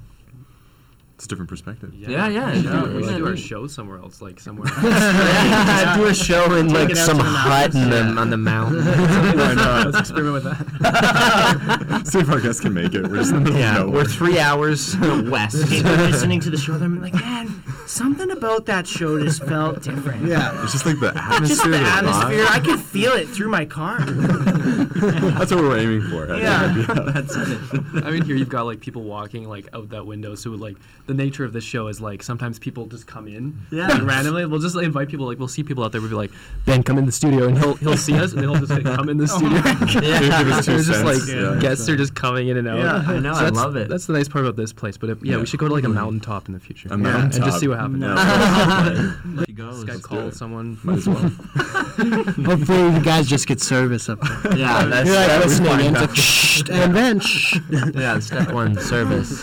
It's 1.14 1.26
a 1.26 1.28
different 1.28 1.48
perspective. 1.48 1.94
Yeah, 1.94 2.26
yeah, 2.26 2.50
We 2.50 2.56
should, 2.56 2.64
yeah, 2.64 2.80
do, 2.80 2.96
we 2.96 3.04
should 3.04 3.16
do 3.18 3.26
our 3.28 3.36
show 3.36 3.66
somewhere 3.68 3.98
else, 3.98 4.20
like 4.20 4.40
somewhere. 4.40 4.66
Else. 4.74 4.84
yeah, 4.84 5.96
do 5.96 6.06
a 6.06 6.14
show 6.14 6.52
in 6.56 6.66
Take 6.68 6.88
like 6.88 6.96
some 6.96 7.20
hut 7.20 7.72
in 7.72 7.88
the, 7.88 8.02
mountains. 8.02 8.18
on 8.18 8.30
the 8.30 8.36
mountain. 8.36 8.84
Why 9.38 9.54
not? 9.54 9.86
Let's 9.94 10.10
experiment 10.10 10.34
with 10.34 10.44
that. 10.44 12.02
See 12.06 12.18
if 12.18 12.28
our 12.28 12.40
guests 12.40 12.60
can 12.60 12.74
make 12.74 12.94
it. 12.94 13.04
We're 13.04 13.18
just 13.18 13.32
in 13.32 13.44
the 13.44 13.52
middle 13.52 13.60
yeah, 13.60 13.82
of 13.82 13.90
we're 13.92 14.04
three 14.04 14.40
hours 14.40 14.96
west. 14.98 15.68
People 15.68 15.92
listening 15.92 16.40
to 16.40 16.50
the 16.50 16.58
show, 16.58 16.76
they're 16.78 16.88
like, 16.88 17.14
man, 17.14 17.62
something 17.86 18.32
about 18.32 18.66
that 18.66 18.84
show 18.84 19.20
just 19.22 19.44
felt 19.44 19.82
different. 19.82 20.26
Yeah. 20.26 20.64
It's 20.64 20.72
just 20.72 20.84
like 20.84 20.98
the 20.98 21.12
atmosphere. 21.16 21.46
Just 21.46 21.62
the 21.62 21.70
the 21.70 21.78
atmosphere, 21.78 22.46
I 22.50 22.58
could 22.58 22.80
feel 22.80 23.12
it 23.12 23.28
through 23.28 23.50
my 23.50 23.64
car. 23.64 24.00
That's 24.00 25.52
what 25.52 25.62
we're 25.62 25.78
aiming 25.78 26.02
for. 26.10 26.32
I 26.32 26.40
Yeah. 26.40 26.84
That's 27.12 27.36
it. 27.36 27.58
I 28.04 28.10
mean, 28.10 28.24
here 28.24 28.34
you've 28.34 28.48
got 28.48 28.62
like 28.62 28.80
people 28.80 29.02
walking 29.02 29.48
like 29.48 29.68
out 29.72 29.90
that 29.90 30.06
window. 30.06 30.34
So 30.34 30.52
it, 30.54 30.60
like 30.60 30.76
the 31.06 31.14
nature 31.14 31.44
of 31.44 31.52
this 31.52 31.64
show 31.64 31.88
is 31.88 32.00
like 32.00 32.22
sometimes 32.22 32.58
people 32.58 32.86
just 32.86 33.06
come 33.06 33.28
in. 33.28 33.58
Yeah. 33.70 33.88
like, 33.88 34.02
randomly, 34.02 34.46
we'll 34.46 34.60
just 34.60 34.74
like, 34.74 34.86
invite 34.86 35.08
people. 35.08 35.26
Like 35.26 35.38
we'll 35.38 35.48
see 35.48 35.62
people 35.62 35.84
out 35.84 35.92
there. 35.92 36.00
We'll 36.00 36.10
be 36.10 36.16
like, 36.16 36.30
Ben, 36.64 36.82
come 36.82 36.98
in 36.98 37.06
the 37.06 37.12
studio, 37.12 37.46
and 37.46 37.58
he'll 37.58 37.74
he'll 37.74 37.96
see 37.96 38.14
us, 38.14 38.32
and 38.32 38.40
he'll 38.40 38.54
just 38.54 38.70
like, 38.70 38.84
come 38.84 39.08
in 39.08 39.18
the 39.18 39.24
oh 39.30 39.36
studio. 39.36 40.04
Yeah. 40.04 40.42
Give 40.42 40.52
us 40.52 40.66
There's 40.66 40.86
just 40.86 41.04
like 41.04 41.18
yeah. 41.28 41.58
guests 41.60 41.88
are 41.88 41.96
just 41.96 42.14
coming 42.14 42.48
in 42.48 42.56
and 42.56 42.68
out. 42.68 42.78
Yeah, 42.78 43.12
I 43.12 43.18
know, 43.18 43.34
So 43.34 43.46
I 43.46 43.48
love 43.50 43.76
it. 43.76 43.88
That's 43.88 44.06
the 44.06 44.12
nice 44.12 44.28
part 44.28 44.44
about 44.44 44.56
this 44.56 44.72
place. 44.72 44.96
But 44.96 45.10
it, 45.10 45.18
yeah, 45.22 45.32
Yeah. 45.32 45.40
we 45.40 45.46
should 45.46 45.60
go 45.60 45.68
to 45.68 45.74
like 45.74 45.84
a 45.84 45.86
mm-hmm. 45.86 45.96
mountaintop 45.96 46.48
in 46.48 46.54
the 46.54 46.60
future. 46.60 46.88
A 46.90 46.96
mountaintop. 46.96 47.34
and 47.34 47.44
just 47.44 47.60
see 47.60 47.68
what 47.68 47.78
happens. 47.78 48.02
Yeah. 48.02 49.44
go. 49.54 49.84
guy 49.84 49.98
call 49.98 50.30
someone. 50.30 50.78
Might 50.82 50.98
as 50.98 51.08
well. 51.08 51.16
Hopefully, 51.16 52.94
you 52.94 53.00
guys 53.00 53.26
just 53.28 53.46
get 53.46 53.60
service 53.60 54.08
up 54.08 54.20
there. 54.20 54.56
Yeah, 54.56 54.84
that's 54.84 55.08
You're 55.08 55.16
like 55.16 55.26
that 55.28 55.44
listening, 55.44 55.76
was 55.76 55.86
and 55.86 55.96
like, 55.96 56.16
shh, 56.16 56.62
and 56.70 56.94
then 56.94 57.20
shh. 57.20 57.56
yeah, 57.70 58.18
step 58.18 58.52
one 58.52 58.78
service. 58.80 59.42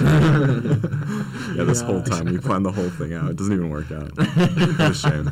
Yeah, 1.56 1.64
this 1.64 1.82
whole 1.82 2.02
time 2.02 2.26
we 2.26 2.38
planned 2.38 2.66
the 2.66 2.72
whole 2.72 2.90
thing 2.90 3.14
out. 3.14 3.30
It 3.30 3.38
doesn't 3.38 3.54
even 3.54 3.70
work 3.70 3.92
out. 3.92 4.16
What 4.18 4.80
a 4.80 4.94
shame. 4.94 5.30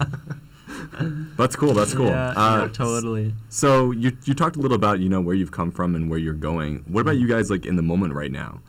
That's 1.38 1.56
cool. 1.56 1.74
That's 1.74 1.94
cool. 1.94 2.08
Yeah, 2.08 2.34
uh, 2.36 2.68
totally. 2.70 3.34
So 3.50 3.92
you 3.92 4.16
you 4.26 4.34
talked 4.34 4.56
a 4.56 4.60
little 4.60 4.76
about 4.76 5.00
you 5.00 5.10
know 5.10 5.22
where 5.22 5.36
you've 5.36 5.52
come 5.52 5.72
from 5.72 5.96
and 5.96 6.10
where 6.10 6.20
you're 6.20 6.34
going. 6.34 6.84
What 6.88 7.02
about 7.02 7.18
you 7.18 7.28
guys 7.28 7.50
like 7.50 7.66
in 7.66 7.76
the 7.76 7.82
moment 7.82 8.14
right 8.14 8.32
now? 8.32 8.60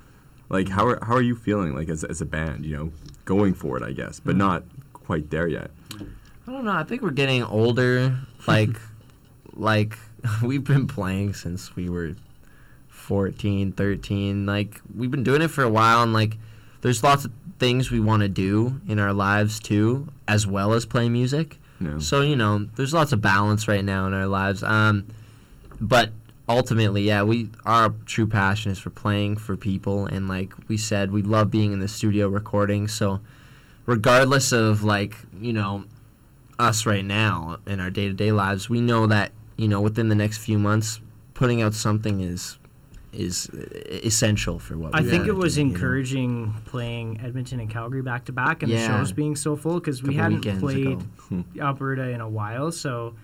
Like 0.48 0.68
how 0.68 0.86
are 0.86 1.04
how 1.04 1.14
are 1.14 1.22
you 1.22 1.34
feeling 1.34 1.74
like 1.74 1.88
as 1.88 2.04
as 2.04 2.20
a 2.20 2.26
band? 2.26 2.64
You 2.64 2.76
know, 2.76 2.92
going 3.24 3.54
for 3.54 3.76
it, 3.76 3.82
I 3.82 3.92
guess, 3.92 4.20
but 4.20 4.36
not 4.36 4.64
quite 4.92 5.30
there 5.30 5.48
yet. 5.48 5.70
I 6.46 6.52
don't 6.52 6.64
know. 6.64 6.72
I 6.72 6.84
think 6.84 7.02
we're 7.02 7.10
getting 7.10 7.42
older. 7.44 8.18
Like, 8.46 8.80
like 9.52 9.98
we've 10.42 10.64
been 10.64 10.86
playing 10.86 11.34
since 11.34 11.76
we 11.76 11.90
were 11.90 12.16
14, 12.88 13.72
13. 13.72 14.46
Like 14.46 14.80
we've 14.96 15.10
been 15.10 15.22
doing 15.22 15.42
it 15.42 15.48
for 15.48 15.62
a 15.62 15.68
while, 15.68 16.02
and 16.02 16.14
like 16.14 16.38
there's 16.80 17.02
lots 17.04 17.26
of 17.26 17.32
things 17.60 17.90
we 17.90 18.00
want 18.00 18.22
to 18.22 18.28
do 18.28 18.80
in 18.88 18.98
our 18.98 19.12
lives 19.12 19.60
too, 19.60 20.08
as 20.26 20.46
well 20.46 20.72
as 20.72 20.84
play 20.86 21.08
music. 21.08 21.58
So 22.00 22.22
you 22.22 22.34
know, 22.34 22.66
there's 22.76 22.92
lots 22.92 23.12
of 23.12 23.20
balance 23.20 23.68
right 23.68 23.84
now 23.84 24.06
in 24.06 24.14
our 24.14 24.26
lives. 24.26 24.62
Um, 24.62 25.06
but 25.80 26.10
ultimately, 26.48 27.02
yeah, 27.02 27.22
we 27.22 27.50
our 27.64 27.94
true 28.06 28.26
passion 28.26 28.72
is 28.72 28.78
for 28.78 28.90
playing 28.90 29.36
for 29.36 29.56
people, 29.56 30.06
and 30.06 30.26
like 30.28 30.52
we 30.68 30.76
said, 30.76 31.12
we 31.12 31.22
love 31.22 31.50
being 31.50 31.72
in 31.72 31.78
the 31.80 31.88
studio 31.88 32.28
recording. 32.28 32.88
So 32.88 33.20
regardless 33.86 34.52
of 34.52 34.84
like 34.84 35.16
you 35.40 35.52
know 35.52 35.84
us 36.58 36.84
right 36.86 37.04
now 37.04 37.58
in 37.66 37.80
our 37.80 37.90
day-to-day 37.90 38.30
lives 38.30 38.68
we 38.68 38.80
know 38.80 39.06
that 39.06 39.32
you 39.56 39.66
know 39.66 39.80
within 39.80 40.08
the 40.08 40.14
next 40.14 40.38
few 40.38 40.58
months 40.58 41.00
putting 41.34 41.62
out 41.62 41.74
something 41.74 42.20
is 42.20 42.58
is 43.12 43.46
essential 44.04 44.58
for 44.58 44.76
what 44.78 44.94
I 44.94 45.02
think 45.02 45.26
it 45.26 45.32
was 45.32 45.56
do, 45.56 45.62
you 45.62 45.66
know? 45.66 45.74
encouraging 45.74 46.54
playing 46.66 47.20
Edmonton 47.20 47.58
and 47.60 47.68
Calgary 47.68 48.02
back 48.02 48.26
to 48.26 48.32
back 48.32 48.62
and 48.62 48.70
Yeah. 48.70 48.86
the 48.86 48.98
shows 48.98 49.12
being 49.12 49.34
so 49.36 49.56
full 49.56 49.80
because 49.80 50.02
we 50.02 50.14
hadn't 50.14 50.42
played 50.60 50.86
ago. 50.86 51.04
Hmm. 51.28 51.40
Alberta 51.58 52.08
in 52.10 52.20
a 52.20 52.28
while. 52.28 52.70
So 52.70 53.14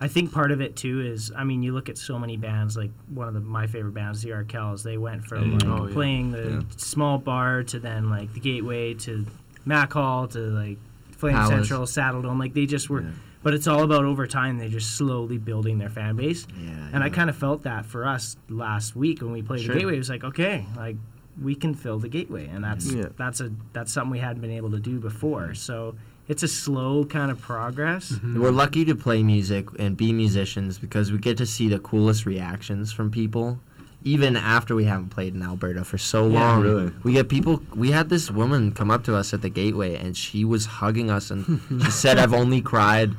I 0.00 0.08
think 0.08 0.32
part 0.32 0.50
of 0.52 0.60
it 0.60 0.76
too 0.76 1.00
is 1.00 1.32
I 1.34 1.44
mean 1.44 1.62
you 1.62 1.72
look 1.72 1.88
at 1.88 1.96
so 1.96 2.18
many 2.18 2.36
bands 2.36 2.76
like 2.76 2.90
one 3.08 3.28
of 3.28 3.34
the, 3.34 3.40
my 3.40 3.66
favorite 3.66 3.94
bands, 3.94 4.20
the 4.22 4.30
Arkells. 4.30 4.82
They 4.82 4.98
went 4.98 5.24
from 5.24 5.58
mm. 5.58 5.62
like 5.62 5.80
Oh, 5.80 5.86
yeah. 5.86 5.92
playing 5.94 6.30
the 6.32 6.50
Yeah. 6.50 6.60
small 6.76 7.16
bar 7.18 7.62
to 7.64 7.78
then 7.78 8.10
like 8.10 8.32
the 8.34 8.40
Gateway 8.40 8.92
to 8.94 9.24
Mac 9.64 9.92
Hall 9.94 10.28
to 10.28 10.38
like 10.38 10.76
Flame 11.16 11.34
Palace. 11.36 11.48
Central, 11.68 11.86
Saddledome. 11.86 12.38
Like 12.38 12.52
they 12.52 12.66
just 12.66 12.90
were. 12.90 13.04
Yeah. 13.44 13.50
But 13.50 13.54
it's 13.54 13.66
all 13.66 13.82
about 13.82 14.04
over 14.04 14.26
time. 14.26 14.58
They're 14.58 14.68
just 14.68 14.96
slowly 14.96 15.38
building 15.38 15.78
their 15.78 15.90
fan 15.90 16.16
base. 16.16 16.46
yeah, 16.58 16.88
And 16.92 17.02
I 17.04 17.10
kind 17.10 17.28
of 17.30 17.36
felt 17.36 17.62
that 17.64 17.84
for 17.86 18.06
us 18.06 18.36
last 18.48 18.96
week 18.96 19.20
when 19.22 19.32
we 19.32 19.42
played 19.42 19.60
Sure. 19.60 19.74
the 19.74 19.80
Gateway. 19.80 19.94
It 19.94 19.98
was 19.98 20.08
like, 20.10 20.24
okay, 20.24 20.66
like 20.76 20.96
we 21.42 21.54
can 21.54 21.74
fill 21.74 21.98
the 21.98 22.08
Gateway, 22.08 22.46
and 22.46 22.62
that's 22.64 22.90
Yeah. 22.92 23.06
that's 23.16 23.40
a 23.40 23.50
that's 23.72 23.92
something 23.92 24.10
we 24.12 24.18
hadn't 24.20 24.40
been 24.40 24.50
able 24.52 24.70
to 24.70 24.80
do 24.80 24.98
before. 25.00 25.42
Mm-hmm. 25.42 25.54
So 25.54 25.94
it's 26.28 26.42
a 26.42 26.48
slow 26.48 27.04
kind 27.04 27.30
of 27.30 27.38
progress. 27.40 28.12
Mm-hmm. 28.12 28.40
we're 28.40 28.50
lucky 28.50 28.84
to 28.86 28.94
play 28.94 29.22
music 29.22 29.66
and 29.78 29.96
be 29.96 30.12
musicians 30.12 30.78
because 30.78 31.12
we 31.12 31.18
get 31.18 31.36
to 31.38 31.44
see 31.46 31.68
the 31.68 31.78
coolest 31.80 32.24
reactions 32.26 32.92
from 32.92 33.10
people 33.10 33.58
even 34.06 34.36
after 34.36 34.74
we 34.74 34.84
haven't 34.84 35.08
played 35.08 35.34
in 35.34 35.42
Alberta 35.42 35.82
for 35.82 35.96
so 35.96 36.28
Yeah. 36.28 36.38
long. 36.40 36.62
Really? 36.62 36.92
We 37.02 37.12
get 37.14 37.28
people 37.28 37.62
we 37.74 37.90
had 37.90 38.08
this 38.10 38.30
woman 38.30 38.70
come 38.72 38.90
up 38.90 39.02
to 39.04 39.14
us 39.16 39.34
at 39.34 39.42
the 39.42 39.48
gateway 39.50 39.96
and 39.96 40.16
she 40.16 40.44
was 40.44 40.66
hugging 40.66 41.10
us 41.10 41.30
and 41.30 41.60
she 41.84 41.90
said 41.90 42.18
I've 42.18 42.34
only 42.34 42.60
cried 42.62 43.10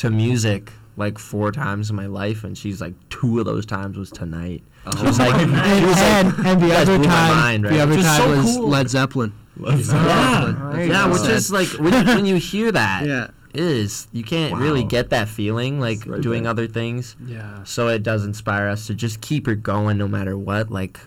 to 0.00 0.10
music 0.10 0.72
like 0.96 1.18
four 1.18 1.50
times 1.52 1.88
in 1.90 1.96
my 1.96 2.06
life 2.06 2.44
and 2.44 2.56
she's 2.58 2.80
like 2.80 2.94
two 3.08 3.38
of 3.38 3.46
those 3.46 3.64
times 3.64 3.96
was 3.96 4.10
tonight. 4.10 4.62
Oh. 4.86 4.96
She 4.98 5.04
was 5.06 5.18
like, 5.18 5.34
And, 5.34 5.50
she 5.80 5.84
was 5.86 5.96
like 5.96 6.24
and, 6.24 6.46
and 6.46 6.60
the 6.62 6.66
you 6.66 6.72
guys 6.72 6.88
other 6.88 6.98
blew 6.98 7.08
my 7.08 7.14
time, 7.14 7.36
mind, 7.36 7.64
right? 7.64 7.72
the 7.72 7.80
other 7.80 7.90
Which 7.92 8.00
is 8.00 8.06
time 8.06 8.20
so 8.20 8.28
was 8.30 8.56
cool. 8.56 8.68
Led 8.68 8.88
Zeppelin. 8.90 9.32
yeah, 9.58 10.54
There 10.72 10.84
you 10.84 10.92
yeah, 10.92 11.06
go. 11.06 11.12
which 11.12 11.30
is 11.30 11.50
like 11.52 11.68
when, 11.78 11.92
when 12.06 12.26
you 12.26 12.36
hear 12.36 12.72
that, 12.72 13.04
Yeah. 13.06 13.28
is 13.54 14.08
you 14.12 14.24
can't 14.24 14.54
really 14.56 14.84
get 14.84 15.10
that 15.10 15.28
feeling 15.28 15.80
like 15.80 16.06
right 16.06 16.20
doing 16.20 16.42
there. 16.44 16.50
other 16.50 16.66
things. 16.66 17.16
Yeah. 17.24 17.62
So 17.64 17.88
it 17.88 18.02
does 18.02 18.24
inspire 18.24 18.68
us 18.68 18.86
to 18.88 18.94
just 18.94 19.20
keep 19.20 19.48
it 19.48 19.62
going 19.62 19.96
no 19.98 20.08
matter 20.08 20.36
what. 20.36 20.70
Like, 20.70 20.98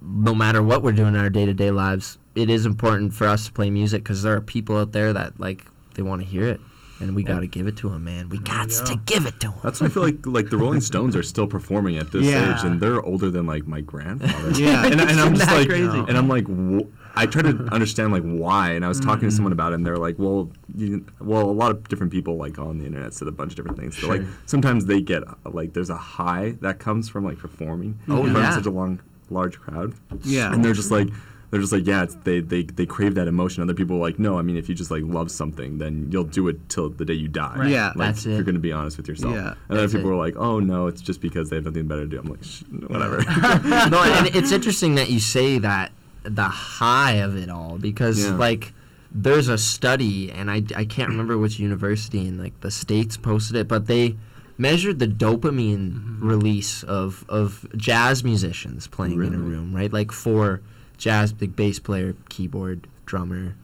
no 0.00 0.34
matter 0.34 0.62
what 0.62 0.82
we're 0.82 0.92
doing 0.92 1.14
in 1.14 1.20
our 1.20 1.30
day 1.30 1.46
to 1.46 1.54
day 1.54 1.70
lives, 1.70 2.18
it 2.34 2.50
is 2.50 2.66
important 2.66 3.12
for 3.14 3.26
us 3.28 3.46
to 3.46 3.52
play 3.52 3.70
music 3.70 4.02
because 4.02 4.22
there 4.22 4.34
are 4.34 4.40
people 4.40 4.76
out 4.78 4.92
there 4.92 5.12
that 5.12 5.38
like 5.38 5.64
they 5.94 6.02
want 6.02 6.22
to 6.22 6.26
hear 6.26 6.48
it, 6.48 6.60
and 7.02 7.14
we 7.16 7.22
got 7.22 7.40
to 7.40 7.46
give 7.46 7.66
it 7.66 7.76
to 7.78 7.90
them, 7.90 8.04
man. 8.04 8.28
We 8.28 8.38
got 8.38 8.70
to 8.70 8.96
give 9.04 9.26
it 9.26 9.40
to 9.40 9.48
them. 9.48 9.58
That's 9.62 9.80
why 9.80 9.88
I 9.88 9.90
feel 9.90 10.02
like 10.02 10.24
like 10.26 10.50
the 10.50 10.56
Rolling 10.56 10.80
Stones 10.90 11.14
are 11.16 11.22
still 11.22 11.46
performing 11.46 11.96
at 11.98 12.10
this 12.12 12.24
Yeah. 12.24 12.56
age, 12.56 12.64
and 12.64 12.80
they're 12.80 13.02
older 13.02 13.30
than 13.30 13.46
like 13.46 13.66
my 13.66 13.80
grandfather. 13.80 14.50
Yeah. 14.60 14.84
and, 14.86 15.00
and 15.00 15.02
I'm 15.10 15.34
Isn't 15.34 15.34
just 15.36 15.48
that 15.48 15.56
like, 15.56 15.68
crazy? 15.68 15.98
and 16.08 16.16
I'm 16.16 16.28
like, 16.28 16.46
wh- 16.46 16.86
I 17.14 17.26
try 17.26 17.42
to 17.42 17.68
understand 17.72 18.12
like 18.12 18.22
why, 18.22 18.70
and 18.72 18.84
I 18.84 18.88
was 18.88 18.98
talking 18.98 19.20
Mm-hmm. 19.20 19.28
to 19.28 19.34
someone 19.34 19.52
about 19.52 19.72
it, 19.72 19.76
and 19.76 19.86
they're 19.86 19.98
like, 19.98 20.18
well, 20.18 20.50
you, 20.74 21.04
well, 21.20 21.42
a 21.42 21.52
lot 21.52 21.70
of 21.70 21.86
different 21.88 22.10
people 22.12 22.36
like 22.36 22.58
on 22.58 22.78
the 22.78 22.86
internet 22.86 23.12
said 23.14 23.28
a 23.28 23.32
bunch 23.32 23.52
of 23.52 23.56
different 23.56 23.78
things. 23.78 23.98
So 23.98 24.08
like 24.08 24.22
Sure. 24.22 24.30
sometimes 24.46 24.86
they 24.86 25.00
get 25.02 25.22
uh, 25.28 25.34
like 25.50 25.74
there's 25.74 25.90
a 25.90 25.96
high 25.96 26.56
that 26.62 26.78
comes 26.78 27.08
from 27.10 27.24
like 27.24 27.38
performing 27.38 27.98
Oh, 28.08 28.24
in 28.24 28.32
front 28.32 28.36
yeah. 28.38 28.48
of 28.48 28.54
such 28.54 28.66
a 28.66 28.70
long 28.70 29.00
large 29.30 29.58
crowd. 29.60 29.92
Yeah. 30.24 30.52
and 30.52 30.64
they're 30.64 30.72
just 30.74 30.90
like. 30.90 31.08
They're 31.52 31.60
just 31.60 31.70
like, 31.72 31.86
yeah, 31.86 32.04
it's, 32.04 32.14
they, 32.14 32.40
they 32.40 32.62
they 32.62 32.86
crave 32.86 33.14
that 33.16 33.28
emotion. 33.28 33.62
Other 33.62 33.74
people 33.74 33.96
are 33.96 34.00
like, 34.00 34.18
no, 34.18 34.38
I 34.38 34.42
mean, 34.42 34.56
if 34.56 34.70
you 34.70 34.74
just 34.74 34.90
like 34.90 35.02
love 35.04 35.30
something, 35.30 35.76
then 35.76 36.08
you'll 36.10 36.24
do 36.24 36.48
it 36.48 36.66
till 36.70 36.88
the 36.88 37.04
day 37.04 37.12
you 37.12 37.28
die. 37.28 37.54
Right. 37.58 37.68
Yeah. 37.68 37.88
like, 37.88 38.08
That's 38.08 38.24
if 38.24 38.32
it. 38.32 38.34
You're 38.36 38.44
gonna 38.44 38.58
be 38.58 38.72
honest 38.72 38.96
with 38.96 39.06
yourself. 39.06 39.34
Yeah. 39.34 39.52
And 39.68 39.78
other 39.78 39.86
people 39.86 40.08
it. 40.08 40.12
were 40.14 40.16
like, 40.16 40.34
"Oh 40.36 40.60
no, 40.60 40.86
it's 40.86 41.02
just 41.02 41.20
because 41.20 41.50
they 41.50 41.56
have 41.56 41.66
nothing 41.66 41.86
better 41.86 42.04
to 42.04 42.08
do." 42.08 42.18
I'm 42.20 42.24
like, 42.24 42.42
Shh, 42.42 42.62
whatever. 42.86 43.18
no, 43.90 44.02
and 44.02 44.34
it's 44.34 44.50
interesting 44.50 44.94
that 44.94 45.10
you 45.10 45.20
say 45.20 45.58
that 45.58 45.92
the 46.22 46.48
high 46.48 47.16
of 47.16 47.36
it 47.36 47.50
all 47.50 47.76
because 47.76 48.24
Yeah. 48.24 48.36
like 48.36 48.72
there's 49.14 49.48
a 49.48 49.58
study 49.58 50.32
and 50.32 50.50
I, 50.50 50.62
I 50.74 50.86
can't 50.86 51.10
remember 51.10 51.36
which 51.36 51.58
university 51.58 52.26
in 52.26 52.38
like 52.38 52.58
the 52.60 52.70
states 52.70 53.18
posted 53.18 53.56
it 53.56 53.68
but 53.68 53.86
they 53.88 54.16
measured 54.56 55.00
the 55.00 55.06
dopamine 55.06 55.92
mm-hmm. 55.92 56.26
release 56.26 56.82
of 56.84 57.26
of 57.28 57.66
jazz 57.76 58.24
musicians 58.24 58.86
playing 58.86 59.22
in 59.22 59.34
a 59.34 59.38
room 59.38 59.74
right 59.74 59.92
like 59.92 60.12
for 60.12 60.62
jazz 61.02 61.32
big 61.32 61.56
bass 61.56 61.78
player 61.80 62.14
keyboard 62.28 62.86
drummer 63.06 63.54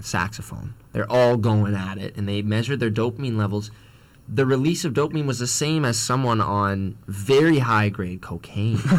saxophone 0.00 0.72
they're 0.92 1.10
all 1.12 1.36
going 1.36 1.74
at 1.74 1.98
it 1.98 2.16
and 2.16 2.26
they 2.26 2.40
measured 2.40 2.80
their 2.80 2.90
dopamine 2.90 3.36
levels 3.36 3.70
the 4.32 4.46
release 4.46 4.84
of 4.84 4.94
dopamine 4.94 5.26
was 5.26 5.40
the 5.40 5.46
same 5.46 5.84
as 5.84 5.98
someone 5.98 6.40
on 6.40 6.96
very 7.08 7.58
high 7.58 7.88
grade 7.88 8.20
cocaine. 8.22 8.78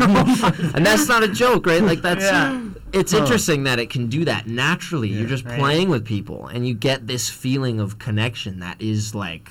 and 0.76 0.86
that's 0.86 1.08
not 1.08 1.24
a 1.24 1.28
joke, 1.30 1.66
right? 1.68 1.82
Like 1.82 2.02
that's 2.02 2.22
Yeah. 2.22 2.60
it's 2.92 3.14
interesting 3.14 3.64
that 3.64 3.80
it 3.80 3.90
can 3.90 4.08
do 4.08 4.26
that 4.26 4.48
naturally. 4.48 5.08
You're 5.08 5.30
just 5.30 5.46
Right. 5.46 5.58
playing 5.58 5.88
with 5.88 6.04
people 6.04 6.48
and 6.48 6.68
you 6.68 6.74
get 6.74 7.08
this 7.08 7.30
feeling 7.30 7.80
of 7.80 7.98
connection 7.98 8.60
that 8.60 8.82
is 8.82 9.16
like 9.16 9.50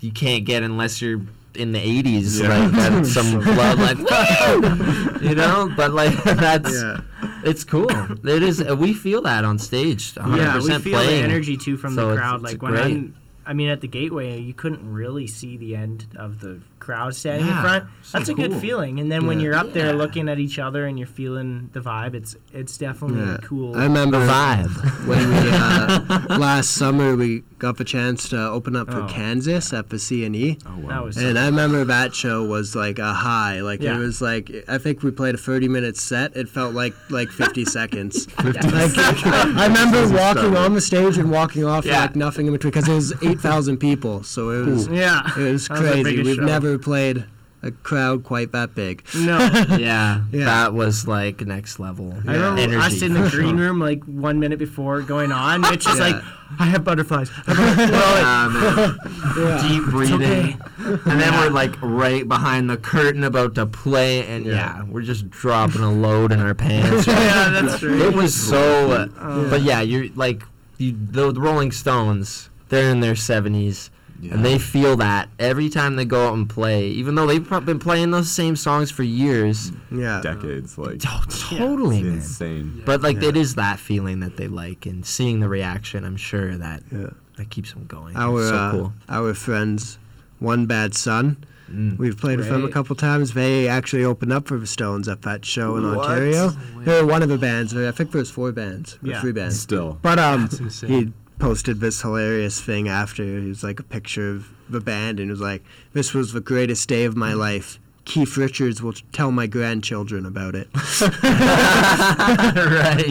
you 0.00 0.12
can't 0.12 0.46
get 0.46 0.62
unless 0.62 1.02
you're 1.02 1.20
in 1.54 1.72
the 1.72 1.78
80s 1.78 2.40
Yeah. 2.40 2.68
like 2.68 3.04
some 3.16 3.40
blood 3.40 3.78
like 3.78 3.98
woo! 3.98 5.28
you 5.28 5.34
know 5.34 5.70
but 5.76 5.92
like 5.92 6.16
that's 6.24 6.72
Yeah. 6.72 7.00
It's 7.46 7.64
cool 7.64 7.88
it 8.28 8.42
is 8.42 8.62
we 8.64 8.92
feel 8.92 9.22
that 9.22 9.44
on 9.44 9.58
stage 9.58 10.14
100% 10.14 10.36
Yeah, 10.36 10.58
we 10.58 10.68
feel 10.82 10.92
playing. 10.98 11.22
the 11.22 11.28
energy 11.28 11.56
too 11.56 11.76
from 11.76 11.94
So 11.94 12.10
the 12.10 12.16
crowd. 12.16 12.34
it's 12.42 12.52
like 12.52 12.62
when 12.62 12.72
great. 12.72 12.84
I'm, 12.84 13.16
I 13.48 13.52
mean, 13.52 13.68
at 13.68 13.80
the 13.80 13.86
gateway, 13.88 14.40
you 14.40 14.52
couldn't 14.52 14.82
really 14.92 15.28
see 15.28 15.56
the 15.56 15.76
end 15.76 16.06
of 16.16 16.40
the 16.40 16.60
crowd 16.86 17.14
standing 17.16 17.46
Yeah, 17.46 17.56
in 17.56 17.62
front. 17.62 17.84
so 18.02 18.18
That's 18.18 18.30
a 18.30 18.34
good 18.34 18.54
feeling. 18.54 19.00
And 19.00 19.10
then 19.10 19.26
when 19.26 19.40
you're 19.40 19.54
up 19.62 19.72
there 19.72 19.92
looking 19.92 20.28
at 20.28 20.38
each 20.38 20.58
other 20.58 20.86
and 20.86 20.98
you're 20.98 21.08
feeling 21.22 21.70
the 21.72 21.80
vibe, 21.80 22.14
it's 22.14 22.36
it's 22.52 22.78
definitely 22.78 23.20
Yeah. 23.26 23.38
cool. 23.42 23.76
I 23.76 23.82
remember 23.84 24.20
The 24.20 24.32
vibe. 24.32 25.06
when 25.10 25.28
we 25.30 25.50
uh, 25.50 26.38
last 26.46 26.70
summer 26.70 27.16
we 27.16 27.42
got 27.58 27.76
the 27.78 27.84
chance 27.84 28.28
to 28.28 28.38
open 28.56 28.76
up 28.76 28.90
for 28.90 29.00
Oh. 29.02 29.06
Kansas 29.08 29.72
at 29.72 29.88
the 29.90 29.96
CNE. 29.96 30.26
and 30.26 30.36
E. 30.36 30.58
Oh 30.66 30.76
wow. 30.78 30.88
that 30.90 31.04
was 31.04 31.16
And 31.16 31.38
I 31.38 31.46
remember 31.46 31.84
that 31.84 32.14
show 32.14 32.44
was 32.44 32.76
like 32.76 32.98
a 32.98 33.12
high. 33.12 33.60
Like 33.62 33.80
Yeah. 33.82 33.96
it 33.96 33.98
was 33.98 34.20
like 34.22 34.52
I 34.68 34.78
think 34.78 35.02
we 35.02 35.10
played 35.10 35.34
a 35.34 35.38
30 35.38 35.68
minute 35.68 35.96
set. 35.96 36.36
It 36.36 36.48
felt 36.48 36.72
like 36.74 36.94
like 37.10 37.30
50 37.30 37.64
seconds. 37.78 38.26
50 38.26 38.70
Like, 38.70 39.26
I 39.26 39.66
remember 39.66 40.00
walking 40.14 40.56
on 40.56 40.74
the 40.74 40.80
stage 40.80 41.18
and 41.18 41.30
walking 41.30 41.64
off 41.64 41.84
Yeah. 41.84 42.02
like 42.02 42.14
nothing 42.16 42.46
in 42.46 42.52
between 42.52 42.70
because 42.72 42.88
it 42.88 42.94
was 42.94 43.12
8,000 43.22 43.78
people. 43.78 44.22
So 44.22 44.50
it 44.50 44.66
was 44.66 44.86
yeah. 44.88 45.22
it 45.36 45.52
was 45.52 45.66
That 45.68 45.80
was 45.82 45.90
crazy. 46.02 46.22
We've 46.22 46.36
show. 46.36 46.42
never 46.44 46.75
played 46.78 47.24
a 47.62 47.70
crowd 47.72 48.22
quite 48.22 48.52
that 48.52 48.74
big. 48.74 49.02
No. 49.14 49.38
Yeah, 49.78 50.22
Yeah. 50.30 50.44
that 50.44 50.74
was 50.74 51.08
like 51.08 51.40
next 51.44 51.80
level. 51.80 52.14
I 52.26 52.34
remember 52.34 52.60
energy. 52.60 52.76
us 52.76 53.02
in 53.02 53.14
the 53.14 53.28
green 53.30 53.56
room 53.56 53.80
like 53.80 54.04
one 54.04 54.38
minute 54.38 54.58
before 54.58 55.00
going 55.02 55.32
on. 55.32 55.60
Mitch 55.70 55.86
is 55.86 55.98
Yeah. 55.98 56.04
like, 56.12 56.22
I 56.60 56.66
have 56.66 56.84
butterflies. 56.84 57.30
I 57.48 57.54
have 57.54 58.52
butterflies." 58.52 59.36
Yeah. 59.36 59.68
Deep 59.68 59.84
breathing, 59.90 60.60
and 60.78 61.20
then 61.20 61.32
we're 61.34 61.50
like 61.50 61.74
right 61.82 62.26
behind 62.28 62.70
the 62.70 62.76
curtain 62.76 63.24
about 63.24 63.54
to 63.56 63.66
play, 63.66 64.24
and 64.26 64.46
yeah, 64.46 64.84
we're 64.84 65.02
just 65.02 65.28
dropping 65.28 65.82
a 65.82 65.92
load 65.92 66.30
in 66.32 66.38
our 66.40 66.54
pants. 66.54 67.06
yeah, 67.08 67.48
that's 67.50 67.80
true. 67.80 68.00
It 68.00 68.14
was 68.14 68.32
so, 68.34 68.92
uh, 69.18 69.50
but 69.50 69.62
yeah, 69.62 69.80
you're 69.80 70.06
like 70.14 70.42
you, 70.78 70.92
the, 71.10 71.32
the 71.32 71.40
Rolling 71.40 71.72
Stones. 71.72 72.48
They're 72.68 72.90
in 72.90 73.00
their 73.00 73.16
seventies, 73.16 73.90
Yeah. 74.20 74.34
and 74.34 74.44
they 74.44 74.58
feel 74.58 74.96
that 74.96 75.28
every 75.38 75.68
time 75.68 75.96
they 75.96 76.04
go 76.04 76.28
out 76.28 76.34
and 76.34 76.48
play, 76.48 76.88
even 76.88 77.14
though 77.14 77.26
they've 77.26 77.48
been 77.64 77.78
playing 77.78 78.10
those 78.10 78.30
same 78.30 78.56
songs 78.56 78.90
for 78.90 79.02
years. 79.02 79.72
Yeah. 79.90 80.20
decades. 80.22 80.78
Like 80.78 81.02
Oh, 81.06 81.22
totally, 81.28 81.98
it's 81.98 82.04
man. 82.06 82.14
insane. 82.14 82.82
But 82.84 83.02
like, 83.02 83.20
Yeah. 83.20 83.28
it 83.30 83.36
is 83.36 83.54
that 83.56 83.78
feeling 83.78 84.20
that 84.20 84.36
they 84.36 84.48
like, 84.48 84.86
and 84.86 85.04
seeing 85.04 85.40
the 85.40 85.48
reaction. 85.48 86.04
I'm 86.04 86.16
sure 86.16 86.56
that 86.56 86.82
Yeah. 86.90 87.10
that 87.36 87.50
keeps 87.50 87.72
them 87.72 87.84
going. 87.86 88.16
Our 88.16 88.40
It's 88.40 88.48
so 88.48 88.56
uh, 88.56 88.70
cool. 88.70 88.92
our 89.08 89.34
friends, 89.34 89.98
One 90.38 90.66
Bad 90.66 90.94
Son. 90.94 91.36
Mm. 91.70 91.98
We've 91.98 92.16
played 92.16 92.38
with 92.38 92.48
them 92.48 92.64
a 92.64 92.68
couple 92.68 92.94
times. 92.94 93.32
They 93.32 93.66
actually 93.66 94.04
opened 94.04 94.32
up 94.32 94.46
for 94.46 94.56
the 94.56 94.68
Stones 94.68 95.08
at 95.08 95.22
that 95.22 95.44
show 95.44 95.76
in 95.76 95.84
What? 95.84 95.98
Ontario. 96.08 96.52
They're 96.84 97.04
one 97.04 97.22
of 97.22 97.28
the 97.28 97.38
bands. 97.38 97.74
I 97.76 97.90
think 97.90 98.12
there's 98.12 98.30
four 98.30 98.52
bands, 98.52 98.98
or 99.02 99.08
Yeah. 99.08 99.20
three 99.20 99.32
bands. 99.32 99.58
Still. 99.58 99.98
But 100.00 100.20
um, 100.20 100.48
he 100.86 101.12
posted 101.38 101.80
this 101.80 102.02
hilarious 102.02 102.60
thing 102.60 102.88
after. 102.88 103.22
It 103.22 103.46
was 103.48 103.62
like 103.62 103.78
a 103.80 103.84
picture 103.84 104.30
of 104.30 104.48
the 104.68 104.80
band, 104.80 105.20
and 105.20 105.30
it 105.30 105.32
was 105.32 105.40
like, 105.40 105.62
"This 105.92 106.12
was 106.14 106.32
the 106.32 106.40
greatest 106.40 106.88
day 106.88 107.04
of 107.04 107.16
my 107.16 107.34
life." 107.34 107.78
Keith 108.04 108.36
Richards 108.36 108.80
will 108.82 108.92
tell 109.12 109.32
my 109.32 109.46
grandchildren 109.48 110.26
about 110.26 110.54
it. 110.54 110.68
right. 111.22 113.04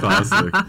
Classic. 0.00 0.52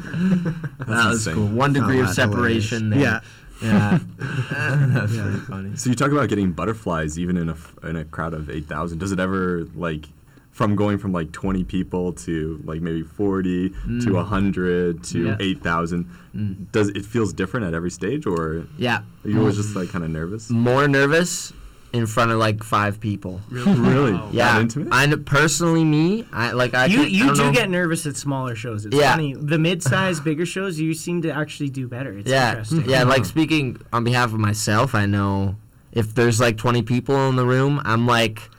That 0.84 1.08
was 1.08 1.28
insane. 1.28 1.34
cool. 1.36 1.48
One 1.48 1.74
degree 1.74 2.00
of 2.00 2.14
Found 2.14 2.34
hilarious. 2.34 2.70
separation 2.70 2.90
there. 2.92 3.00
Yeah. 3.00 3.20
Yeah. 3.62 4.00
That's 4.20 5.14
really 5.14 5.40
funny. 5.40 5.76
So 5.78 5.90
you 5.90 5.96
talk 5.96 6.12
about 6.12 6.30
getting 6.30 6.52
butterflies 6.52 7.18
even 7.18 7.38
in 7.38 7.50
a 7.50 7.54
f- 7.54 7.74
in 7.84 7.96
a 7.96 8.06
crowd 8.06 8.34
of 8.34 8.50
eight 8.50 8.68
thousand. 8.68 9.00
Does 9.00 9.12
it 9.12 9.20
ever 9.20 9.66
like 9.76 10.06
from 10.54 10.76
going 10.78 10.98
from 11.00 11.12
like 11.12 11.32
twenty 11.34 11.64
people 11.66 12.14
to 12.14 12.62
like 12.64 12.80
maybe 12.82 13.04
forty 13.04 13.74
to 14.04 14.18
a 14.18 14.24
hundred 14.24 15.04
to 15.06 15.26
Yeah. 15.26 15.38
eight 15.42 15.62
thousand? 15.62 16.06
Mm. 16.36 16.72
Does 16.72 16.90
it 16.90 17.06
feels 17.06 17.34
different 17.34 17.66
at 17.66 17.74
every 17.74 17.92
stage, 17.92 18.26
or 18.26 18.66
Yeah. 18.78 19.02
you 19.26 19.38
always 19.40 19.58
just 19.58 19.76
like 19.76 19.90
kind 19.90 20.06
of 20.06 20.10
nervous? 20.12 20.50
More 20.50 20.88
nervous 20.88 21.52
in 21.92 22.08
front 22.08 22.32
of 22.32 22.40
like 22.40 22.64
five 22.64 23.00
people. 23.00 23.42
Really? 23.52 24.14
Wow. 24.14 24.30
Yeah. 24.32 24.54
That 24.54 24.62
intimate? 24.62 24.88
I 24.92 25.08
personally 25.26 25.84
me, 25.84 26.26
I 26.32 26.52
like 26.54 26.74
I 26.74 26.86
You 26.86 26.98
can't- 26.98 27.08
I 27.08 27.12
you 27.12 27.26
don't 27.28 27.36
do 27.36 27.44
know. 27.46 27.52
get 27.52 27.70
nervous 27.70 28.06
at 28.08 28.16
smaller 28.16 28.56
shows. 28.56 28.86
It's 28.86 28.96
Yeah. 28.96 29.12
funny. 29.12 29.34
The 29.36 29.60
mid-sized, 29.60 30.24
bigger 30.30 30.46
shows, 30.46 30.80
you 30.80 30.94
seem 30.96 31.22
to 31.24 31.32
actually 31.32 31.70
do 31.70 31.88
better. 31.88 32.12
It's 32.18 32.30
yeah, 32.30 32.50
interesting. 32.52 32.90
yeah. 32.90 33.04
Like 33.04 33.26
speaking 33.26 33.78
on 33.92 34.04
behalf 34.04 34.34
of 34.34 34.40
myself, 34.40 34.96
I 34.96 35.06
know 35.06 35.56
if 35.92 36.16
there's 36.16 36.40
like 36.40 36.58
20 36.58 36.82
people 36.82 37.30
in 37.30 37.36
the 37.36 37.46
room, 37.46 37.80
I'm 37.86 38.08
like, 38.08 38.50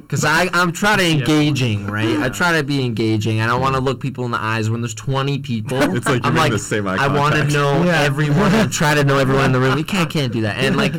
because 0.00 0.24
I 0.24 0.48
I'm 0.52 0.72
trying 0.72 0.98
to 0.98 1.10
engaging, 1.10 1.86
right? 1.86 2.18
I 2.20 2.28
try 2.28 2.56
to 2.58 2.64
be 2.64 2.84
engaging. 2.84 3.40
I 3.40 3.46
don't 3.46 3.60
want 3.60 3.74
to 3.76 3.80
look 3.80 4.00
people 4.00 4.24
in 4.24 4.30
the 4.30 4.40
eyes 4.40 4.68
when 4.70 4.80
there's 4.80 4.94
20 4.94 5.38
people. 5.40 5.78
It's 5.96 6.06
like 6.06 6.22
you're 6.24 6.32
I'm 6.32 6.36
like, 6.36 6.52
the 6.52 6.58
same 6.58 6.86
eye 6.88 6.96
I 6.98 7.08
want 7.08 7.34
to 7.34 7.44
know 7.44 7.82
Yeah. 7.84 8.02
everyone. 8.02 8.52
I 8.54 8.66
try 8.70 8.94
to 8.94 9.04
know 9.04 9.18
everyone 9.18 9.46
in 9.46 9.52
the 9.52 9.60
room. 9.60 9.78
You 9.78 9.84
can't 9.84 10.10
can't 10.10 10.32
do 10.32 10.42
that. 10.42 10.56
And 10.58 10.76
like. 10.76 10.94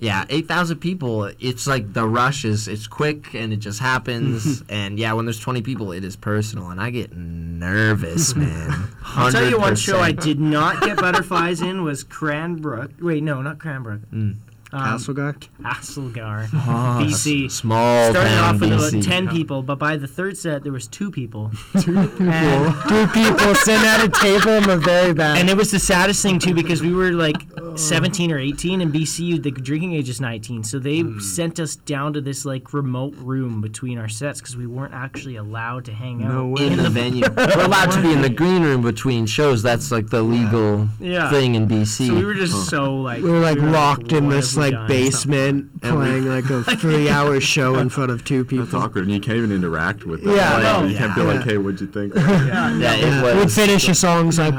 Yeah, 0.00 0.24
eight 0.28 0.48
thousand 0.48 0.78
people. 0.80 1.30
It's 1.38 1.66
like 1.68 1.92
the 1.94 2.06
rush 2.06 2.44
is 2.44 2.66
it's 2.68 2.88
quick 2.88 3.32
and 3.32 3.52
it 3.52 3.58
just 3.58 3.78
happens. 3.78 4.62
and 4.68 4.98
yeah, 4.98 5.12
when 5.14 5.24
there's 5.24 5.38
twenty 5.38 5.62
people, 5.62 5.92
it 5.92 6.04
is 6.04 6.14
personal, 6.16 6.68
and 6.70 6.80
I 6.80 6.90
get 6.90 7.16
nervous, 7.16 8.34
man. 8.34 8.88
I'll 9.04 9.30
tell 9.30 9.48
you 9.48 9.58
one 9.58 9.76
show 9.76 10.00
I 10.00 10.12
did 10.12 10.40
not 10.40 10.82
get 10.82 10.96
butterflies 10.98 11.62
in 11.62 11.84
was 11.84 12.02
Cranbrook. 12.02 12.90
Wait, 13.00 13.22
no, 13.22 13.40
not 13.40 13.58
Cranbrook. 13.60 14.00
Mm. 14.12 14.36
Um, 14.74 14.98
Castlegar. 14.98 15.34
Castlegar, 15.62 16.48
Oh, 16.52 16.98
BC. 17.04 17.50
Small 17.50 18.10
Started 18.10 18.38
off 18.38 18.60
with 18.60 18.72
about 18.72 19.02
ten 19.02 19.28
people, 19.28 19.62
but 19.62 19.76
by 19.78 19.96
the 19.96 20.06
third 20.08 20.36
set 20.36 20.62
there 20.64 20.72
was 20.72 20.86
two 20.88 21.10
people. 21.10 21.50
Two 21.80 21.96
And, 21.98 22.74
Two 22.88 23.06
people 23.08 23.54
sitting 23.54 23.86
at 23.86 24.04
a 24.04 24.08
table 24.08 24.50
in 24.52 24.64
the 24.64 24.76
very 24.76 25.12
back. 25.14 25.38
and 25.38 25.48
it 25.48 25.56
was 25.56 25.70
the 25.70 25.78
saddest 25.78 26.22
thing 26.22 26.38
too 26.38 26.54
because 26.54 26.82
we 26.82 26.92
were 26.92 27.12
like 27.12 27.36
17 27.76 28.30
or 28.32 28.38
18 28.38 28.80
and 28.80 28.92
BC, 28.92 29.42
the 29.42 29.50
drinking 29.50 29.92
age 29.94 30.08
is 30.08 30.20
19 30.20 30.64
so 30.64 30.78
they 30.78 31.02
sent 31.20 31.58
us 31.60 31.76
down 31.76 32.12
to 32.12 32.20
this 32.20 32.44
like 32.44 32.72
remote 32.72 33.14
room 33.16 33.60
between 33.60 33.98
our 33.98 34.08
sets 34.08 34.40
because 34.40 34.56
we 34.56 34.66
weren't 34.66 34.94
actually 34.94 35.36
allowed 35.36 35.84
to 35.84 35.92
hang 35.92 36.22
out 36.24 36.32
No 36.32 36.46
way. 36.48 36.66
in 36.68 36.76
the 36.76 36.90
venue. 36.90 37.24
We're 37.36 37.64
allowed 37.64 37.90
to 37.92 38.02
be 38.02 38.12
in 38.12 38.22
the 38.22 38.28
green 38.30 38.62
room 38.62 38.82
between 38.82 39.26
shows. 39.26 39.62
That's 39.62 39.90
like 39.90 40.08
the 40.08 40.22
legal 40.22 40.88
Yeah. 41.00 41.30
thing 41.30 41.54
in 41.54 41.66
BC. 41.68 42.08
so 42.08 42.14
we 42.14 42.24
were 42.24 42.34
just 42.34 42.68
so 42.68 42.96
like 42.96 43.22
we 43.22 43.30
were 43.30 43.40
like 43.40 43.58
locked 43.58 44.12
in 44.12 44.28
this 44.28 44.54
have 44.54 44.63
we 44.63 44.63
like 44.64 44.72
done? 44.72 44.88
basement 44.88 45.82
playing 45.82 46.24
like 46.26 46.48
a 46.50 46.62
three-hour 46.76 47.40
show 47.40 47.76
in 47.78 47.88
front 47.88 48.10
of 48.10 48.24
two 48.24 48.44
people. 48.44 48.64
That's 48.66 48.74
awkward, 48.74 49.04
and 49.04 49.12
you 49.12 49.20
can't 49.20 49.38
even 49.38 49.52
interact 49.52 50.04
with 50.04 50.22
them. 50.24 50.34
Yeah, 50.36 50.54
Like, 50.54 50.62
no. 50.82 50.86
you 50.88 50.96
can't 50.96 51.14
be 51.14 51.22
like, 51.22 51.42
"Hey, 51.42 51.58
what'd 51.58 51.80
you 51.80 51.86
think?" 51.86 52.14
yeah, 52.14 52.76
yeah, 52.78 52.94
Yeah, 52.94 53.26
it 53.26 53.36
we'd 53.36 53.50
finish 53.52 53.86
your 53.86 53.94
songs 53.94 54.38
like, 54.38 54.54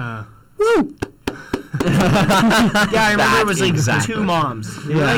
woo. 0.58 0.96
yeah, 1.84 1.92
I 1.92 3.12
remember 3.12 3.18
That 3.18 3.40
it 3.42 3.46
was 3.48 3.60
like 3.60 3.70
exactly. 3.70 4.16
two 4.16 4.24
moms. 4.24 4.68
Yeah. 4.88 5.18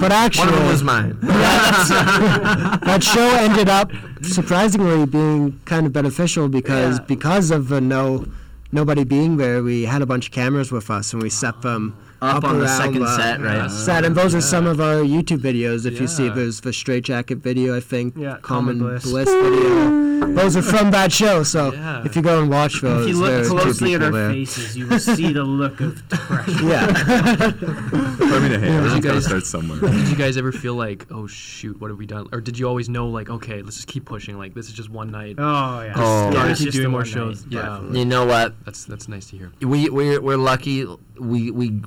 But 0.00 0.10
actually, 0.10 0.10
One 0.10 0.12
actually, 0.12 0.48
of 0.48 0.54
them 0.54 0.68
was 0.68 0.82
mine. 0.82 1.18
that 1.20 3.02
show 3.02 3.28
ended 3.36 3.68
up 3.68 3.90
surprisingly 4.22 5.06
being 5.06 5.60
kind 5.64 5.86
of 5.86 5.92
beneficial 5.92 6.48
because 6.48 6.98
Yeah. 6.98 7.04
because 7.06 7.50
of 7.50 7.68
the 7.68 7.80
no 7.80 8.24
nobody 8.72 9.04
being 9.04 9.36
there, 9.36 9.62
we 9.62 9.84
had 9.84 10.02
a 10.02 10.06
bunch 10.06 10.26
of 10.28 10.32
cameras 10.32 10.72
with 10.72 10.90
us 10.90 11.12
and 11.12 11.22
we 11.22 11.30
set 11.30 11.62
them 11.62 11.94
Up 12.24 12.44
on 12.44 12.58
the 12.58 12.64
around 12.64 12.76
second 12.82 13.02
uh, 13.02 13.16
set, 13.16 13.40
right? 13.40 13.70
Set, 13.70 14.04
and 14.04 14.14
those 14.16 14.34
are 14.34 14.40
some 14.40 14.66
of 14.66 14.80
our 14.80 14.96
YouTube 14.96 15.38
videos. 15.38 15.86
If 15.86 16.00
you 16.00 16.06
see, 16.06 16.26
Yeah. 16.26 16.32
there's 16.34 16.60
the 16.60 16.72
Straight 16.72 17.04
Jacket 17.04 17.38
video, 17.38 17.76
I 17.76 17.80
think. 17.80 18.14
Yeah, 18.16 18.38
Common, 18.42 18.78
Common 18.78 18.78
Bliss. 18.78 19.04
Bliss. 19.04 19.28
video. 19.28 20.04
Those 20.34 20.56
are 20.56 20.62
from 20.62 20.90
that 20.92 21.12
show. 21.12 21.42
So 21.42 21.72
Yeah. 21.72 22.02
if 22.04 22.16
you 22.16 22.22
go 22.22 22.40
and 22.40 22.50
watch 22.50 22.80
those, 22.80 23.06
If 23.06 23.10
you 23.14 23.20
look 23.20 23.46
closely 23.46 23.94
at 23.94 24.02
our 24.02 24.10
there. 24.10 24.30
faces, 24.30 24.76
you 24.76 24.86
will 24.86 24.98
see 24.98 25.32
the 25.32 25.44
look 25.44 25.80
of 25.80 26.08
depression. 26.08 26.68
Yeah. 26.68 26.86
I 26.88 28.38
mean, 28.40 28.60
hey, 28.60 28.68
everyone's 28.68 28.94
got 28.94 29.00
to 29.02 29.08
guys- 29.14 29.24
start 29.26 29.44
somewhere. 29.46 29.78
Did 29.80 30.08
you 30.08 30.16
guys 30.16 30.36
ever 30.36 30.50
feel 30.50 30.74
like, 30.74 31.06
oh 31.10 31.26
shoot, 31.26 31.80
what 31.80 31.90
have 31.90 31.98
we 31.98 32.06
done? 32.06 32.28
Or 32.32 32.40
did 32.40 32.58
you 32.58 32.66
always 32.66 32.88
know 32.88 33.08
like, 33.08 33.28
okay, 33.30 33.62
let's 33.62 33.76
just 33.76 33.88
keep 33.88 34.04
pushing. 34.06 34.38
Like 34.38 34.54
this 34.54 34.66
is 34.68 34.72
just 34.72 34.90
one 34.90 35.10
night. 35.10 35.36
Oh 35.38 35.82
yeah. 35.82 35.92
Oh. 35.96 36.26
yeah, 36.28 36.32
Gotta 36.32 36.54
keep 36.54 36.64
just 36.66 36.76
doing 36.78 36.90
more 36.90 37.04
shows. 37.04 37.44
Yeah, 37.48 37.80
You 37.92 38.04
know 38.04 38.24
what? 38.24 38.54
that's 38.64 38.84
that's 38.84 39.08
nice 39.08 39.26
to 39.30 39.36
hear. 39.36 39.52
we 39.60 39.88
we're, 39.90 40.20
we're 40.20 40.36
lucky 40.36 40.86
we 41.18 41.50
we 41.50 41.80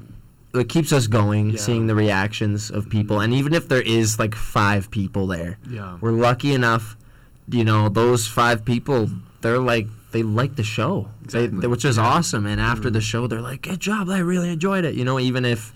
it 0.57 0.69
keeps 0.69 0.91
us 0.91 1.07
going 1.07 1.51
Yeah. 1.51 1.59
seeing 1.59 1.87
the 1.87 1.95
reactions 1.95 2.69
of 2.71 2.89
people. 2.89 3.19
And 3.19 3.33
even 3.33 3.53
if 3.53 3.67
there 3.67 3.81
is 3.81 4.19
like 4.19 4.35
five 4.35 4.89
people 4.91 5.27
there 5.27 5.57
Yeah. 5.69 5.97
we're 6.01 6.11
lucky 6.11 6.53
enough 6.53 6.95
you 7.49 7.63
know 7.63 7.87
those 7.89 8.27
five 8.27 8.65
people 8.65 9.09
they're 9.41 9.59
like 9.59 9.87
they 10.11 10.23
like 10.23 10.55
the 10.55 10.63
show. 10.63 11.09
They, 11.21 11.25
Exactly. 11.43 11.59
they- 11.61 11.67
which 11.67 11.83
is 11.85 11.97
awesome. 11.97 12.45
And 12.45 12.59
after 12.61 12.89
mm. 12.89 12.93
the 12.93 13.01
show 13.01 13.27
they're 13.27 13.41
like 13.41 13.61
good 13.63 13.79
job. 13.79 14.09
I 14.09 14.19
really 14.19 14.49
enjoyed 14.49 14.85
it. 14.85 14.95
You 14.95 15.05
know 15.05 15.19
even 15.19 15.43
if 15.45 15.73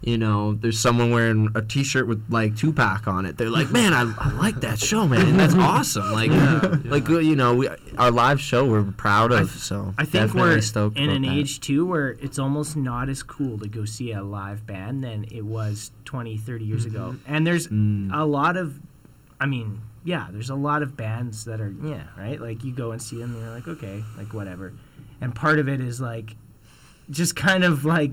you 0.00 0.16
know 0.16 0.54
there's 0.54 0.78
someone 0.78 1.10
wearing 1.10 1.48
a 1.56 1.62
t-shirt 1.62 2.06
with 2.06 2.24
like 2.30 2.56
tupac 2.56 3.08
on 3.08 3.26
it 3.26 3.36
they're 3.36 3.50
like 3.50 3.70
man 3.72 3.92
i, 3.92 4.02
I 4.18 4.30
like 4.34 4.60
that 4.60 4.78
show 4.78 5.08
man 5.08 5.36
that's 5.36 5.54
awesome 5.56 6.12
like 6.12 6.30
like 6.84 7.08
you 7.08 7.34
know 7.34 7.54
we, 7.56 7.68
our 7.98 8.12
live 8.12 8.40
show 8.40 8.64
we're 8.64 8.84
proud 8.84 9.32
of 9.32 9.50
so 9.50 9.92
I 9.98 10.04
think 10.04 10.34
we're 10.34 10.56
in 10.94 11.10
an 11.10 11.22
that. 11.22 11.32
age 11.32 11.58
too 11.60 11.84
where 11.84 12.10
it's 12.20 12.38
almost 12.38 12.76
not 12.76 13.08
as 13.08 13.24
cool 13.24 13.58
to 13.58 13.66
go 13.68 13.84
see 13.84 14.12
a 14.12 14.22
live 14.22 14.64
band 14.66 15.02
than 15.02 15.24
it 15.32 15.44
was 15.44 15.90
20, 16.04 16.36
30 16.38 16.64
years 16.64 16.84
ago. 16.84 17.16
And 17.26 17.44
there's 17.46 17.66
Mm. 17.68 18.10
a 18.14 18.24
lot 18.24 18.56
of, 18.56 18.78
I 19.40 19.46
mean, 19.46 19.80
yeah, 20.04 20.28
there's 20.30 20.50
a 20.50 20.54
lot 20.54 20.82
of 20.82 20.96
bands 20.96 21.44
that 21.46 21.60
are, 21.60 21.74
yeah, 21.82 22.04
right? 22.16 22.40
Like 22.40 22.62
you 22.64 22.72
go 22.72 22.92
and 22.92 23.02
see 23.02 23.18
them 23.18 23.34
and 23.34 23.42
you're 23.42 23.50
like, 23.54 23.66
okay, 23.68 24.04
like 24.16 24.32
whatever. 24.32 24.72
And 25.20 25.34
part 25.34 25.58
of 25.58 25.68
it 25.68 25.80
is 25.80 26.00
like, 26.00 26.36
just 27.10 27.34
kind 27.36 27.64
of 27.64 27.84
like, 27.84 28.12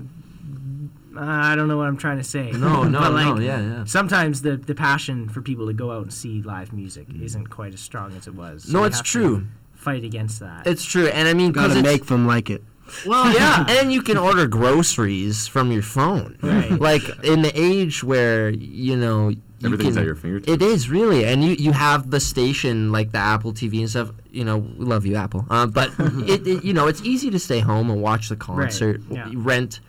uh, 1.18 1.22
I 1.24 1.56
don't 1.56 1.68
know 1.68 1.76
what 1.76 1.86
I'm 1.88 1.96
trying 1.96 2.18
to 2.18 2.24
say. 2.24 2.50
No, 2.52 2.82
no, 2.88 3.00
But, 3.00 3.12
like, 3.12 3.26
no, 3.26 3.38
yeah, 3.40 3.60
yeah. 3.60 3.84
Sometimes 3.84 4.42
the 4.42 4.56
the 4.56 4.74
passion 4.74 5.28
for 5.28 5.40
people 5.42 5.66
to 5.66 5.72
go 5.72 5.90
out 5.90 6.02
and 6.02 6.12
see 6.12 6.42
live 6.42 6.72
music 6.72 7.06
isn't 7.20 7.48
quite 7.48 7.74
as 7.74 7.80
strong 7.80 8.14
as 8.16 8.26
it 8.26 8.34
was. 8.34 8.70
No, 8.72 8.84
it's 8.84 8.96
have 8.98 9.06
to 9.06 9.10
true. 9.12 9.46
Fight 9.74 10.04
against 10.04 10.40
that. 10.40 10.66
It's 10.66 10.84
true, 10.84 11.06
and 11.06 11.28
I 11.28 11.34
mean, 11.34 11.52
'cause 11.52 11.68
Gotta 11.68 11.78
it's- 11.80 11.92
make 11.92 12.06
them 12.06 12.26
like 12.26 12.50
it. 12.50 12.62
Well, 13.04 13.32
yeah, 13.40 13.64
and 13.68 13.92
you 13.92 14.00
can 14.02 14.16
order 14.16 14.46
groceries 14.46 15.46
from 15.48 15.72
your 15.72 15.82
phone. 15.82 16.38
Right. 16.42 16.70
Like 16.70 17.02
in 17.24 17.42
the 17.42 17.52
age 17.60 18.04
where 18.04 18.50
you 18.50 18.96
know 18.96 19.28
you 19.30 19.40
Everything's 19.64 19.94
can- 19.94 20.02
at 20.02 20.06
your 20.06 20.14
fingertips. 20.14 20.52
It 20.52 20.62
is 20.62 20.88
really, 20.88 21.24
and 21.24 21.42
you 21.42 21.52
you 21.52 21.72
have 21.72 22.10
the 22.10 22.20
station 22.20 22.92
like 22.92 23.10
the 23.12 23.18
Apple 23.18 23.52
TV 23.52 23.80
and 23.80 23.90
stuff. 23.90 24.12
You 24.30 24.44
know, 24.44 24.58
we 24.58 24.84
love 24.84 25.04
you, 25.06 25.16
Apple. 25.16 25.46
Uh, 25.50 25.66
but 25.66 25.90
it, 25.98 26.46
it 26.46 26.64
you 26.64 26.72
know 26.74 26.86
it's 26.86 27.02
easy 27.02 27.30
to 27.30 27.38
stay 27.38 27.58
home 27.60 27.90
and 27.90 28.00
watch 28.02 28.28
the 28.28 28.36
concert, 28.36 29.00
yeah. 29.10 29.30
rent 29.34 29.80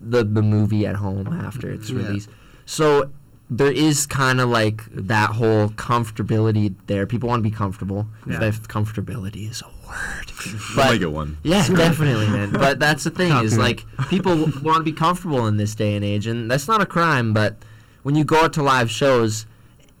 the 0.00 0.24
the 0.24 0.42
movie 0.42 0.86
at 0.86 0.96
home 0.96 1.26
after 1.28 1.70
it's 1.70 1.90
Yeah. 1.90 1.96
released. 1.98 2.28
So 2.66 3.10
there 3.50 3.72
is 3.72 4.06
kind 4.06 4.40
of 4.40 4.48
like 4.50 4.82
that 4.92 5.30
whole 5.30 5.70
comfortability 5.70 6.74
there. 6.86 7.06
People 7.06 7.28
want 7.30 7.42
to 7.42 7.48
be 7.50 7.54
comfortable. 7.54 8.06
Yeah. 8.26 8.42
If 8.44 8.68
comfortability 8.68 9.50
is 9.50 9.62
a 9.62 9.66
word, 9.88 10.30
We'll 10.76 10.98
make 10.98 11.14
one. 11.14 11.38
yeah, 11.42 11.66
definitely, 11.84 12.28
man. 12.28 12.50
But 12.52 12.78
that's 12.78 13.04
the 13.04 13.10
thing 13.10 13.32
is 13.44 13.56
like 13.56 13.84
people 14.08 14.36
want 14.62 14.78
to 14.78 14.82
be 14.84 14.92
comfortable 14.92 15.46
in 15.46 15.56
this 15.56 15.74
day 15.74 15.94
and 15.96 16.04
age, 16.04 16.26
and 16.26 16.50
that's 16.50 16.68
not 16.68 16.82
a 16.82 16.86
crime. 16.86 17.32
But 17.32 17.56
when 18.02 18.14
you 18.14 18.24
go 18.24 18.44
out 18.44 18.52
to 18.54 18.62
live 18.62 18.90
shows 18.90 19.46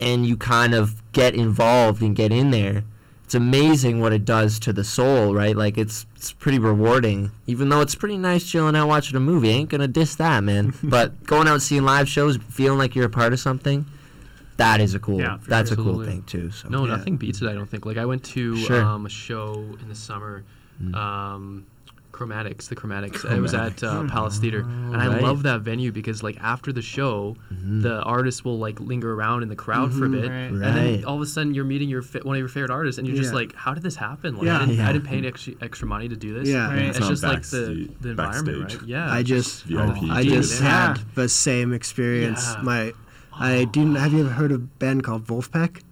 and 0.00 0.26
you 0.26 0.36
kind 0.36 0.74
of 0.74 1.02
get 1.12 1.34
involved 1.34 2.02
and 2.02 2.14
get 2.14 2.30
in 2.32 2.50
there, 2.50 2.84
it's 3.28 3.34
amazing 3.34 4.00
what 4.00 4.10
it 4.14 4.24
does 4.24 4.58
to 4.58 4.72
the 4.72 4.82
soul, 4.82 5.34
right? 5.34 5.54
Like 5.54 5.76
it's 5.76 6.06
it's 6.16 6.32
pretty 6.32 6.58
rewarding. 6.58 7.30
Even 7.46 7.68
though 7.68 7.82
it's 7.82 7.94
pretty 7.94 8.16
nice 8.16 8.48
chilling 8.50 8.74
out 8.74 8.88
watching 8.88 9.18
a 9.18 9.20
movie, 9.20 9.50
I 9.50 9.52
ain't 9.52 9.68
gonna 9.68 9.86
diss 9.86 10.14
that, 10.14 10.42
man. 10.42 10.72
but 10.82 11.22
going 11.24 11.46
out 11.46 11.52
and 11.52 11.62
seeing 11.62 11.82
live 11.82 12.08
shows, 12.08 12.38
feeling 12.38 12.78
like 12.78 12.94
you're 12.96 13.04
a 13.04 13.10
part 13.10 13.34
of 13.34 13.38
something, 13.38 13.84
that 14.56 14.80
is 14.80 14.94
a 14.94 14.98
cool. 14.98 15.20
Yeah, 15.20 15.36
for 15.36 15.50
that's 15.50 15.68
sure. 15.68 15.78
a 15.78 15.82
cool 15.82 16.02
thing 16.06 16.22
too. 16.22 16.50
So 16.52 16.70
No, 16.70 16.86
Yeah. 16.86 16.96
nothing 16.96 17.18
beats 17.18 17.42
it. 17.42 17.48
I 17.48 17.52
don't 17.52 17.68
think. 17.68 17.84
Like 17.84 17.98
I 17.98 18.06
went 18.06 18.24
to 18.24 18.56
Sure. 18.56 18.82
um, 18.82 19.04
a 19.04 19.10
show 19.10 19.76
in 19.82 19.90
the 19.90 19.94
summer, 19.94 20.44
Mm. 20.82 20.94
um, 20.94 21.66
Chromatics, 22.18 22.68
the 22.68 22.74
Chromatics. 22.76 23.24
It 23.30 23.40
was 23.40 23.54
at 23.54 23.82
uh, 23.84 24.04
Palace 24.08 24.38
Theater, 24.38 24.60
and 24.60 24.96
I 24.96 25.06
Right. 25.06 25.22
love 25.22 25.44
that 25.44 25.60
venue 25.60 25.92
because 25.92 26.22
like 26.22 26.36
after 26.40 26.72
the 26.72 26.82
show, 26.82 27.36
Mhm. 27.54 27.82
the 27.82 28.02
artist 28.02 28.44
will 28.44 28.58
like 28.58 28.80
linger 28.80 29.12
around 29.14 29.42
in 29.44 29.48
the 29.48 29.56
crowd 29.56 29.92
for 29.94 30.06
a 30.06 30.08
bit, 30.08 30.28
Right. 30.28 30.50
and 30.50 30.60
then 30.62 31.04
all 31.04 31.14
of 31.16 31.22
a 31.22 31.26
sudden 31.26 31.54
you're 31.54 31.64
meeting 31.64 31.88
your 31.88 32.02
fa- 32.02 32.20
one 32.24 32.34
of 32.36 32.40
your 32.40 32.48
favorite 32.48 32.70
artists, 32.72 32.98
and 32.98 33.06
you're 33.06 33.16
just 33.16 33.30
Yeah. 33.30 33.36
like, 33.40 33.54
how 33.54 33.72
did 33.74 33.82
this 33.82 33.94
happen? 33.96 34.34
Like, 34.36 34.46
Yeah. 34.46 34.56
I, 34.56 34.60
didn't, 34.66 34.74
Yeah. 34.76 34.88
I 34.88 34.92
didn't 34.92 35.06
pay 35.06 35.16
any 35.18 35.28
extra, 35.28 35.52
extra 35.60 35.86
money 35.86 36.08
to 36.08 36.16
do 36.16 36.34
this. 36.34 36.48
Yeah. 36.48 36.68
Right. 36.68 36.78
It's, 36.82 36.98
It's 36.98 37.08
just 37.08 37.22
like 37.22 37.42
the, 37.42 37.58
backstage- 37.60 38.00
the 38.00 38.08
environment, 38.10 38.58
backstage. 38.62 38.80
right? 38.80 38.88
Yeah. 38.88 39.12
I 39.12 39.22
just 39.22 39.64
VIP. 39.64 40.10
I 40.10 40.24
just 40.24 40.60
yeah. 40.60 40.68
had 40.94 41.00
the 41.14 41.28
same 41.28 41.72
experience. 41.72 42.44
Yeah. 42.56 42.62
My 42.62 42.92
I 43.40 43.64
do. 43.66 43.94
Have 43.94 44.12
you 44.12 44.20
ever 44.20 44.30
heard 44.30 44.50
of 44.50 44.62
a 44.62 44.64
band 44.80 45.04
called 45.04 45.24
Vulfpeck? 45.24 45.82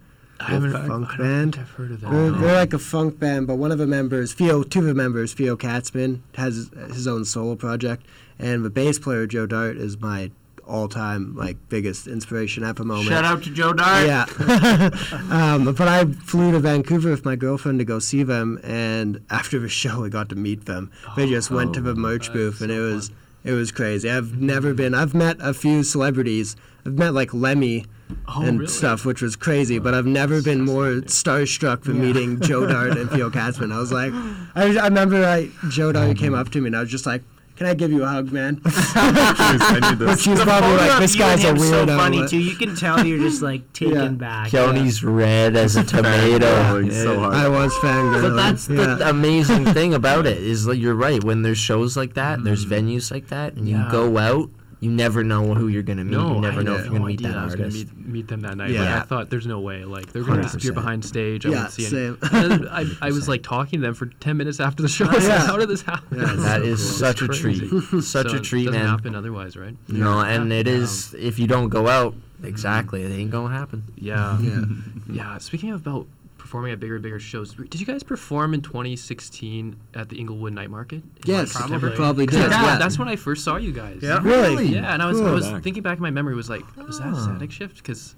I 0.41 0.51
haven't 0.51 0.73
Funk 0.73 0.85
I 0.85 0.89
don't 0.89 1.19
band. 1.19 1.57
I've 1.59 1.71
heard 1.71 1.93
of 1.93 2.01
that. 2.03 2.11
They're, 2.11 2.31
they're 2.31 2.55
like 2.57 2.73
a 2.73 2.79
funk 2.79 3.19
band, 3.19 3.47
but 3.47 3.57
one 3.57 3.73
of 3.73 3.79
the 3.79 3.87
members, 3.87 4.33
Theo, 4.33 4.63
two 4.63 4.81
of 4.81 4.85
the 4.87 4.95
members, 4.95 5.33
Theo 5.33 5.57
Katzman, 5.57 6.21
has 6.35 6.71
his 6.89 7.07
own 7.07 7.25
solo 7.25 7.55
project, 7.57 8.07
and 8.39 8.65
the 8.65 8.71
bass 8.71 8.99
player 8.99 9.27
Joe 9.27 9.47
Dart 9.47 9.77
is 9.77 9.99
my 9.99 10.31
all-time 10.67 11.37
like 11.37 11.57
biggest 11.69 12.07
inspiration 12.07 12.65
at 12.65 12.77
the 12.77 12.85
moment. 12.85 13.09
shout 13.09 13.25
out 13.25 13.43
to 13.45 13.51
Joe 13.51 13.73
Dart. 13.73 14.07
Yeah. 14.07 14.27
um, 15.31 15.73
but 15.75 15.89
I 15.89 16.05
flew 16.05 16.53
to 16.53 16.61
Vancouver 16.61 17.11
with 17.11 17.25
my 17.25 17.37
girlfriend 17.37 17.79
to 17.79 17.85
go 17.85 17.99
see 17.99 18.23
them, 18.23 18.61
and 18.63 19.25
after 19.31 19.59
the 19.59 19.69
show, 19.69 20.03
we 20.03 20.11
got 20.11 20.29
to 20.31 20.37
meet 20.37 20.67
them. 20.67 20.91
They 21.17 21.29
just 21.29 21.51
went 21.51 21.75
to 21.75 21.81
the 21.81 21.95
merch 21.95 22.27
that's 22.27 22.37
booth, 22.37 22.61
and 22.61 22.71
it 22.71 22.81
was 22.81 23.11
it 23.47 23.53
was 23.53 23.73
crazy. 23.73 24.11
I've 24.11 24.41
never 24.41 24.75
been. 24.75 24.95
I've 24.95 25.15
met 25.15 25.37
a 25.41 25.55
few 25.55 25.83
celebrities. 25.83 26.57
I've 26.85 26.99
met 26.99 27.15
like 27.15 27.33
Lemmy 27.33 27.87
Oh, 28.29 28.43
and 28.43 28.61
really? 28.61 28.71
stuff, 28.71 29.05
which 29.05 29.21
was 29.21 29.35
crazy. 29.37 29.79
But 29.79 29.95
I've 29.95 30.07
never 30.07 30.43
been 30.43 30.61
more 30.61 31.01
starstruck 31.07 31.83
than 31.83 32.01
meeting 32.01 32.41
Joe 32.41 32.67
Dart 32.67 32.97
and 32.97 33.11
Theo 33.11 33.31
Katzman. 33.31 33.73
I 33.73 33.79
was 33.79 33.91
like, 33.93 34.13
I, 34.55 34.77
I 34.79 34.85
remember 34.87 35.25
I, 35.25 35.51
Joe 35.69 35.93
Dart 35.93 36.11
oh, 36.11 36.15
came 36.15 36.35
up 36.35 36.51
to 36.51 36.61
me, 36.61 36.69
and 36.69 36.77
I 36.77 36.81
was 36.81 36.91
just 36.91 37.07
like. 37.07 37.23
Can 37.57 37.67
I 37.67 37.75
give 37.75 37.91
you 37.91 38.03
a 38.05 38.07
hug, 38.07 38.33
man? 38.33 38.61
I 38.67 39.79
need 39.91 39.99
But 39.99 40.05
this. 40.07 40.23
she's 40.23 40.39
The 40.39 40.45
probably 40.45 40.77
like, 40.77 41.01
this 41.01 41.17
guy's 41.17 41.43
a 41.43 41.47
him's 41.49 41.63
weirdo. 41.63 41.87
so 41.87 41.97
funny 41.97 42.29
too. 42.29 42.39
You 42.39 42.55
can 42.55 42.77
tell 42.77 43.05
you're 43.05 43.19
just 43.19 43.41
like 43.43 43.73
taken 43.73 43.95
Yeah. 43.97 44.09
back. 44.09 44.51
Keone's 44.51 45.03
red 45.03 45.57
as 45.57 45.77
a 45.77 45.83
tomato. 45.85 46.47
Fangirling 46.47 46.93
so 46.93 47.19
hard. 47.19 47.35
I 47.35 47.49
was 47.49 47.73
fangirling. 47.75 48.23
But 48.23 48.35
that's 48.37 48.69
yeah. 48.69 48.95
the 48.97 49.09
amazing 49.09 49.65
thing 49.67 49.95
about 49.95 50.27
it 50.27 50.39
is 50.39 50.67
like 50.67 50.79
you're 50.79 50.95
right. 50.95 51.23
When 51.25 51.43
there's 51.43 51.59
shows 51.59 51.97
like 51.97 52.15
that, 52.15 52.45
there's 52.45 52.65
Mm-hmm. 52.67 52.89
venues 52.89 53.11
like 53.11 53.29
that, 53.29 53.55
and 53.55 53.69
Yeah. 53.69 53.87
you 53.87 53.91
go 53.93 54.19
out, 54.19 54.51
you 54.81 54.91
never 54.91 55.25
know 55.25 55.55
who 55.55 55.69
you're 55.69 55.83
gonna 55.83 56.05
meet. 56.05 56.13
No, 56.17 56.35
you 56.35 56.41
never 56.43 56.61
I 56.61 56.63
know 56.63 56.75
if 56.75 56.81
you're 56.81 56.87
gonna 56.89 56.99
no 57.01 57.07
meet 57.07 57.21
idea 57.21 57.29
that 57.33 57.39
I 57.39 57.45
was 57.45 57.55
artist. 57.55 57.87
gonna 57.87 57.99
meet, 57.99 58.09
meet 58.09 58.29
them 58.29 58.41
that 58.43 58.57
night. 58.57 58.71
Yeah. 58.71 58.81
Like, 58.83 59.03
I 59.03 59.07
thought 59.07 59.31
there's 59.31 59.47
no 59.47 59.61
way. 59.61 59.85
Like 59.85 60.13
they're 60.13 60.23
gonna 60.23 60.43
disappear 60.43 60.73
100%. 60.73 60.75
behind 60.75 61.05
stage. 61.05 61.47
I 61.47 61.49
Yeah, 61.51 61.57
won't 61.61 61.71
see 61.73 61.83
same. 61.85 62.19
any. 62.23 62.31
And 62.45 62.51
then 62.53 62.69
I, 62.69 62.85
I 63.01 63.11
was 63.11 63.27
like 63.29 63.43
talking 63.43 63.81
to 63.81 63.87
them 63.87 63.95
for 63.95 64.07
ten 64.07 64.37
minutes 64.37 64.61
after 64.61 64.83
the 64.83 64.89
show. 64.89 65.11
Yeah. 65.11 65.47
How 65.47 65.57
did 65.57 65.69
this 65.71 65.83
happen? 65.83 66.19
Yeah, 66.19 66.27
That 66.37 66.61
so 66.61 66.67
is 66.67 66.81
cool. 66.83 66.99
such 66.99 67.23
a 67.23 67.29
Crazy. 67.29 67.69
treat. 67.89 68.03
Such 68.05 68.31
So 68.31 68.37
a 68.37 68.41
treat, 68.41 68.63
it 68.63 68.67
doesn't 68.67 68.81
man. 68.81 68.89
happen 68.91 69.15
otherwise, 69.15 69.57
right? 69.57 69.77
No, 69.89 70.21
and 70.21 70.53
it 70.53 70.69
is 70.69 71.15
if 71.15 71.39
you 71.39 71.47
don't 71.47 71.69
go 71.71 71.89
out, 71.89 72.15
exactly, 72.43 73.03
it 73.03 73.11
ain't 73.13 73.31
gonna 73.31 73.55
happen. 73.55 73.85
Yeah. 73.97 74.39
Yeah. 74.41 74.63
Yeah. 75.09 75.39
Speaking 75.39 75.71
of 75.71 75.87
about 75.87 76.07
performing 76.47 76.73
at 76.73 76.79
bigger 76.81 76.95
and 76.95 77.03
bigger 77.03 77.19
shows, 77.19 77.55
did 77.55 77.81
you 77.81 77.87
guys 77.87 78.03
perform 78.03 78.55
in 78.55 78.63
2016 78.63 79.77
at 79.95 80.09
the 80.09 80.19
Inglewood 80.19 80.53
Night 80.53 80.71
Market? 80.71 81.03
in, 81.03 81.11
Yes, 81.25 81.55
like, 81.55 81.69
probably, 81.69 81.91
September? 81.91 82.27
did. 82.27 82.29
That's, 82.41 82.51
yeah. 82.53 82.65
when, 82.71 82.79
that's 82.79 82.99
when 82.99 83.09
I 83.09 83.17
first 83.17 83.45
saw 83.45 83.57
you 83.57 83.73
guys. 83.73 83.99
Yeah. 84.01 84.23
really. 84.23 84.67
Yeah, 84.67 84.93
and 84.95 85.03
I 85.03 85.07
was 85.07 85.21
I 85.21 85.33
was 85.33 85.49
thinking 85.63 85.83
back 85.83 85.99
in 85.99 86.03
my 86.03 86.11
memory 86.11 86.35
was 86.35 86.49
like, 86.49 86.65
was 86.77 86.99
that 87.01 87.13
a 87.13 87.21
static 87.21 87.51
shift? 87.51 87.77
Because 87.79 88.15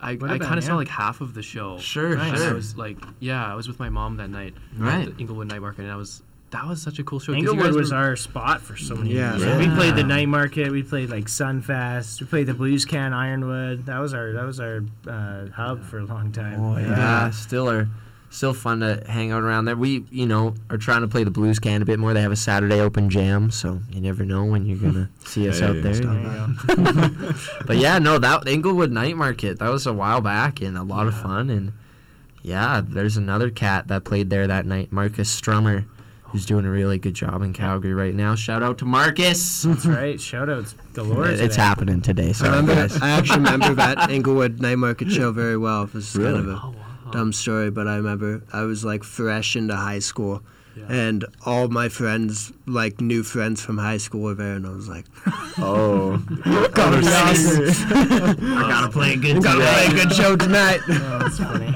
I, 0.00 0.12
I 0.12 0.16
kind 0.16 0.32
of 0.32 0.40
yeah. 0.56 0.60
saw 0.60 0.76
like 0.76 0.88
half 0.88 1.20
of 1.20 1.34
the 1.34 1.42
show. 1.42 1.78
Sure, 1.78 2.12
And 2.12 2.20
I 2.22 2.52
was 2.52 2.76
like, 2.76 2.98
yeah, 3.20 3.44
I 3.44 3.54
was 3.54 3.66
with 3.68 3.78
my 3.78 3.88
mom 3.88 4.16
that 4.18 4.28
night 4.28 4.54
Right. 4.76 5.08
at 5.08 5.14
the 5.16 5.20
Inglewood 5.20 5.48
Night 5.48 5.60
Market, 5.60 5.82
and 5.82 5.90
I 5.92 5.96
was 5.96 6.22
that 6.54 6.66
was 6.66 6.80
such 6.80 6.98
a 6.98 7.04
cool 7.04 7.18
show. 7.20 7.32
'cause 7.32 7.42
you 7.42 7.48
Inglewood 7.50 7.66
guys 7.72 7.74
was 7.76 7.90
were- 7.90 7.96
our 7.98 8.16
spot 8.16 8.62
for 8.62 8.76
so 8.76 8.94
many 8.94 9.12
Yeah. 9.14 9.36
years. 9.36 9.44
Like, 9.44 9.58
We 9.68 9.74
played 9.74 9.96
the 9.96 10.04
night 10.04 10.28
market. 10.28 10.70
We 10.72 10.82
played 10.82 11.10
like 11.10 11.26
Sunfest. 11.26 12.20
We 12.20 12.26
played 12.26 12.46
the 12.46 12.54
Blues 12.54 12.84
Can 12.84 13.12
Ironwood. 13.12 13.86
That 13.86 13.98
was 13.98 14.14
our 14.14 14.32
that 14.32 14.46
was 14.46 14.60
our 14.60 14.82
uh, 15.08 15.46
hub 15.54 15.82
for 15.84 15.98
a 15.98 16.04
long 16.06 16.32
time. 16.32 16.60
Oh 16.60 16.78
yeah, 16.78 17.30
still 17.30 17.68
are 17.68 17.88
still 18.30 18.52
fun 18.54 18.80
to 18.80 19.00
hang 19.08 19.30
out 19.30 19.42
around 19.42 19.64
there. 19.66 19.76
We 19.76 20.04
you 20.10 20.26
know 20.26 20.54
are 20.70 20.76
trying 20.78 21.02
to 21.02 21.08
play 21.08 21.24
the 21.24 21.30
blues 21.30 21.58
can 21.58 21.82
a 21.82 21.84
bit 21.84 21.98
more. 21.98 22.14
They 22.14 22.22
have 22.22 22.32
a 22.32 22.36
Saturday 22.36 22.80
open 22.80 23.10
jam, 23.10 23.50
so 23.50 23.80
you 23.92 24.00
never 24.00 24.24
know 24.24 24.44
when 24.44 24.64
you're 24.66 24.78
gonna 24.78 25.08
see 25.24 25.48
us 25.48 25.60
out 25.62 25.76
there. 25.82 25.94
There 25.94 26.50
but 27.66 27.76
yeah, 27.78 27.98
no, 27.98 28.18
that 28.18 28.46
Inglewood 28.48 28.90
Night 28.92 29.16
Market 29.16 29.58
that 29.58 29.70
was 29.70 29.86
a 29.86 29.92
while 29.92 30.20
back 30.20 30.60
and 30.60 30.76
a 30.78 30.82
lot 30.82 31.06
of 31.06 31.14
fun. 31.14 31.50
And 31.50 31.72
yeah, 32.42 32.80
there's 32.86 33.16
another 33.16 33.50
cat 33.50 33.88
that 33.88 34.04
played 34.04 34.30
there 34.30 34.46
that 34.46 34.66
night, 34.66 34.92
Marcus 34.92 35.40
Strummer, 35.40 35.84
who's 36.34 36.44
doing 36.44 36.64
a 36.66 36.70
really 36.70 36.98
good 36.98 37.14
job 37.14 37.42
in 37.42 37.52
Calgary 37.52 37.94
right 37.94 38.12
now. 38.12 38.34
Shout 38.34 38.60
out 38.60 38.78
to 38.78 38.84
Marcus. 38.84 39.62
That's 39.62 39.86
right. 39.86 40.20
Shout 40.20 40.50
outs 40.50 40.74
galore. 40.92 41.28
it's 41.28 41.40
today. 41.40 41.54
happening 41.54 42.00
today. 42.02 42.34
I 42.40 42.46
remember. 42.46 42.74
guys. 42.74 43.00
I 43.00 43.10
actually 43.10 43.36
remember 43.38 43.74
that 43.74 44.10
Inglewood 44.10 44.60
night 44.60 44.78
market 44.78 45.12
show 45.12 45.30
very 45.30 45.56
well. 45.56 45.84
It 45.84 45.94
was 45.94 46.12
kind 46.12 46.26
of 46.26 46.48
a 46.48 46.60
Oh, 46.60 46.74
wow. 47.04 47.10
dumb 47.12 47.32
story, 47.32 47.70
but 47.70 47.86
I 47.86 47.94
remember 47.96 48.42
I 48.52 48.62
was 48.62 48.84
like 48.84 49.04
fresh 49.04 49.54
into 49.54 49.76
high 49.76 50.00
school, 50.00 50.42
Yeah. 50.76 50.86
and 50.88 51.24
all 51.46 51.68
my 51.68 51.88
friends, 51.88 52.52
like 52.66 53.00
new 53.00 53.22
friends 53.22 53.62
from 53.62 53.76
high 53.78 53.98
school, 53.98 54.22
were 54.22 54.34
there, 54.34 54.54
and 54.54 54.66
I 54.66 54.70
was 54.70 54.88
like, 54.88 55.04
Oh, 55.58 56.16
"Gotta 56.74 57.00
be 57.00 57.06
awesome. 57.08 57.68
I 57.94 58.66
gotta 58.68 58.90
play 58.90 59.12
a 59.12 59.16
good 59.16 59.42
Gotta 59.42 59.60
play 59.60 59.86
a 59.86 59.90
good 60.04 60.12
show 60.14 60.36
tonight." 60.36 60.80
Oh, 60.88 61.18
that's 61.18 61.38
funny. 61.38 61.70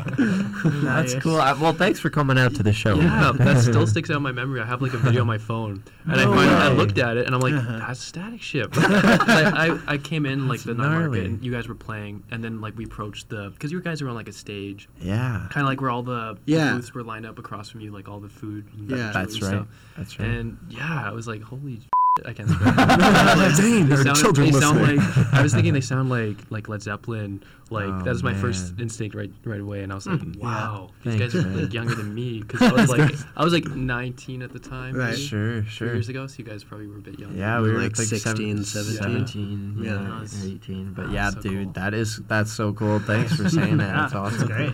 That's 0.84 1.14
Nice. 1.14 1.22
cool. 1.22 1.36
I, 1.36 1.52
well, 1.52 1.72
thanks 1.72 2.00
for 2.00 2.10
coming 2.10 2.38
out 2.38 2.54
to 2.56 2.62
the 2.62 2.72
show. 2.72 2.96
Yeah, 2.96 3.32
that 3.36 3.60
still 3.62 3.86
sticks 3.86 4.10
out 4.10 4.16
in 4.16 4.22
my 4.22 4.32
memory. 4.32 4.60
I 4.60 4.64
have 4.66 4.82
like 4.82 4.92
a 4.94 4.98
video 4.98 5.20
on 5.20 5.26
my 5.26 5.38
phone, 5.38 5.82
and 6.06 6.16
No 6.16 6.32
I 6.32 6.36
finally 6.36 6.46
I 6.48 6.68
looked 6.70 6.98
at 6.98 7.16
it, 7.16 7.26
and 7.26 7.34
I'm 7.34 7.40
like, 7.40 7.54
uh-huh. 7.54 7.78
"That's 7.86 8.00
Static 8.00 8.42
Shift." 8.42 8.74
I, 8.76 9.68
I, 9.68 9.78
I 9.94 9.98
came 9.98 10.26
in 10.26 10.48
like 10.48 10.60
the 10.62 10.74
night 10.74 10.88
market, 10.88 11.24
and 11.26 11.44
you 11.44 11.52
guys 11.52 11.68
were 11.68 11.74
playing, 11.74 12.24
and 12.30 12.42
then 12.42 12.60
like 12.60 12.76
we 12.76 12.84
approached 12.84 13.28
the 13.28 13.50
because 13.50 13.70
you 13.70 13.80
guys 13.80 14.02
were 14.02 14.08
on 14.08 14.14
like 14.16 14.28
a 14.28 14.32
stage, 14.32 14.88
Yeah, 15.00 15.46
kind 15.50 15.64
of 15.64 15.68
like 15.68 15.80
where 15.80 15.90
all 15.90 16.02
the, 16.02 16.34
the 16.46 16.52
Yeah. 16.52 16.72
booths 16.74 16.92
were 16.94 17.02
lined 17.04 17.26
up 17.26 17.38
across 17.38 17.68
from 17.70 17.80
you, 17.80 17.92
like 17.92 18.08
all 18.08 18.18
the 18.20 18.28
food. 18.28 18.66
And 18.76 18.90
Yeah. 18.90 19.10
that's 19.12 19.34
and 19.34 19.42
right. 19.42 19.48
stuff. 19.50 19.66
That's 19.98 20.18
right. 20.18 20.28
And 20.28 20.56
yeah, 20.70 21.02
I 21.04 21.10
was 21.12 21.26
like, 21.28 21.42
"Holy." 21.42 21.80
shit, 21.80 22.26
I 22.26 22.32
can't 22.32 22.48
swear. 22.50 22.72
Dang, 22.74 23.56
they 23.56 23.82
there 23.82 24.00
are 24.00 24.04
sound, 24.04 24.16
children 24.16 24.46
they 24.52 24.58
sound 24.60 24.78
listening. 24.80 24.96
like 24.98 25.34
I 25.34 25.42
was 25.42 25.52
thinking 25.54 25.72
they 25.74 25.80
sound 25.80 26.08
like 26.10 26.36
like 26.50 26.68
Led 26.68 26.82
Zeppelin. 26.82 27.42
Like 27.70 27.84
Oh, 27.84 27.98
that 28.02 28.10
was 28.10 28.22
oh, 28.22 28.24
my 28.26 28.32
first 28.34 28.80
instinct 28.80 29.14
right 29.14 29.30
right 29.44 29.60
away, 29.60 29.82
and 29.82 29.92
I 29.92 29.94
was 29.96 30.04
hmm. 30.06 30.12
like, 30.16 30.42
wow, 30.42 30.88
these 31.04 31.18
Thanks, 31.18 31.34
guys 31.34 31.44
are 31.44 31.48
man. 31.48 31.62
like 31.64 31.72
younger 31.74 31.94
than 31.96 32.14
me 32.14 32.40
because 32.40 32.62
I 32.62 32.72
was 32.80 32.88
like 32.88 33.12
I 33.36 33.44
was 33.44 33.52
like 33.52 33.66
19 33.66 34.40
at 34.42 34.52
the 34.54 34.58
time, 34.58 34.94
Right. 34.96 35.10
maybe, 35.10 35.20
sure, 35.20 35.64
sure. 35.64 35.88
years 35.88 36.08
ago. 36.08 36.26
So 36.26 36.36
you 36.38 36.44
guys 36.44 36.64
probably 36.64 36.86
were 36.86 36.96
a 36.96 37.00
bit 37.02 37.18
younger. 37.18 37.36
Yeah, 37.36 37.58
We 37.60 37.64
we 37.64 37.68
were 37.72 37.76
were 37.78 37.82
like 37.82 37.98
like 37.98 38.06
16, 38.08 38.64
17, 38.64 38.96
17. 38.96 39.76
yeah, 39.82 39.92
Yeah. 39.92 39.98
Nice. 40.08 40.44
18. 40.46 40.94
But 40.94 41.08
Wow, 41.08 41.12
yeah, 41.12 41.30
so 41.30 41.40
dude, 41.42 41.64
cool. 41.64 41.72
that 41.74 41.92
is 41.92 42.16
that's 42.26 42.50
so 42.52 42.72
cool. 42.72 43.00
Thanks 43.00 43.36
for 43.36 43.48
saying 43.50 43.76
that. 43.78 43.88
Yeah, 43.94 44.00
That's 44.00 44.14
awesome. 44.14 44.48
great. 44.48 44.72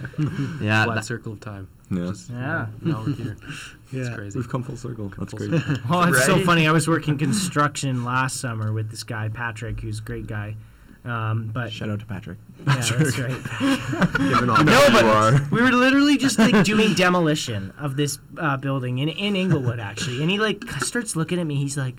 Yeah, 0.62 0.84
Flat 0.84 0.94
that- 0.94 1.04
circle 1.04 1.32
of 1.32 1.40
time. 1.40 1.66
Yeah. 1.90 2.06
Just, 2.06 2.30
Yeah. 2.30 2.66
Now 2.82 3.02
we're 3.06 3.14
here. 3.14 3.36
It's 3.92 4.08
Yeah. 4.08 4.14
crazy. 4.16 4.38
We've 4.38 4.48
come 4.48 4.62
full 4.64 4.76
circle. 4.76 5.12
That's 5.16 5.30
full 5.32 5.46
great. 5.48 5.60
circle. 5.62 5.76
Well, 5.88 6.02
it's 6.12 6.24
so 6.26 6.40
funny. 6.40 6.66
I 6.66 6.72
was 6.72 6.88
working 6.88 7.16
construction 7.26 8.04
last 8.04 8.40
summer 8.40 8.72
with 8.72 8.90
this 8.90 9.04
guy 9.04 9.28
Patrick, 9.28 9.78
who's 9.80 10.00
a 10.00 10.02
great 10.02 10.26
guy. 10.26 10.56
Um, 11.04 11.50
but 11.52 11.70
Shout 11.70 11.90
out 11.90 12.00
to 12.00 12.06
Patrick. 12.06 12.38
yeah, 12.66 12.74
that's 12.76 13.18
right. 13.18 13.30
Given 14.16 14.48
all 14.50 14.64
No, 14.64 14.88
but 14.90 15.50
we 15.50 15.60
were 15.60 15.70
literally 15.70 16.16
just 16.16 16.38
like 16.38 16.64
doing 16.64 16.94
demolition 16.94 17.72
of 17.78 17.94
this 17.96 18.18
uh, 18.38 18.56
building 18.56 18.98
in 18.98 19.10
in 19.10 19.36
Inglewood 19.36 19.78
actually, 19.78 20.22
and 20.22 20.30
he 20.30 20.38
like 20.38 20.64
starts 20.80 21.14
looking 21.14 21.38
at 21.38 21.46
me. 21.46 21.56
He's 21.56 21.76
like, 21.76 21.96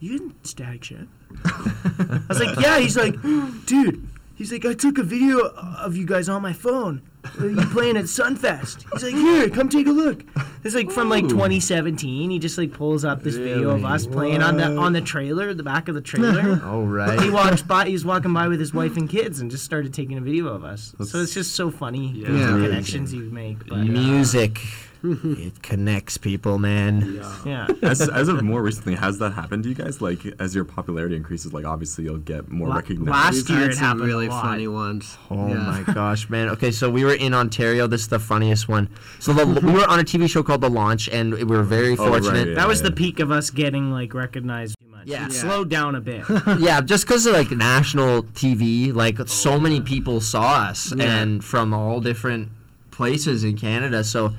"You 0.00 0.12
didn't 0.18 0.46
Static 0.46 0.84
Shift." 0.84 1.04
I 1.44 2.20
was 2.28 2.40
like, 2.40 2.58
"Yeah." 2.58 2.78
He's 2.78 2.96
like, 2.96 3.20
"Dude." 3.66 4.08
He's 4.36 4.52
like, 4.52 4.64
I 4.64 4.72
took 4.72 4.98
a 4.98 5.02
video 5.02 5.40
of 5.40 5.96
you 5.96 6.06
guys 6.06 6.28
on 6.28 6.40
my 6.42 6.52
phone. 6.52 7.02
Uh, 7.40 7.46
You 7.46 7.56
playing 7.66 7.96
at 7.96 8.04
Sunfest? 8.04 8.84
He's 8.92 9.02
like, 9.02 9.14
here, 9.14 9.48
come 9.50 9.68
take 9.68 9.86
a 9.86 9.92
look. 9.92 10.24
It's 10.64 10.74
like 10.74 10.90
from 10.90 11.08
like 11.08 11.28
2017. 11.28 12.30
He 12.30 12.38
just 12.38 12.58
like 12.58 12.72
pulls 12.72 13.04
up 13.04 13.22
this 13.22 13.36
video 13.36 13.70
of 13.70 13.82
Really? 13.82 13.92
us 13.94 14.06
playing 14.06 14.42
on 14.42 14.56
the 14.56 14.76
on 14.76 14.92
the 14.92 15.00
trailer, 15.00 15.54
the 15.54 15.62
back 15.62 15.88
of 15.88 15.94
the 15.94 16.00
trailer. 16.00 16.60
All 16.64 16.86
he 17.20 17.30
walks 17.30 17.62
by. 17.62 17.86
He's 17.88 18.04
walking 18.04 18.32
by 18.32 18.48
with 18.48 18.60
his 18.60 18.74
wife 18.74 18.96
and 18.96 19.08
kids, 19.08 19.40
and 19.40 19.50
just 19.50 19.64
started 19.64 19.94
taking 19.94 20.18
a 20.18 20.20
video 20.20 20.48
of 20.48 20.64
us. 20.64 20.94
so 21.04 21.18
it's 21.18 21.34
just 21.34 21.54
so 21.54 21.70
funny 21.70 22.08
Yeah. 22.14 22.28
the 22.30 22.38
Yeah. 22.38 22.46
connections 22.68 23.12
you 23.14 23.22
make. 23.30 23.66
But, 23.66 23.78
Music. 23.84 24.60
it 25.04 25.62
connects 25.62 26.18
people, 26.18 26.58
man. 26.58 27.22
yeah, 27.44 27.68
as, 27.82 28.00
as 28.08 28.28
of 28.28 28.42
more 28.42 28.62
recently, 28.62 28.94
has 28.96 29.18
that 29.20 29.32
happened 29.32 29.62
to 29.62 29.68
you 29.68 29.74
guys? 29.74 30.00
Like, 30.00 30.20
as 30.40 30.54
your 30.54 30.64
popularity 30.64 31.14
increases, 31.16 31.52
like 31.52 31.64
obviously 31.64 32.04
you'll 32.04 32.18
get 32.18 32.50
more 32.50 32.68
La- 32.68 32.76
recognition. 32.76 33.06
last 33.12 33.48
year 33.48 33.58
had 33.60 33.70
it 33.70 33.74
some 33.74 33.84
happened 33.84 34.02
a 34.02 34.06
really 34.06 34.28
lot. 34.28 34.42
funny 34.42 34.68
ones. 34.68 35.16
Oh 35.30 35.48
Yeah. 35.48 35.54
my 35.54 35.82
gosh, 35.94 36.28
man. 36.28 36.48
Okay, 36.50 36.70
so 36.70 36.90
we 36.90 37.04
were 37.04 37.14
in 37.14 37.32
Ontario. 37.34 37.86
This 37.86 38.02
is 38.02 38.08
the 38.08 38.18
funniest 38.18 38.68
one. 38.68 38.88
So 39.20 39.32
the, 39.32 39.46
we 39.64 39.72
were 39.72 39.86
on 39.88 40.00
a 40.00 40.04
TV 40.04 40.28
show 40.28 40.42
called 40.42 40.60
The 40.62 40.70
Launch, 40.70 41.08
and 41.08 41.32
we 41.34 41.44
were 41.44 41.62
very 41.62 41.92
Oh, 41.92 42.10
right, 42.10 42.22
fortunate. 42.22 42.48
yeah. 42.48 42.54
that 42.56 42.66
was 42.68 42.82
the 42.82 42.90
peak 42.90 43.20
of 43.20 43.30
us 43.30 43.50
getting 43.50 43.90
like 43.92 44.14
recognized 44.14 44.76
too 44.82 44.88
much. 44.90 45.06
Yeah. 45.06 45.26
It 45.26 45.32
Yeah. 45.32 45.40
slowed 45.40 45.68
down 45.70 45.94
a 45.94 46.00
bit. 46.00 46.24
yeah, 46.58 46.80
just 46.80 47.06
because 47.06 47.24
of 47.26 47.34
like 47.34 47.50
national 47.52 48.24
TV, 48.24 48.92
like 48.92 49.18
so 49.28 49.60
many 49.60 49.80
people 49.80 50.20
saw 50.20 50.64
us, 50.68 50.92
Yeah. 50.96 51.18
and 51.22 51.44
from 51.44 51.72
all 51.72 52.00
different 52.00 52.48
places 52.90 53.44
in 53.44 53.56
Canada. 53.56 54.02
So, 54.02 54.32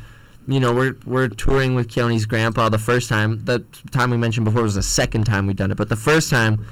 you 0.49 0.59
know, 0.59 0.73
we're 0.73 0.95
we're 1.05 1.27
touring 1.27 1.75
with 1.75 1.89
Keone's 1.89 2.25
grandpa 2.25 2.69
the 2.69 2.79
first 2.79 3.07
time. 3.07 3.45
The 3.45 3.59
time 3.91 4.09
we 4.09 4.17
mentioned 4.17 4.45
before 4.45 4.63
was 4.63 4.75
the 4.75 4.81
second 4.81 5.25
time 5.25 5.45
we'd 5.45 5.57
done 5.57 5.71
it, 5.71 5.77
but 5.77 5.89
the 5.89 5.95
first 5.95 6.29
time 6.29 6.65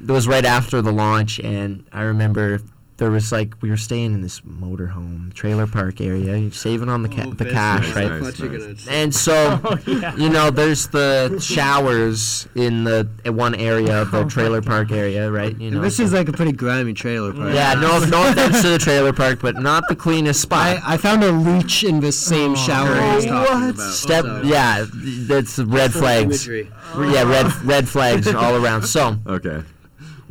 it 0.00 0.10
was 0.10 0.26
right 0.26 0.44
after 0.44 0.80
the 0.80 0.92
launch, 0.92 1.38
and 1.40 1.84
I 1.92 2.02
remember. 2.02 2.60
There 3.02 3.10
was 3.10 3.32
like 3.32 3.54
we 3.60 3.68
were 3.68 3.76
staying 3.76 4.14
in 4.14 4.20
this 4.22 4.42
motorhome 4.42 5.34
trailer 5.34 5.66
park 5.66 6.00
area, 6.00 6.36
You're 6.36 6.52
saving 6.52 6.88
on 6.88 7.02
the 7.02 7.08
ca- 7.08 7.24
Oh, 7.26 7.32
the 7.32 7.46
cash, 7.46 7.88
nice. 7.88 7.96
right? 7.96 8.12
I 8.12 8.20
thought 8.20 8.38
you 8.38 8.48
were 8.48 8.58
Nice, 8.58 8.86
And 8.88 9.12
so, 9.12 9.60
oh 9.64 9.76
yeah. 9.88 10.14
you 10.14 10.28
know, 10.28 10.50
there's 10.50 10.86
the 10.86 11.36
showers 11.40 12.46
in 12.54 12.84
the 12.84 13.08
in 13.24 13.34
one 13.36 13.56
area 13.56 14.02
of 14.02 14.08
Oh 14.14 14.18
the 14.18 14.22
my 14.24 14.28
trailer 14.30 14.62
park 14.62 14.92
area, 14.92 15.30
right? 15.32 15.58
You 15.60 15.72
know, 15.72 15.80
This 15.80 15.96
so- 15.96 16.04
is 16.04 16.12
like 16.12 16.28
a 16.28 16.32
pretty 16.32 16.52
grimy 16.52 16.92
trailer 16.94 17.32
park. 17.32 17.54
yeah, 17.54 17.74
no, 17.74 17.98
no 18.04 18.30
offense 18.30 18.62
to 18.62 18.68
the 18.68 18.78
trailer 18.78 19.12
park, 19.12 19.40
but 19.42 19.56
not 19.56 19.82
the 19.88 19.96
cleanest 19.96 20.40
spot. 20.40 20.78
I, 20.84 20.94
I 20.94 20.96
found 20.96 21.24
a 21.24 21.32
leech 21.32 21.82
in 21.82 21.98
this 21.98 22.16
same 22.18 22.52
Oh, 22.52 22.54
shower 22.54 22.88
Oh, 22.94 23.16
what? 23.16 23.70
about. 23.74 23.78
Step, 23.92 24.24
so- 24.24 24.42
yeah, 24.44 24.86
that's 24.92 25.58
red 25.58 25.92
Full 25.92 26.02
flags. 26.02 26.46
imagery. 26.48 26.70
Yeah, 26.96 27.22
red 27.24 27.52
red 27.64 27.88
flags 27.88 28.28
all 28.32 28.54
around. 28.64 28.82
So, 28.82 29.16
Okay. 29.26 29.62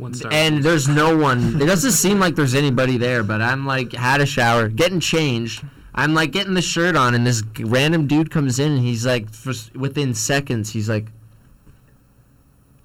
One 0.02 0.14
star. 0.14 0.32
and 0.32 0.62
there's 0.62 0.88
no 0.88 1.16
one. 1.16 1.56
It 1.62 1.66
doesn't 1.66 1.92
seem 1.92 2.18
like 2.20 2.34
there's 2.34 2.54
anybody 2.54 2.98
there, 2.98 3.22
but 3.22 3.40
I'm 3.40 3.64
like 3.66 3.92
had 3.92 4.20
a 4.20 4.26
shower, 4.26 4.68
getting 4.68 5.00
changed. 5.00 5.64
I'm 5.94 6.14
like 6.14 6.30
getting 6.32 6.54
the 6.54 6.62
shirt 6.62 6.96
on, 6.96 7.14
and 7.14 7.26
this 7.26 7.42
random 7.60 8.06
dude 8.06 8.30
comes 8.30 8.58
in, 8.58 8.72
and 8.72 8.80
he's 8.80 9.04
like, 9.04 9.30
for, 9.30 9.52
within 9.74 10.14
seconds, 10.14 10.70
he's 10.72 10.88
like, 10.88 11.06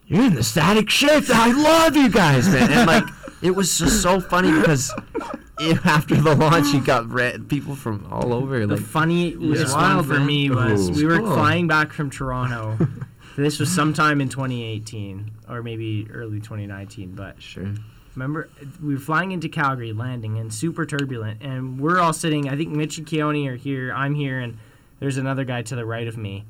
"You're 0.07 0.25
in 0.25 0.35
the 0.35 0.43
static 0.43 0.89
shift. 0.89 1.29
I 1.29 1.51
love 1.51 1.95
you 1.95 2.09
guys, 2.09 2.47
man." 2.49 2.71
And 2.71 2.87
like, 2.87 3.03
it 3.41 3.51
was 3.51 3.77
just 3.77 4.01
so 4.01 4.19
funny 4.19 4.51
because 4.51 4.91
i- 5.59 5.79
after 5.85 6.15
the 6.15 6.35
launch, 6.35 6.73
you 6.73 6.81
got 6.83 7.09
red, 7.09 7.47
people 7.49 7.75
from 7.75 8.05
all 8.11 8.33
over. 8.33 8.65
The 8.65 8.75
Like, 8.75 8.85
funniest 8.85 9.37
one 9.39 9.81
wild, 9.81 10.05
for 10.07 10.19
me 10.19 10.49
was 10.49 10.89
Ooh. 10.89 10.93
we 10.93 11.05
were 11.05 11.19
Cool. 11.19 11.33
flying 11.33 11.67
back 11.67 11.93
from 11.93 12.09
Toronto. 12.09 12.77
this 13.43 13.59
was 13.59 13.71
sometime 13.71 14.19
in 14.19 14.29
2018 14.29 15.31
or 15.47 15.61
maybe 15.61 16.07
early 16.11 16.39
2019, 16.39 17.11
but 17.11 17.39
sure. 17.39 17.71
remember 18.15 18.49
we 18.81 18.95
were 18.95 18.99
flying 18.99 19.31
into 19.31 19.47
Calgary, 19.47 19.93
landing 19.93 20.39
and 20.39 20.51
super 20.51 20.87
turbulent, 20.87 21.43
and 21.43 21.79
we're 21.79 21.99
all 21.99 22.13
sitting. 22.13 22.49
I 22.49 22.57
think 22.57 22.69
Mitch 22.69 22.97
and 22.97 23.05
Keone 23.05 23.47
are 23.47 23.55
here. 23.55 23.93
I'm 23.93 24.15
here, 24.15 24.39
and 24.39 24.57
there's 24.99 25.17
another 25.17 25.43
guy 25.43 25.61
to 25.61 25.75
the 25.75 25.85
right 25.85 26.07
of 26.07 26.17
me, 26.17 26.45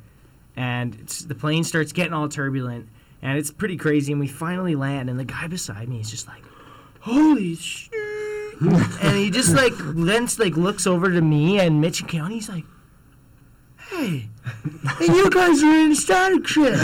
and 0.55 0.95
it's, 1.01 1.19
the 1.19 1.35
plane 1.35 1.65
starts 1.65 1.91
getting 1.91 2.13
all 2.13 2.29
turbulent, 2.29 2.88
and 3.21 3.38
it's 3.38 3.51
pretty 3.51 3.75
crazy. 3.75 4.13
And 4.13 4.21
we 4.21 4.27
finally 4.27 4.75
land, 4.75 5.09
and 5.09 5.19
the 5.19 5.25
guy 5.25 5.47
beside 5.47 5.89
me 5.89 5.99
is 5.99 6.09
just 6.09 6.25
like, 6.25 6.43
"Holy 7.01 7.55
shit!" 7.55 7.91
and 8.61 9.17
he 9.17 9.29
just 9.29 9.53
like 9.53 9.73
then 9.77 10.29
like 10.39 10.55
looks 10.55 10.88
over 10.88 11.11
to 11.11 11.21
me 11.21 11.59
and 11.59 11.81
Mitch 11.81 11.99
and 11.99 12.09
Keone. 12.09 12.31
He's 12.31 12.47
like. 12.47 12.63
Hey, 13.89 14.27
and 14.99 15.15
you 15.15 15.29
guys 15.29 15.63
are 15.63 15.79
in 15.79 15.95
static 15.95 16.45
shift. 16.47 16.77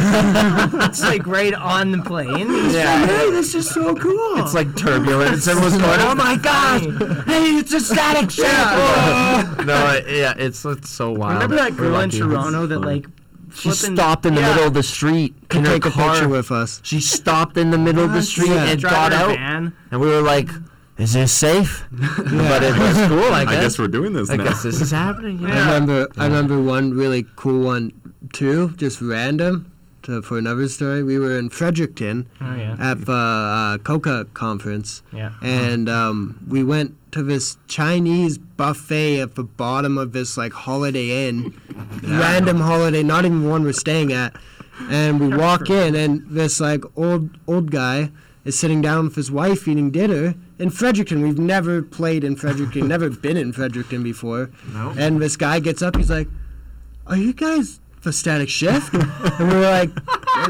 it's 0.87 1.01
like 1.01 1.25
right 1.27 1.53
on 1.53 1.91
the 1.91 1.99
plane. 1.99 2.47
He's 2.49 2.73
Yeah. 2.73 3.01
like, 3.01 3.09
hey, 3.09 3.31
this 3.31 3.53
is 3.55 3.69
so 3.69 3.93
cool. 3.95 4.37
It's 4.37 4.53
like 4.53 4.75
turbulence. 4.77 5.47
Everyone's 5.47 5.77
going, 5.77 5.99
"Oh 6.01 6.15
my 6.15 6.37
gosh! 6.37 6.81
Hey, 7.25 7.57
it's 7.57 7.73
a 7.73 7.79
static 7.81 8.31
shift!" 8.31 8.47
no, 9.65 9.93
it- 9.97 10.05
yeah, 10.17 10.33
it's 10.37 10.63
it's 10.65 10.89
so 10.89 11.11
wild. 11.11 11.33
Remember 11.43 11.55
that 11.57 11.75
girl 11.75 11.87
in 11.99 12.09
lucky. 12.09 12.19
Toronto 12.19 12.67
that 12.67 12.79
like 12.79 13.05
She 13.53 13.69
flipping- 13.69 13.95
stopped 13.97 14.25
in 14.25 14.35
the 14.35 14.41
Yeah. 14.41 14.49
middle 14.49 14.67
of 14.67 14.73
the 14.73 14.83
street 14.83 15.35
in 15.53 15.65
her 15.65 15.73
Take 15.73 15.85
a 15.85 15.91
car. 15.91 16.13
picture 16.13 16.29
with 16.29 16.51
us. 16.51 16.79
She 16.83 16.99
stopped 17.01 17.57
in 17.57 17.69
the 17.71 17.77
middle 17.77 18.03
of 18.03 18.13
the 18.13 18.21
street 18.23 18.49
Yeah. 18.49 18.65
and 18.65 18.79
Driving 18.79 18.97
got 18.97 19.13
out, 19.13 19.35
van. 19.37 19.73
and 19.91 19.99
we 20.01 20.07
were 20.07 20.21
like, 20.21 20.49
"Is 20.97 21.13
this 21.13 21.31
safe?" 21.31 21.85
But 21.91 22.63
it 22.63 22.77
was 22.77 22.97
cool. 23.07 23.33
I 23.33 23.41
I 23.41 23.45
guess. 23.45 23.61
guess 23.63 23.79
we're 23.79 23.87
doing 23.87 24.13
this 24.13 24.27
now. 24.29 24.33
I 24.35 24.37
now. 24.37 24.43
guess 24.45 24.63
this 24.63 24.81
is 24.81 24.91
happening. 24.91 25.39
you 25.39 25.47
I 25.51 25.51
know? 25.55 25.59
remember 25.65 26.07
I 26.17 26.25
remember 26.25 26.61
one 26.61 26.93
really 26.93 27.25
cool 27.35 27.63
one 27.65 27.91
too, 28.33 28.69
just 28.77 29.01
random. 29.01 29.69
To, 30.03 30.21
for 30.21 30.37
another 30.37 30.67
story, 30.67 31.01
we 31.01 31.17
were 31.17 31.39
in 31.39 31.49
Fredericton 31.49 32.27
Oh 32.41 32.55
yeah. 32.55 32.75
at 32.77 33.05
the 33.05 33.13
uh, 33.13 33.77
Coca 33.77 34.27
conference, 34.33 35.01
Yeah. 35.13 35.31
and 35.41 35.87
um, 35.87 36.43
we 36.45 36.61
went 36.61 36.95
to 37.13 37.23
this 37.23 37.55
Chinese 37.69 38.37
buffet 38.37 39.21
at 39.21 39.35
the 39.35 39.45
bottom 39.45 39.97
of 39.97 40.11
this 40.11 40.35
like 40.35 40.51
Holiday 40.51 41.29
Inn, 41.29 41.53
random 42.03 42.59
holiday, 42.59 43.01
not 43.01 43.23
even 43.23 43.47
one 43.49 43.63
we're 43.63 43.71
staying 43.71 44.11
at. 44.11 44.35
And 44.89 45.21
we 45.21 45.29
walk 45.37 45.69
in, 45.69 45.95
and 45.95 46.25
this 46.29 46.59
like 46.59 46.83
old 46.97 47.29
old 47.47 47.71
guy 47.71 48.11
is 48.43 48.59
sitting 48.59 48.81
down 48.81 49.05
with 49.05 49.15
his 49.15 49.31
wife 49.31 49.69
eating 49.69 49.89
dinner 49.89 50.35
in 50.59 50.69
Fredericton. 50.69 51.21
We've 51.21 51.39
never 51.39 51.81
played 51.81 52.23
in 52.23 52.35
Fredericton, 52.35 52.87
never 52.95 53.09
been 53.09 53.37
in 53.37 53.53
Fredericton 53.53 54.03
before. 54.03 54.49
No. 54.73 54.93
And 54.97 55.21
this 55.21 55.35
guy 55.35 55.59
gets 55.59 55.81
up, 55.81 55.95
he's 55.95 56.09
like, 56.09 56.27
"Are 57.07 57.17
you 57.17 57.33
guys 57.33 57.79
the 58.03 58.13
Static 58.13 58.49
Shift?" 58.49 58.93
and 58.93 59.47
we 59.49 59.55
were 59.55 59.61
like, 59.61 59.91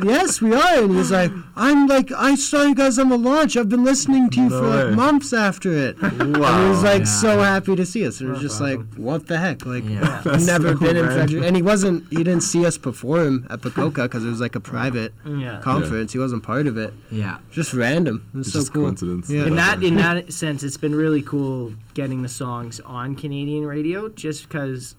"Yes, 0.03 0.41
we 0.41 0.53
are." 0.53 0.83
And 0.83 0.95
he's 0.95 1.11
like, 1.11 1.31
"I'm 1.55 1.87
like, 1.87 2.11
I 2.11 2.35
saw 2.35 2.63
you 2.63 2.75
guys 2.75 2.97
on 2.99 3.09
the 3.09 3.17
launch. 3.17 3.55
I've 3.57 3.69
been 3.69 3.83
listening 3.83 4.29
to 4.31 4.39
you 4.41 4.49
No 4.49 4.59
for 4.61 4.69
way. 4.69 4.83
like 4.85 4.95
months 4.95 5.33
after 5.33 5.71
it." 5.71 6.01
wow. 6.01 6.09
and 6.09 6.21
he 6.63 6.69
was 6.69 6.83
like 6.83 6.99
yeah. 7.01 7.05
so 7.05 7.39
happy 7.41 7.75
to 7.75 7.85
see 7.85 8.05
us. 8.07 8.19
And 8.19 8.29
it 8.29 8.33
was 8.33 8.41
just 8.41 8.59
like, 8.61 8.79
what 8.95 9.27
the 9.27 9.37
heck? 9.37 9.65
Like, 9.65 9.83
Yeah. 9.87 10.21
I've 10.25 10.45
never 10.45 10.73
so 10.73 10.77
been 10.79 10.97
in 10.97 11.05
random. 11.05 11.27
Frederick. 11.27 11.43
And 11.45 11.55
he 11.55 11.61
wasn't, 11.61 12.09
he 12.09 12.17
didn't 12.17 12.41
see 12.41 12.65
us 12.65 12.77
perform 12.77 13.45
at 13.49 13.61
Pacoca 13.61 14.03
because 14.03 14.25
it 14.25 14.29
was 14.29 14.41
like 14.41 14.55
a 14.55 14.59
private 14.59 15.13
Yeah. 15.25 15.59
conference. 15.61 16.13
He 16.13 16.19
wasn't 16.19 16.43
part 16.43 16.67
of 16.67 16.77
it. 16.77 16.93
Yeah. 17.11 17.37
Just 17.51 17.73
random. 17.73 18.25
It 18.33 18.37
was 18.37 18.47
It's 18.47 18.53
so 18.53 18.59
just 18.59 18.73
cool. 18.73 18.83
coincidence. 18.83 19.29
Yeah. 19.29 19.45
In 19.45 19.55
that 19.55 19.83
in 19.83 19.95
that 19.97 20.31
sense, 20.33 20.63
it's 20.63 20.77
been 20.77 20.95
really 20.95 21.21
cool 21.21 21.73
getting 21.93 22.21
the 22.23 22.29
songs 22.29 22.79
on 22.85 23.15
Canadian 23.15 23.65
radio, 23.65 24.09
just 24.09 24.47
because 24.47 24.95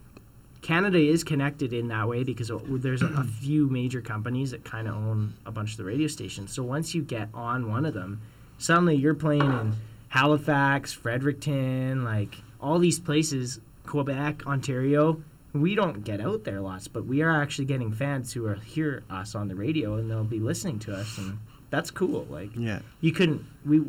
Canada 0.65 0.99
is 0.99 1.23
connected 1.23 1.75
in 1.75 1.89
that 1.89 2.09
way 2.09 2.25
because 2.25 2.51
there's 2.69 3.03
a, 3.03 3.07
a 3.09 3.25
few 3.25 3.69
major 3.69 4.01
companies 4.01 4.51
that 4.53 4.65
kind 4.65 4.89
of 4.89 4.95
own 4.95 5.35
a 5.45 5.53
bunch 5.53 5.73
of 5.73 5.77
the 5.77 5.85
radio 5.85 6.07
stations. 6.07 6.53
So 6.55 6.63
once 6.63 6.95
you 6.95 7.03
get 7.03 7.29
on 7.35 7.69
one 7.71 7.85
of 7.85 7.93
them, 7.93 8.23
suddenly 8.57 8.97
you're 8.97 9.13
playing 9.15 9.43
in 9.43 9.75
Halifax, 10.09 10.91
Fredericton, 10.93 12.03
like 12.03 12.37
all 12.61 12.79
these 12.79 12.99
places, 12.99 13.61
Quebec, 13.85 14.47
Ontario. 14.47 15.23
We 15.53 15.75
don't 15.75 16.03
get 16.03 16.21
out 16.21 16.45
there 16.45 16.61
lots, 16.61 16.89
but 16.89 17.05
we 17.05 17.21
are 17.21 17.43
actually 17.43 17.67
getting 17.67 17.93
fans 17.93 18.33
who 18.33 18.47
are 18.47 18.55
hear 18.55 19.03
us 19.11 19.35
on 19.35 19.49
the 19.49 19.55
radio 19.55 19.97
and 19.97 20.11
they'll 20.11 20.25
be 20.25 20.41
listening 20.41 20.79
to 20.81 20.95
us, 20.95 21.19
and 21.19 21.39
that's 21.71 21.91
cool. 21.91 22.27
Like 22.31 22.51
Yeah. 22.57 22.79
you 23.03 23.13
couldn't 23.13 23.45
we 23.67 23.83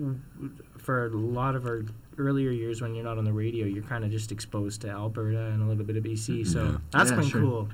for 0.78 1.06
a 1.08 1.10
lot 1.10 1.56
of 1.56 1.66
our 1.66 1.84
earlier 2.18 2.51
years 2.51 2.82
when 2.82 2.95
you're 2.95 3.03
not 3.03 3.18
on 3.18 3.26
the 3.26 3.34
radio 3.34 3.66
you're 3.66 3.84
kind 3.84 4.03
of 4.03 4.11
just 4.11 4.32
exposed 4.32 4.82
to 4.82 4.89
alberta 4.89 5.45
and 5.47 5.61
a 5.61 5.66
little 5.66 5.84
bit 5.84 5.97
of 5.97 6.03
bc 6.03 6.28
mm-hmm. 6.30 6.43
so 6.43 6.63
Yeah. 6.66 6.78
that's 6.91 7.09
Yeah, 7.11 7.16
been 7.18 7.28
sure. 7.28 7.41
cool 7.41 7.70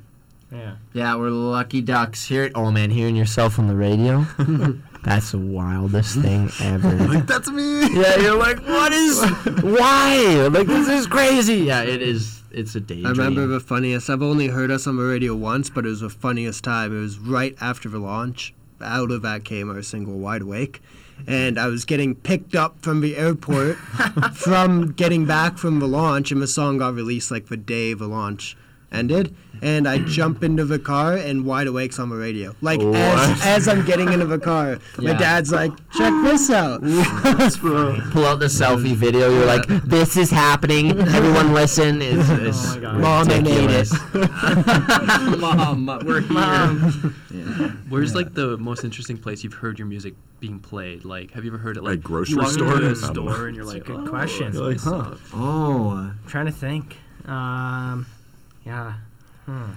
yeah 0.52 0.76
Yeah, 0.94 1.16
we're 1.16 1.30
lucky 1.30 1.80
ducks. 1.82 2.26
Hear 2.26 2.52
oh 2.56 2.72
man, 2.72 2.90
hearing 2.90 3.16
yourself 3.16 3.58
on 3.58 3.68
the 3.68 3.76
radio. 3.76 4.26
that's 5.04 5.32
the 5.32 5.38
wildest 5.38 6.20
thing 6.20 6.52
ever. 6.60 6.94
Like 7.08 7.26
that's 7.26 7.50
me. 7.50 7.88
yeah, 8.02 8.18
you're 8.18 8.36
like, 8.38 8.60
what 8.68 8.92
is 8.92 9.22
why? 9.64 10.48
Like 10.52 10.68
this 10.68 10.90
is 10.90 11.08
crazy. 11.08 11.56
Yeah, 11.60 11.84
it 11.84 12.02
is 12.02 12.42
it's 12.52 12.76
a 12.76 12.82
daydream. 12.82 13.06
I 13.08 13.10
remember 13.12 13.48
the 13.48 13.62
funniest. 13.62 14.10
I've 14.10 14.22
only 14.22 14.48
heard 14.48 14.72
us 14.72 14.88
on 14.88 14.98
the 14.98 15.04
radio 15.04 15.36
once, 15.36 15.70
but 15.70 15.86
it 15.86 15.90
was 15.90 16.02
the 16.02 16.10
funniest 16.10 16.66
time. 16.66 16.96
It 16.96 17.00
was 17.00 17.18
right 17.18 17.56
after 17.62 17.88
the 17.88 18.00
launch. 18.00 18.54
Out 18.84 19.12
of 19.12 19.22
that 19.22 19.44
came 19.44 19.70
our 19.70 19.82
single 19.82 20.18
"Wide 20.20 20.42
Awake," 20.42 20.82
and 21.28 21.60
I 21.60 21.68
was 21.68 21.86
getting 21.86 22.16
picked 22.16 22.56
up 22.56 22.82
from 22.82 23.02
the 23.02 23.18
airport 23.18 23.78
from 24.34 24.94
getting 24.94 25.26
back 25.26 25.58
from 25.58 25.80
the 25.80 25.88
launch, 25.88 26.32
and 26.32 26.42
the 26.42 26.48
song 26.48 26.78
got 26.78 26.94
released 26.94 27.32
like 27.32 27.48
the 27.48 27.58
day 27.58 27.92
of 27.92 28.00
the 28.00 28.08
launch 28.08 28.58
ended. 28.92 29.36
And 29.64 29.88
I 29.88 30.00
jump 30.00 30.44
into 30.44 30.66
the 30.66 30.80
car, 30.80 31.14
and 31.18 31.46
"Wide 31.46 31.68
Awake's 31.68 32.00
on 32.00 32.10
the 32.10 32.16
radio. 32.16 32.56
Like 32.62 32.80
What? 32.80 32.96
as, 32.96 33.46
as 33.46 33.68
I'm 33.68 33.86
getting 33.86 34.12
into 34.12 34.26
the 34.26 34.40
car, 34.40 34.80
my 34.98 35.14
dad's 35.14 35.52
like, 35.52 35.72
"Check 35.96 36.12
this 36.24 36.50
out." 36.50 36.82
Pull 37.62 38.26
out 38.26 38.40
the 38.40 38.48
selfie 38.50 38.96
video. 38.96 39.30
You're 39.30 39.46
like, 39.46 39.68
this 39.68 40.18
is 40.18 40.32
happening. 40.32 40.98
Everyone 41.00 41.54
listen. 41.54 42.02
It's, 42.02 42.28
it's 42.32 42.76
Oh. 42.84 42.92
Mom, 42.98 43.30
I 43.30 43.40
made 43.40 43.70
it. 43.70 43.88
Mom, 45.40 45.86
we're 46.06 46.22
here. 46.22 46.32
Mom. 46.32 47.84
Where's 47.90 48.16
like 48.16 48.34
the 48.34 48.58
most 48.58 48.84
interesting 48.84 49.18
place 49.18 49.44
you've 49.44 49.54
heard 49.54 49.78
your 49.78 49.88
music 49.88 50.16
being 50.40 50.60
played? 50.60 51.06
Like, 51.06 51.32
have 51.34 51.46
you 51.46 51.52
ever 51.52 51.60
heard 51.60 51.78
it 51.78 51.84
like 51.84 51.98
Like 51.98 52.04
grocery 52.04 52.34
you 52.34 52.40
walk 52.40 52.52
store? 52.52 52.76
into 52.78 52.92
a 52.92 52.96
store 52.96 53.48
and 53.48 53.56
you're 53.56 53.66
That's 53.66 53.76
a 53.76 53.78
like, 53.78 53.86
good 53.86 54.08
oh, 54.08 54.10
question. 54.10 54.54
Like, 54.54 54.80
huh. 54.80 55.16
Oh. 55.34 56.12
trying 56.28 56.48
to 56.48 56.52
think. 56.52 56.98
Um, 57.28 58.08
yeah. 58.66 58.94
Hmm. 59.46 59.72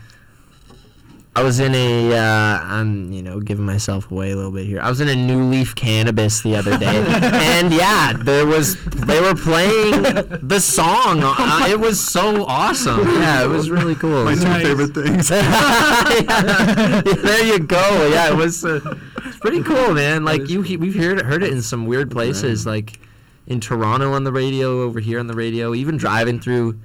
I 1.37 1.43
was 1.43 1.59
in 1.59 1.75
a, 1.75 2.13
uh, 2.17 2.61
I'm, 2.63 3.13
you 3.13 3.21
know, 3.21 3.41
giving 3.41 3.67
myself 3.67 4.09
away 4.09 4.31
a 4.31 4.37
little 4.37 4.53
bit 4.53 4.67
here. 4.67 4.81
I 4.81 4.89
was 4.89 5.01
in 5.01 5.09
a 5.09 5.17
New 5.17 5.43
Leaf 5.51 5.75
Cannabis 5.75 6.43
the 6.43 6.55
other 6.55 6.79
day, 6.79 6.87
and 7.09 7.73
yeah, 7.75 8.13
there 8.13 8.47
was, 8.47 8.77
they 8.85 9.21
were 9.21 9.35
playing 9.35 10.03
the 10.47 10.61
song. 10.61 11.23
Uh, 11.25 11.67
it 11.69 11.81
was 11.81 11.99
so 11.99 12.45
awesome. 12.45 13.01
Yeah, 13.15 13.43
it 13.43 13.49
was 13.49 13.69
really 13.69 13.97
cool. 13.97 14.25
My 14.25 14.37
two 14.37 14.43
Nice. 14.45 14.63
favorite 14.63 14.95
things. 14.95 15.31
Yeah, 16.25 17.01
there 17.03 17.45
you 17.47 17.59
go. 17.59 18.09
Yeah, 18.13 18.31
it 18.31 18.37
was. 18.37 18.65
Uh, 18.65 18.81
it's 19.25 19.39
pretty 19.39 19.63
cool, 19.65 19.93
man. 19.95 20.25
Like 20.25 20.49
you, 20.49 20.63
he- 20.63 20.77
we've 20.77 20.95
heard 20.95 21.21
heard 21.23 21.43
it 21.43 21.53
in 21.53 21.63
some 21.63 21.87
weird 21.87 22.11
places, 22.13 22.65
like 22.65 23.01
in 23.49 23.59
Toronto 23.59 24.13
on 24.13 24.23
the 24.23 24.33
radio, 24.33 24.83
over 24.83 25.01
here 25.01 25.19
on 25.19 25.27
the 25.27 25.35
radio, 25.35 25.75
even 25.75 25.97
driving 25.97 26.39
through 26.39 26.79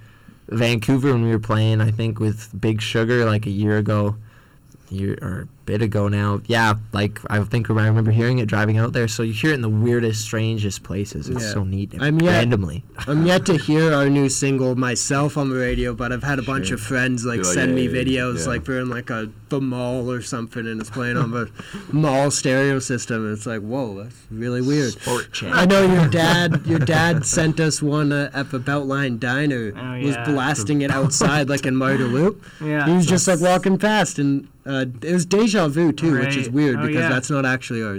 Vancouver 0.49 1.11
when 1.11 1.23
we 1.23 1.31
were 1.31 1.39
playing. 1.39 1.81
I 1.81 1.91
think 1.91 2.19
with 2.19 2.49
Big 2.59 2.81
Sugar 2.81 3.25
like 3.25 3.45
a 3.45 3.51
year 3.51 3.77
ago, 3.77 4.15
year 4.89 5.17
or 5.21 5.47
bit 5.69 5.81
ago 5.81 6.07
now. 6.07 6.41
Yeah, 6.47 6.73
like 6.93 7.19
I 7.29 7.39
think 7.43 7.69
I 7.69 7.73
remember 7.73 8.11
hearing 8.11 8.39
it 8.39 8.47
driving 8.47 8.77
out 8.77 8.91
there. 8.93 9.07
So 9.07 9.21
you 9.23 9.33
hear 9.33 9.51
it 9.51 9.55
in 9.55 9.61
the 9.61 9.69
weirdest, 9.85 10.21
strangest 10.21 10.83
places. 10.83 11.29
It's 11.29 11.43
Yeah. 11.43 11.53
so 11.53 11.63
neat. 11.63 11.93
I'm 11.99 12.19
yet- 12.19 12.31
randomly. 12.39 12.83
I'm 13.07 13.25
yet 13.25 13.45
to 13.45 13.55
hear 13.69 13.93
our 13.93 14.09
new 14.09 14.29
single 14.29 14.75
myself 14.75 15.37
on 15.37 15.49
the 15.49 15.55
radio, 15.55 15.93
but 15.93 16.11
I've 16.11 16.23
had 16.23 16.39
a 16.39 16.43
bunch 16.53 16.71
of 16.71 16.79
friends 16.81 17.23
like 17.25 17.41
Be 17.41 17.45
like, 17.47 17.53
send 17.53 17.75
me 17.75 17.85
"Hey," 17.87 17.93
videos 18.05 18.39
yeah. 18.45 18.51
like 18.53 18.67
we're 18.67 18.79
in 18.81 18.89
like 18.89 19.09
a 19.09 19.29
the 19.49 19.59
mall 19.61 20.11
or 20.11 20.21
something 20.21 20.67
and 20.67 20.79
it's 20.79 20.91
playing 20.91 21.17
on 21.17 21.31
the 21.31 21.49
mall 21.91 22.29
stereo 22.29 22.77
system 22.77 23.25
and 23.25 23.33
it's 23.35 23.47
like 23.47 23.61
whoa 23.61 24.03
that's 24.03 24.15
really 24.29 24.61
weird. 24.61 24.93
Sport 24.93 25.31
channel. 25.33 25.57
I 25.57 25.65
know 25.65 25.81
your 25.91 26.07
dad 26.07 26.61
your 26.71 26.77
dad 26.79 27.25
sent 27.25 27.59
us 27.59 27.81
one 27.81 28.11
uh, 28.11 28.29
at 28.33 28.51
the 28.51 28.59
Belmont 28.59 29.19
Diner 29.19 29.73
Oh, 29.75 29.93
yeah. 29.95 30.05
was 30.05 30.15
yeah. 30.15 30.25
blasting 30.25 30.81
it 30.81 30.91
outside 30.91 31.49
like 31.49 31.65
in 31.65 31.75
Marda 31.75 32.05
Loop. 32.05 32.43
Yeah. 32.61 32.85
He 32.87 32.93
was 32.93 33.05
just 33.07 33.27
like 33.27 33.39
walking 33.41 33.77
past 33.79 34.19
and 34.19 34.47
uh, 34.67 34.85
it 35.01 35.13
was 35.13 35.25
deja 35.25 35.58
vu 35.67 35.91
too, 35.91 36.17
which 36.19 36.37
is 36.37 36.49
weird 36.49 36.77
Oh, 36.79 36.87
because 36.87 37.01
yeah. 37.01 37.09
that's 37.09 37.29
not 37.29 37.45
actually 37.45 37.83
our 37.83 37.97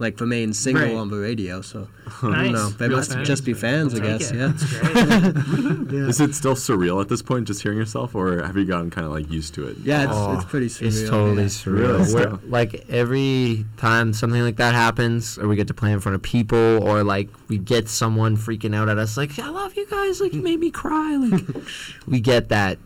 like 0.00 0.16
the 0.16 0.26
main 0.26 0.52
single 0.52 0.82
Right. 0.82 0.94
on 0.96 1.08
the 1.08 1.18
radio. 1.18 1.60
So 1.60 1.86
I 2.20 2.42
don't 2.42 2.52
know. 2.52 2.68
They 2.70 2.88
Real 2.88 2.96
must 2.96 3.12
fans. 3.12 3.28
just 3.28 3.44
be 3.44 3.54
fans, 3.54 3.94
I 3.94 4.00
Take 4.00 4.18
guess. 4.18 4.30
it. 4.32 4.36
Yeah. 4.36 4.46
That's 4.48 4.64
great. 4.80 5.92
Is 6.08 6.20
it 6.20 6.34
still 6.34 6.56
surreal 6.56 7.00
at 7.00 7.08
this 7.08 7.22
point, 7.22 7.46
just 7.46 7.62
hearing 7.62 7.78
yourself, 7.78 8.16
or 8.16 8.42
have 8.42 8.56
you 8.56 8.64
gotten 8.64 8.90
kind 8.90 9.06
of 9.06 9.12
like 9.12 9.30
used 9.30 9.54
to 9.54 9.68
it? 9.68 9.76
Yeah, 9.84 10.02
it's, 10.02 10.12
Oh, 10.12 10.32
it's 10.34 10.44
pretty 10.46 10.66
surreal. 10.66 10.86
It's 10.88 11.08
totally 11.08 11.42
yeah. 11.44 11.48
surreal. 11.48 12.12
Really? 12.42 12.48
Like 12.48 12.84
every 12.90 13.66
time 13.76 14.12
something 14.12 14.42
like 14.42 14.56
that 14.56 14.74
happens, 14.74 15.38
or 15.38 15.46
we 15.46 15.54
get 15.54 15.68
to 15.68 15.74
play 15.74 15.92
in 15.92 16.00
front 16.00 16.16
of 16.16 16.22
people, 16.22 16.58
or 16.82 17.04
like 17.04 17.28
we 17.48 17.58
get 17.58 17.88
someone 17.88 18.36
freaking 18.36 18.74
out 18.74 18.88
at 18.88 18.98
us, 18.98 19.16
like 19.16 19.38
"I 19.38 19.48
love 19.50 19.76
you 19.76 19.86
guys," 19.88 20.20
like 20.20 20.32
you 20.34 20.42
made 20.42 20.58
me 20.58 20.72
cry. 20.72 21.14
Like 21.16 21.44
we 22.08 22.18
get 22.18 22.48
that 22.48 22.78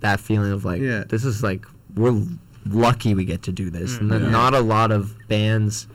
that 0.00 0.20
feeling 0.20 0.52
of 0.52 0.66
like 0.66 0.82
Yeah. 0.82 1.04
this 1.08 1.24
is 1.24 1.42
like 1.42 1.64
we're 1.94 2.22
lucky 2.66 3.14
we 3.14 3.24
get 3.24 3.42
to 3.42 3.52
do 3.52 3.70
this, 3.70 3.96
mm, 3.96 4.12
and 4.14 4.24
Yeah. 4.26 4.30
not 4.30 4.54
a 4.54 4.60
lot 4.60 4.90
of 4.92 5.16
bands. 5.28 5.86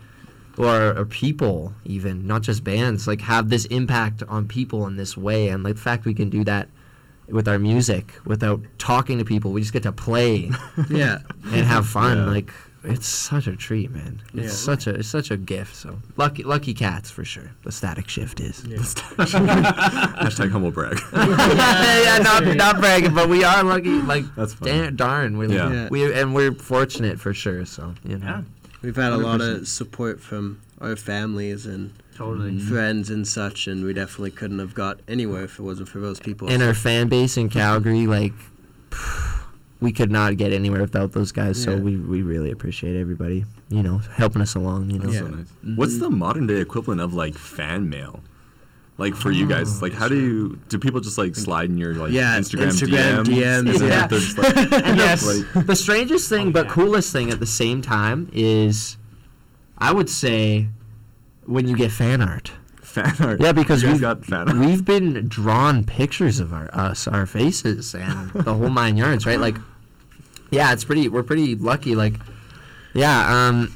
Or, 0.59 0.97
or 0.97 1.05
people 1.05 1.75
even 1.85 2.25
not 2.25 2.41
just 2.41 2.63
bands 2.63 3.05
like 3.05 3.21
have 3.21 3.49
this 3.49 3.65
impact 3.65 4.23
on 4.27 4.47
people 4.47 4.87
in 4.87 4.97
this 4.97 5.15
way 5.15 5.49
and 5.49 5.61
like 5.63 5.75
the 5.75 5.81
fact 5.81 6.03
we 6.05 6.15
can 6.15 6.31
do 6.31 6.43
that 6.45 6.67
with 7.29 7.47
our 7.47 7.59
music 7.59 8.15
without 8.25 8.61
talking 8.79 9.19
to 9.19 9.23
people 9.23 9.51
we 9.51 9.61
just 9.61 9.71
get 9.71 9.83
to 9.83 9.91
play 9.91 10.49
Yeah. 10.89 11.19
and 11.43 11.63
have 11.67 11.85
fun. 11.87 12.17
Yeah. 12.17 12.25
Like 12.25 12.51
it's 12.87 13.07
such 13.07 13.47
a 13.47 13.55
treat, 13.55 13.91
man. 13.91 14.21
It's 14.33 14.43
Yeah. 14.43 14.49
such 14.49 14.87
a 14.87 14.95
it's 14.95 15.07
such 15.07 15.29
a 15.31 15.37
gift. 15.37 15.75
So 15.75 15.99
lucky 16.15 16.43
lucky 16.43 16.73
cats 16.73 17.09
for 17.11 17.23
sure. 17.25 17.51
The 17.63 17.71
static 17.71 18.07
shift 18.09 18.39
is. 18.39 18.63
Yeah, 18.67 18.77
Hashtag 20.23 20.51
humble 20.51 20.71
brag. 20.71 20.99
yeah, 21.13 22.03
yeah, 22.03 22.17
not 22.19 22.43
not 22.55 22.79
bragging, 22.79 23.13
but 23.13 23.29
we 23.29 23.43
are 23.43 23.63
lucky. 23.63 23.89
Like 24.01 24.23
That's 24.35 24.53
fine. 24.53 24.95
darn, 24.95 25.37
we're 25.37 25.51
Yeah. 25.51 25.71
Yeah. 25.71 25.87
we 25.89 26.11
and 26.13 26.33
we're 26.33 26.53
fortunate 26.53 27.19
for 27.19 27.33
sure. 27.33 27.65
So 27.65 27.93
you 28.03 28.17
know. 28.17 28.25
Yeah. 28.25 28.41
We've 28.83 28.95
had 28.95 29.11
a 29.11 29.17
lot 29.17 29.41
of 29.41 29.67
support 29.67 30.21
from 30.21 30.61
our 30.79 30.95
families 30.95 31.65
and 31.65 31.91
Totally. 32.15 32.51
Mm-hmm. 32.51 32.67
friends 32.73 33.09
and 33.09 33.27
such, 33.27 33.67
and 33.67 33.83
we 33.83 33.91
definitely 33.93 34.31
couldn't 34.31 34.59
have 34.59 34.73
got 34.75 34.99
anywhere 35.07 35.43
if 35.43 35.57
it 35.59 35.63
wasn't 35.63 35.89
for 35.89 35.99
those 35.99 36.19
people. 36.19 36.47
And 36.49 36.61
our 36.63 36.73
fan 36.75 37.07
base 37.09 37.37
in 37.37 37.49
Calgary, 37.49 38.05
like 38.07 38.33
we 39.79 39.91
could 39.91 40.11
not 40.11 40.37
get 40.37 40.51
anywhere 40.53 40.81
without 40.81 41.11
those 41.11 41.31
guys. 41.31 41.61
So 41.61 41.71
Yeah. 41.75 41.79
we, 41.81 41.97
we 41.97 42.21
really 42.23 42.51
appreciate 42.51 42.99
everybody, 42.99 43.45
you 43.69 43.83
know, 43.83 43.99
helping 44.15 44.41
us 44.41 44.55
along. 44.55 44.89
You 44.89 44.99
know. 44.99 45.11
Yeah. 45.11 45.19
so 45.19 45.27
nice. 45.27 45.45
Mm-hmm. 45.47 45.75
What's 45.75 45.99
the 45.99 46.09
modern 46.09 46.47
day 46.47 46.55
equivalent 46.61 47.01
of 47.01 47.13
like 47.13 47.35
fan 47.35 47.87
mail? 47.89 48.21
Like 48.99 49.13
for 49.15 49.29
you 49.29 49.47
guys, 49.47 49.77
oh, 49.77 49.85
like 49.85 49.93
how 49.93 50.07
do 50.07 50.15
you 50.19 50.59
do 50.69 50.79
people 50.79 50.99
just 50.99 51.19
like 51.19 51.35
slide 51.35 51.69
in 51.69 51.77
your 51.77 51.93
like 51.93 52.11
Yeah, 52.11 52.35
Instagram, 52.39 52.69
Instagram 52.69 53.25
DMs? 53.25 53.63
DMs, 53.67 53.79
yeah. 53.79 54.07
that 54.07 54.09
just 54.09 54.37
like, 54.39 54.55
Yes. 54.97 55.21
the, 55.23 55.63
the 55.67 55.75
strangest 55.75 56.27
thing, 56.29 56.47
Oh, 56.47 56.51
but 56.51 56.65
yeah. 56.65 56.71
coolest 56.71 57.13
thing 57.13 57.29
at 57.29 57.39
the 57.39 57.45
same 57.45 57.83
time 57.83 58.27
is, 58.33 58.97
I 59.77 59.93
would 59.93 60.09
say, 60.09 60.69
when 61.45 61.67
you 61.67 61.77
get 61.77 61.91
fan 61.91 62.21
art. 62.23 62.53
Fan 63.03 63.27
art? 63.27 63.41
Yeah, 63.41 63.51
because 63.51 63.83
we've 63.83 64.01
got 64.01 64.25
fan 64.25 64.47
art. 64.49 64.57
we've 64.57 64.83
been 64.85 65.27
drawn 65.27 65.83
pictures 65.83 66.39
of 66.39 66.53
our 66.53 66.69
us, 66.73 67.07
our 67.07 67.25
faces, 67.25 67.93
and 67.95 68.31
the 68.31 68.53
whole 68.53 68.69
nine 68.69 68.97
yards, 68.97 69.25
right? 69.25 69.39
Like, 69.39 69.55
yeah, 70.51 70.73
it's 70.73 70.83
pretty. 70.83 71.07
We're 71.09 71.23
pretty 71.23 71.55
lucky. 71.55 71.95
Like, 71.95 72.13
yeah, 72.93 73.47
um, 73.47 73.73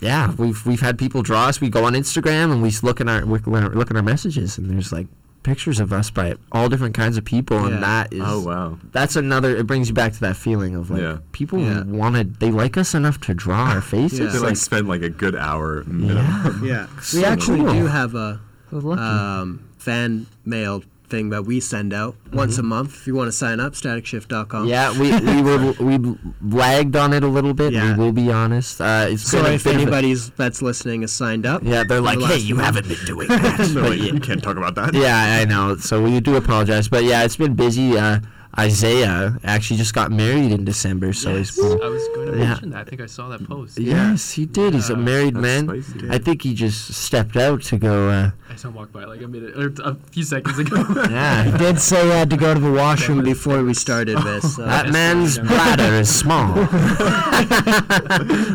yeah, 0.00 0.32
we've 0.36 0.64
we've 0.66 0.80
had 0.80 0.98
people 0.98 1.22
draw 1.22 1.46
us. 1.46 1.60
We 1.60 1.70
go 1.70 1.84
on 1.84 1.94
Instagram 1.94 2.52
and 2.52 2.62
we 2.62 2.70
look 2.82 3.00
at 3.00 3.08
our 3.08 3.24
we 3.24 3.38
look 3.38 3.90
at 3.90 3.96
our 3.96 4.02
messages, 4.02 4.58
and 4.58 4.70
there's 4.70 4.92
like 4.92 5.06
pictures 5.44 5.78
of 5.80 5.92
us 5.92 6.10
by 6.10 6.34
all 6.52 6.68
different 6.68 6.94
kinds 6.94 7.16
of 7.16 7.24
people, 7.24 7.56
Yeah. 7.60 7.66
and 7.74 7.82
that 7.82 8.12
is 8.12 8.20
Oh 8.22 8.40
wow. 8.40 8.78
that's 8.92 9.14
another 9.16 9.56
it 9.56 9.66
brings 9.66 9.88
you 9.88 9.94
back 9.94 10.12
to 10.12 10.20
that 10.20 10.36
feeling 10.36 10.74
of 10.74 10.90
like 10.90 11.00
Yeah. 11.00 11.18
people 11.32 11.60
Yeah. 11.60 11.84
wanted 11.84 12.38
they 12.40 12.50
like 12.50 12.76
us 12.76 12.92
enough 12.92 13.18
to 13.22 13.34
draw 13.34 13.70
our 13.70 13.80
faces 13.94 14.18
Yeah. 14.18 14.26
They 14.26 14.38
like 14.40 14.42
like, 14.48 14.56
spend 14.56 14.88
like 14.88 15.00
a 15.02 15.08
good 15.08 15.36
hour 15.36 15.84
minimum. 15.84 16.66
yeah 16.66 16.86
yeah, 16.86 16.86
So 17.00 17.18
we 17.18 17.24
actually 17.24 17.60
cool. 17.60 17.72
do 17.72 17.86
have 17.86 18.14
a 18.14 18.16
So 18.16 18.26
lucky. 18.28 18.42
Um, 18.72 19.68
fan 19.78 20.26
mail 20.44 20.82
thing 21.08 21.30
that 21.30 21.42
we 21.46 21.58
send 21.58 21.94
out 21.94 22.14
once 22.34 22.58
a 22.58 22.62
month. 22.62 22.94
If 22.94 23.06
you 23.06 23.14
want 23.14 23.28
to 23.28 23.32
sign 23.32 23.60
up, 23.60 23.72
staticshift.com. 23.72 24.66
yeah 24.66 24.92
we 24.92 25.10
we 25.20 25.40
were 25.48 25.72
we 25.80 26.14
lagged 26.42 26.96
on 26.96 27.14
it 27.14 27.24
a 27.24 27.28
little 27.28 27.54
bit 27.54 27.72
Yeah. 27.72 27.96
we 27.96 28.04
will 28.04 28.12
be 28.12 28.30
honest 28.30 28.78
uh 28.82 29.06
if 29.08 29.66
anybody's 29.66 30.28
that's 30.30 30.60
listening 30.60 31.02
is 31.04 31.10
signed 31.12 31.46
up. 31.46 31.62
yeah 31.64 31.82
they're 31.88 32.02
like 32.02 32.20
hey 32.20 32.36
you 32.36 32.56
month." 32.56 32.66
haven't 32.66 32.88
been 32.88 33.04
doing 33.06 33.28
that 33.28 33.70
But 33.72 33.90
like, 33.90 34.00
you 34.00 34.20
can't 34.20 34.42
talk 34.42 34.58
about 34.58 34.74
that. 34.74 34.92
yeah 34.92 35.38
i 35.40 35.46
know 35.46 35.76
so 35.76 36.02
we 36.02 36.20
do 36.20 36.36
apologize 36.36 36.88
but 36.88 37.04
yeah 37.04 37.24
it's 37.24 37.36
been 37.36 37.54
busy 37.54 37.96
uh 37.96 38.20
isaiah 38.58 39.38
actually 39.44 39.76
just 39.76 39.94
got 39.94 40.10
married 40.10 40.50
in 40.52 40.64
december 40.64 41.12
so 41.12 41.34
Yes, 41.36 41.54
he's 41.54 41.64
I 41.64 41.88
was 41.88 42.08
going 42.08 42.32
to 42.32 42.38
Yeah. 42.38 42.44
mention 42.48 42.70
that. 42.70 42.80
I 42.80 42.84
think 42.84 43.00
I 43.00 43.06
saw 43.06 43.28
that 43.28 43.46
post. 43.48 43.78
yes 43.78 44.32
he 44.32 44.46
did 44.46 44.74
he's 44.74 44.90
a 44.90 44.96
married 44.96 45.34
That's 45.34 45.42
man 45.42 45.82
spicy. 45.82 46.10
i 46.10 46.18
think 46.18 46.42
he 46.42 46.54
just 46.54 46.92
stepped 46.94 47.36
out 47.36 47.62
to 47.70 47.76
go 47.78 48.08
uh 48.10 48.30
I 48.50 48.56
saw 48.56 48.68
him 48.68 48.74
walk 48.74 48.90
by 48.92 49.04
like 49.04 49.20
a 49.22 49.28
minute 49.28 49.54
or 49.56 49.72
a 49.84 49.94
few 50.10 50.22
seconds 50.24 50.58
ago. 50.58 50.82
yeah 51.10 51.44
He 51.44 51.58
did 51.58 51.78
say 51.78 52.02
he 52.04 52.10
had 52.10 52.30
to 52.30 52.36
go 52.36 52.54
to 52.54 52.58
the 52.60 52.72
washroom 52.72 53.22
before 53.22 53.62
we 53.62 53.74
started 53.74 54.16
this. 54.18 54.56
So. 54.56 54.64
that 54.64 54.88
man's 54.90 55.38
bladder 55.38 55.94
is 55.94 56.08
small 56.22 56.54
Road 56.54 56.68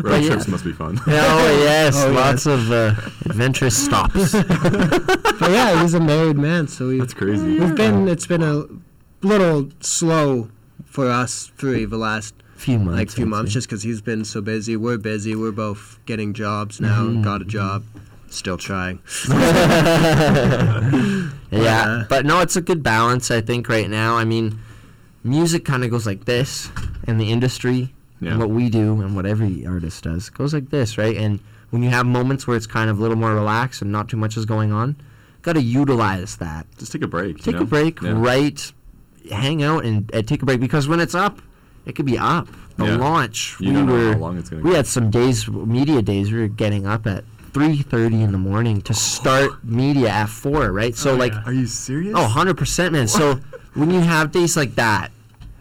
But 0.02 0.22
yeah. 0.22 0.28
trips 0.30 0.48
must 0.48 0.64
be 0.64 0.72
fun. 0.72 0.98
Oh 1.06 1.60
yes, 1.62 1.94
Oh, 1.96 2.10
lots 2.12 2.46
of 2.46 2.70
uh, 2.70 2.94
adventurous 3.24 3.76
stops. 3.76 4.32
but 4.32 5.50
yeah, 5.50 5.80
he's 5.80 5.94
a 5.94 6.00
married 6.00 6.36
man, 6.36 6.66
so 6.68 6.88
we, 6.88 6.98
That's 6.98 7.14
crazy. 7.14 7.58
we've 7.60 7.74
been. 7.76 8.08
It's 8.08 8.26
been 8.26 8.42
a 8.42 8.64
little 9.24 9.70
slow 9.80 10.50
for 10.84 11.10
us 11.10 11.50
three 11.56 11.84
the 11.84 11.96
last 11.98 12.34
few 12.56 12.78
months, 12.78 12.98
like 12.98 13.10
few 13.10 13.26
months 13.26 13.50
say. 13.50 13.54
just 13.54 13.68
because 13.68 13.82
he's 13.82 14.00
been 14.00 14.24
so 14.24 14.40
busy. 14.40 14.76
We're 14.76 14.98
busy. 14.98 15.34
We're 15.34 15.50
both 15.52 15.98
getting 16.06 16.32
jobs 16.34 16.80
now. 16.80 17.02
Mhm. 17.04 17.24
Got 17.24 17.42
a 17.42 17.44
job. 17.44 17.84
Still 18.28 18.56
trying. 18.58 18.98
yeah, 21.50 21.84
Uh, 21.86 22.04
but 22.08 22.24
no, 22.26 22.40
it's 22.40 22.56
a 22.56 22.60
good 22.60 22.82
balance. 22.82 23.30
I 23.30 23.40
think 23.40 23.68
right 23.68 23.88
now. 23.88 24.16
I 24.16 24.24
mean, 24.24 24.58
music 25.22 25.64
kind 25.64 25.84
of 25.84 25.90
goes 25.90 26.06
like 26.06 26.24
this, 26.24 26.68
and 27.06 27.20
the 27.20 27.30
industry 27.30 27.94
Yeah. 28.20 28.30
and 28.32 28.40
what 28.40 28.50
we 28.50 28.68
do 28.70 29.00
and 29.02 29.14
what 29.14 29.26
every 29.26 29.66
artist 29.66 30.04
does 30.04 30.30
goes 30.30 30.52
like 30.54 30.70
this, 30.70 30.98
right? 30.98 31.16
And 31.16 31.40
when 31.70 31.82
you 31.82 31.90
have 31.90 32.06
moments 32.06 32.46
where 32.46 32.56
it's 32.56 32.66
kind 32.66 32.88
of 32.90 32.98
a 32.98 33.02
little 33.02 33.16
more 33.16 33.34
relaxed 33.34 33.82
and 33.82 33.90
not 33.92 34.08
too 34.08 34.16
much 34.16 34.36
is 34.36 34.46
going 34.46 34.72
on, 34.72 34.96
got 35.42 35.54
to 35.54 35.62
utilize 35.62 36.36
that. 36.36 36.66
Just 36.78 36.92
take 36.92 37.02
a 37.02 37.06
break. 37.08 37.38
you 37.38 37.42
Take 37.44 37.56
know? 37.56 37.62
a 37.62 37.66
break, 37.66 38.00
Yeah. 38.02 38.12
write, 38.16 38.72
hang 39.30 39.62
out, 39.62 39.84
and, 39.84 40.10
and 40.14 40.26
take 40.26 40.42
a 40.42 40.46
break 40.46 40.60
because 40.60 40.86
when 40.88 41.00
it's 41.00 41.14
up, 41.14 41.40
it 41.86 41.94
could 41.96 42.06
be 42.06 42.18
up. 42.18 42.48
The 42.76 42.86
Yeah. 42.86 42.96
launch, 42.96 43.56
You 43.60 43.68
we 43.68 43.74
don't 43.74 43.86
know 43.86 43.92
were 43.92 44.12
how 44.14 44.18
long 44.18 44.38
it's 44.38 44.50
gonna 44.50 44.62
we 44.62 44.70
go. 44.70 44.76
had 44.76 44.86
some 44.86 45.10
days, 45.10 45.46
media 45.48 46.02
days. 46.02 46.32
We 46.32 46.40
were 46.40 46.48
getting 46.48 46.86
up 46.86 47.06
at 47.06 47.24
three 47.52 47.76
thirty 47.82 48.20
in 48.22 48.32
the 48.32 48.38
morning 48.38 48.80
to 48.82 48.94
start 48.94 49.52
media 49.64 50.08
at 50.08 50.28
four, 50.28 50.72
right? 50.72 50.96
So 50.96 51.12
Oh, 51.12 51.16
like, 51.16 51.32
yeah. 51.32 51.42
Are 51.46 51.52
you 51.52 51.66
serious? 51.68 52.14
oh, 52.16 52.22
100 52.22 52.56
percent, 52.56 52.92
man. 52.92 53.06
So 53.06 53.34
when 53.74 53.90
you 53.90 54.00
have 54.00 54.32
days 54.32 54.56
like 54.56 54.74
that, 54.74 55.10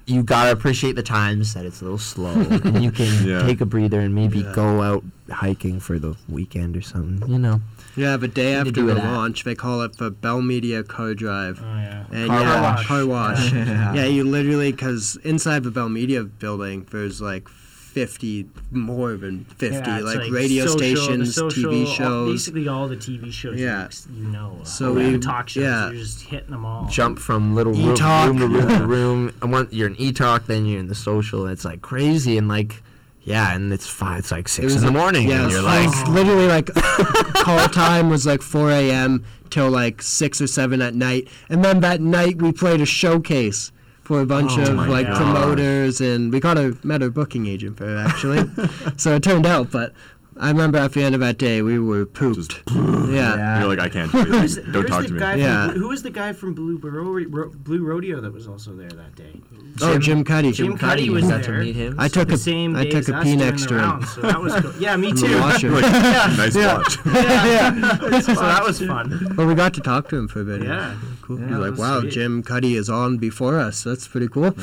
you 0.06 0.22
gotta 0.24 0.52
appreciate 0.52 0.96
the 0.96 1.04
times 1.04 1.54
that 1.54 1.66
it's 1.66 1.82
a 1.82 1.84
little 1.86 1.98
slow, 1.98 2.32
and 2.34 2.84
you 2.84 2.92
can 2.92 3.26
Yeah. 3.28 3.44
take 3.46 3.62
a 3.62 3.66
breather 3.66 4.00
and 4.00 4.14
maybe 4.14 4.40
Yeah. 4.40 4.52
go 4.54 4.82
out 4.82 5.04
hiking 5.32 5.80
for 5.80 5.98
the 6.00 6.16
weekend 6.28 6.76
or 6.76 6.82
something. 6.82 7.30
You 7.32 7.40
know, 7.40 7.62
Yeah, 7.96 8.18
but 8.18 8.34
day 8.34 8.52
to 8.54 8.58
after 8.60 8.72
do 8.72 8.88
the 8.88 8.96
that. 8.96 9.04
launch, 9.14 9.44
they 9.46 9.56
call 9.56 9.82
it 9.84 9.98
the 9.98 10.12
Bell 10.12 10.42
Media 10.42 10.84
Car 10.84 11.14
Drive. 11.14 11.60
Oh 11.64 11.76
yeah. 11.78 12.04
And 12.12 12.28
Car 12.30 12.42
yeah, 12.42 12.62
wash. 12.62 12.88
car 12.88 13.06
wash. 13.06 13.54
Yeah. 13.54 13.94
yeah, 13.94 14.06
you 14.06 14.24
literally 14.26 14.72
because 14.72 15.18
inside 15.24 15.64
the 15.64 15.72
Bell 15.72 15.90
Media 15.90 16.24
building, 16.24 16.86
there's 16.92 17.22
like 17.22 17.48
50 17.94 18.48
more 18.72 19.14
than 19.18 19.46
50 19.46 19.78
Yeah, 19.90 19.98
it's 20.00 20.06
like, 20.16 20.32
radio 20.32 20.66
social- 20.66 20.78
stations, 20.80 21.36
social- 21.36 21.72
TV 21.72 21.86
all- 21.86 21.94
shows. 21.94 22.32
basically 22.34 22.68
all 22.68 22.88
the 22.88 22.96
TV 22.96 23.32
shows 23.32 23.60
Yeah. 23.60 23.88
you, 24.10 24.24
you 24.24 24.30
know. 24.32 24.58
So 24.64 24.88
all 24.90 24.94
we- 24.96 25.18
talk 25.20 25.50
shows. 25.50 25.64
yeah. 25.64 25.86
You're 25.92 26.00
just 26.00 26.22
hitting 26.24 26.50
them 26.52 26.66
all. 26.66 26.88
jump 26.90 27.20
from 27.20 27.54
little 27.54 27.74
room, 27.74 27.94
E-talk. 27.94 28.28
room 28.30 28.40
to 28.40 28.48
room 28.48 28.68
to 28.80 28.86
room. 28.88 29.32
And 29.42 29.52
one, 29.52 29.68
you're 29.70 29.88
in 29.88 29.96
e-talk, 30.02 30.48
then 30.48 30.66
you're 30.66 30.80
in 30.80 30.88
the 30.88 30.96
social. 30.96 31.46
It's 31.46 31.64
like 31.66 31.82
crazy 31.84 32.38
and 32.38 32.48
like, 32.48 32.82
yeah, 33.24 33.54
and 33.56 33.72
it's 33.72 33.88
five. 33.88 34.20
It's 34.20 34.32
like 34.32 34.48
six 34.48 34.66
was 34.74 34.76
in 34.84 34.86
the 34.94 35.00
morning, 35.00 35.30
Yeah, 35.30 35.44
and 35.44 35.52
you're 35.52 35.62
like, 35.62 35.88
like 35.88 36.08
literally 36.10 36.48
like 36.48 36.74
call 37.36 37.68
time 37.70 38.10
was 38.10 38.26
like 38.26 38.42
4 38.42 38.72
a.m. 38.72 39.24
till 39.52 39.70
like 39.70 40.02
6 40.02 40.42
or 40.42 40.48
7 40.48 40.82
at 40.82 40.96
night, 40.96 41.28
and 41.50 41.64
then 41.64 41.80
that 41.82 42.02
night 42.02 42.42
we 42.42 42.52
played 42.52 42.82
a 42.82 42.86
showcase 42.86 43.72
for 44.04 44.22
a 44.22 44.26
bunch 44.26 44.54
Oh 44.58 44.72
of 44.74 44.88
like 44.88 45.08
gosh. 45.08 45.18
promoters, 45.18 46.02
and 46.02 46.32
we 46.32 46.40
got 46.40 46.58
a 46.58 46.78
met 46.84 47.02
a 47.02 47.10
booking 47.10 47.48
agent 47.48 47.78
for 47.78 47.86
it 47.90 47.98
actually. 47.98 48.44
so 48.98 49.16
it 49.16 49.24
turned 49.24 49.46
out, 49.46 49.72
but. 49.72 49.94
I 50.38 50.50
remember 50.50 50.78
at 50.78 50.94
the 50.94 51.04
end 51.04 51.16
of 51.16 51.22
that 51.22 51.38
day, 51.38 51.62
we 51.62 51.78
were 51.80 52.06
pooped. 52.06 52.36
Just- 52.50 52.62
yeah. 53.10 53.60
You're 53.60 53.68
like, 53.68 53.80
I 53.80 53.90
can't 53.90 54.12
do 54.12 54.24
There's- 54.26 54.58
it. 54.58 54.64
Don't 54.66 54.74
there's 54.74 54.86
talk 54.90 55.02
the 55.04 55.08
to 55.10 55.14
me. 55.14 55.20
guy 55.20 55.36
Yeah. 55.36 55.68
From, 55.70 55.80
who 55.80 55.88
was 55.90 56.04
the 56.04 56.10
guy 56.10 56.34
from 56.34 56.54
Blue 56.54 56.78
Ro- 56.78 57.26
Ro- 57.30 57.52
Blue 57.54 57.84
Rodeo 57.84 58.20
that 58.22 58.34
was 58.34 58.48
also 58.48 58.74
there 58.74 58.90
that 58.90 59.16
day? 59.16 59.40
Oh, 59.82 59.98
Jim 59.98 60.24
Cuddy. 60.24 60.52
Jim 60.52 60.78
Cuddy 60.78 61.10
was 61.10 61.24
got 61.24 61.44
there. 61.44 61.58
to 61.58 61.64
meet 61.64 61.76
him. 61.76 61.96
I 62.00 62.08
took 62.08 62.28
the 62.28 62.36
a 62.36 62.38
same 62.38 62.76
I 62.76 62.86
took 62.86 63.08
a 63.10 63.16
us 63.16 63.26
next 63.28 63.68
to 63.70 63.80
him. 63.80 64.04
so 64.06 64.22
that 64.22 64.40
was 64.40 64.54
cool. 64.56 64.72
Yeah, 64.80 64.96
me 64.98 65.12
too. 65.14 65.28
the 65.30 65.40
washer. 65.40 65.70
nice 65.82 66.56
Yeah. 66.56 66.78
watch. 66.78 66.98
yeah. 67.06 68.20
so 68.20 68.34
that 68.36 68.64
was 68.64 68.80
fun. 68.80 69.34
Well, 69.36 69.48
we 69.48 69.56
got 69.56 69.74
to 69.76 69.82
talk 69.82 70.10
to 70.10 70.16
him 70.18 70.28
for 70.28 70.42
a 70.42 70.44
bit. 70.44 70.62
Yeah. 70.64 70.96
Cool. 71.24 71.40
Yeah, 71.40 71.48
He 71.48 71.54
like, 71.56 71.78
wow, 71.78 72.02
sweet. 72.02 72.12
Jim 72.14 72.44
Cuddy 72.44 72.76
is 72.76 72.90
on 72.90 73.18
before 73.18 73.60
us. 73.60 73.84
That's 73.84 74.08
pretty 74.08 74.28
cool. 74.28 74.56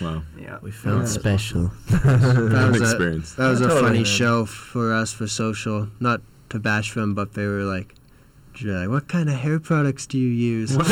Wow. 0.00 0.22
Yeah. 0.38 0.58
we 0.62 0.70
felt 0.70 1.08
special. 1.08 1.70
That 1.88 2.64
An 2.66 2.72
was 2.72 2.80
a, 2.80 2.84
experience. 2.84 3.34
that 3.34 3.48
was 3.48 3.60
a 3.60 3.64
Totally, 3.64 3.80
funny 3.82 3.98
man. 3.98 4.04
show 4.04 4.44
for 4.46 4.92
us 4.94 5.12
for 5.12 5.26
social. 5.26 5.88
Not 6.00 6.20
to 6.50 6.58
bash 6.58 6.94
them, 6.94 7.14
but 7.14 7.34
they 7.34 7.46
were 7.46 7.62
like, 7.62 7.94
they're 8.62 8.80
like, 8.80 8.88
what 8.88 9.06
kind 9.08 9.28
of 9.28 9.36
hair 9.36 9.60
products 9.60 10.06
do 10.06 10.18
you 10.18 10.28
use? 10.28 10.76
Yeah, 10.76 10.84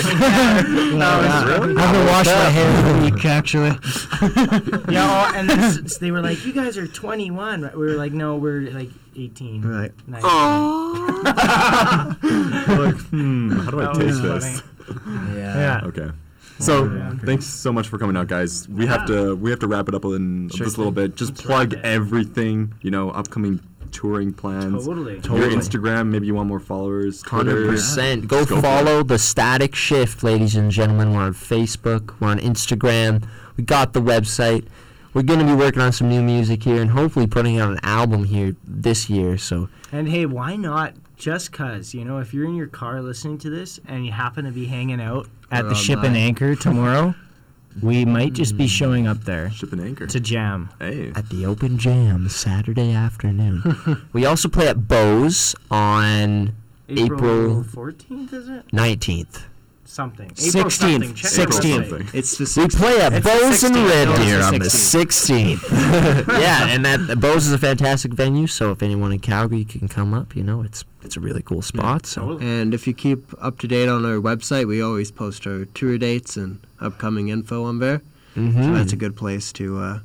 yeah. 0.97 1.75
I 1.77 1.81
haven't 1.87 2.07
washed 2.07 2.31
my 2.31 2.51
hair 2.51 2.71
in 2.81 2.87
a 2.97 3.11
week, 3.11 3.25
actually. 3.25 3.71
Yeah, 4.93 5.05
oh, 5.11 5.33
and 5.35 5.49
then 5.51 5.59
s- 5.59 5.79
s- 5.85 5.99
they 5.99 6.11
were 6.13 6.21
like, 6.23 6.45
"You 6.47 6.53
guys 6.53 6.79
are 6.79 6.87
21." 6.87 7.63
Right? 7.63 7.77
We 7.77 7.85
were 7.87 7.95
like, 7.95 8.13
"No, 8.13 8.37
we're 8.37 8.71
like 8.71 8.89
18." 9.17 9.63
Right. 9.63 9.93
19." 10.07 10.23
like, 11.25 12.97
hmm, 13.11 13.51
how 13.51 13.71
do 13.71 13.81
I 13.81 13.85
That 13.87 13.95
taste 13.95 14.23
was 14.23 14.45
this? 14.45 14.63
Yeah. 15.35 15.81
Okay. 15.85 16.11
So 16.59 16.85
Yeah. 16.93 17.13
thanks 17.25 17.45
so 17.47 17.73
much 17.73 17.89
for 17.89 17.99
coming 17.99 18.17
out, 18.17 18.29
guys. 18.29 18.69
We 18.69 18.87
have 18.87 19.07
to 19.07 19.35
we 19.37 19.51
have 19.51 19.59
to 19.61 19.69
wrap 19.69 19.89
it 19.89 19.95
up 19.95 20.05
in 20.05 20.49
Sure 20.55 20.65
just 20.67 20.77
a 20.77 20.81
little 20.81 20.93
bit. 20.93 21.17
Just 21.17 21.33
Let's 21.33 21.43
plug 21.43 21.73
wrap 21.75 21.85
it. 21.85 21.87
everything. 21.87 22.73
You 22.83 22.91
know, 22.91 23.11
upcoming 23.11 23.61
touring 23.93 24.33
plans. 24.33 24.85
Totally. 24.87 25.21
totally. 25.21 25.41
Your 25.41 25.51
Instagram, 25.51 26.09
maybe 26.09 26.27
you 26.27 26.35
want 26.35 26.49
more 26.49 26.61
followers. 26.61 27.23
Hundred 27.23 27.53
Twitter. 27.53 27.69
percent. 27.73 28.29
Go 28.29 28.45
go 28.45 28.61
follow 28.61 29.03
the 29.03 29.19
Static 29.19 29.75
Shift, 29.75 30.23
ladies 30.23 30.57
and 30.57 30.71
gentlemen. 30.71 31.13
We're 31.13 31.21
on 31.23 31.35
Facebook. 31.35 32.15
We're 32.21 32.29
on 32.29 32.39
Instagram. 32.39 33.25
We 33.57 33.65
got 33.65 33.93
the 33.93 34.03
website. 34.03 34.67
We're 35.15 35.23
gonna 35.23 35.45
be 35.47 35.55
working 35.55 35.81
on 35.81 35.93
some 35.93 36.09
new 36.11 36.23
music 36.23 36.63
here, 36.65 36.81
and 36.83 36.91
hopefully 36.91 37.27
putting 37.27 37.59
out 37.59 37.71
an 37.73 37.81
album 37.83 38.25
here 38.25 38.55
this 38.67 39.09
year. 39.09 39.39
So 39.39 39.69
And 39.93 40.09
hey, 40.09 40.27
why 40.27 40.57
not? 40.57 40.95
Just 41.17 41.51
cause 41.53 41.95
you 41.95 42.05
know, 42.05 42.19
if 42.19 42.35
you're 42.35 42.45
in 42.45 42.55
your 42.55 42.67
car 42.67 43.01
listening 43.01 43.39
to 43.39 43.49
this 43.49 43.81
and 43.89 44.05
you 44.05 44.13
happen 44.13 44.45
to 44.45 44.51
be 44.51 44.67
hanging 44.67 45.01
out 45.01 45.27
at 45.51 45.69
the 45.69 45.75
Ship 45.75 46.03
and. 46.03 46.17
Anchor 46.17 46.55
tomorrow, 46.57 47.15
we 47.83 48.05
might 48.05 48.33
just 48.33 48.57
be 48.57 48.65
hmm. 48.65 48.69
showing 48.69 49.07
up 49.07 49.25
there 49.25 49.51
Ship 49.51 49.73
and 49.73 49.81
anchor. 49.81 50.07
to 50.07 50.21
jam. 50.21 50.71
Hey. 50.79 51.13
at 51.15 51.29
the 51.29 51.47
Open 51.47 51.79
Jam 51.79 52.29
Saturday 52.29 52.93
afternoon. 52.93 53.63
we 54.13 54.25
also 54.25 54.49
play 54.49 54.69
at 54.69 54.89
Bo's 54.89 55.55
on 55.71 56.55
April- 56.89 57.65
14th, 57.65 58.33
is 58.33 58.49
it? 58.49 58.73
nineteenth. 58.73 59.47
Something. 59.87 60.27
April 60.33 60.65
16th. 60.65 60.71
something. 60.71 61.15
Check 61.15 61.31
the 61.33 61.43
April 61.43 62.01
16th. 62.01 62.15
It's 62.15 62.37
the 62.39 62.43
We 62.61 62.67
16th. 62.69 62.77
play 62.77 63.01
at 63.01 63.13
It's 63.13 63.25
the 63.25 63.31
Bo's 63.31 63.63
and 63.65 63.75
16th. 63.77 63.89
Red 63.89 64.05
No, 64.09 64.13
it's 64.15 64.25
Deer 64.25 64.39
the 64.39 64.45
on 64.45 64.53
the 64.59 64.65
16th. 64.67 65.59
16th. 66.27 66.41
yeah, 66.41 66.67
and 66.69 66.85
that 66.85 67.21
Bo's 67.21 67.47
is 67.47 67.53
a 67.53 67.59
fantastic 67.59 68.13
venue. 68.13 68.47
So 68.47 68.73
if 68.73 68.83
anyone 68.83 69.13
in 69.13 69.21
Calgary 69.21 69.65
can 69.65 69.89
come 69.89 70.13
up, 70.15 70.35
you 70.37 70.43
know, 70.43 70.63
it's 70.63 70.85
it's 71.03 71.17
a 71.17 71.21
really 71.21 71.43
cool 71.43 71.63
spot. 71.63 72.05
So 72.07 72.21
Totally. 72.23 72.47
And 72.61 72.75
if 72.75 72.87
you 72.87 72.93
keep 72.95 73.33
up 73.41 73.59
to 73.61 73.69
date 73.69 73.89
on 73.89 74.05
our 74.05 74.17
website, 74.17 74.67
we 74.67 74.83
always 74.83 75.11
post 75.13 75.47
our 75.47 75.65
tour 75.67 75.99
dates 75.99 76.37
and 76.37 76.59
upcoming 76.81 77.29
info 77.29 77.65
on 77.65 77.79
there. 77.79 78.03
So 78.35 78.41
Mhm. 78.43 78.75
that's 78.75 78.93
a 78.93 78.97
good 78.97 79.15
place 79.17 79.53
to 79.55 79.79
uh, 79.79 79.99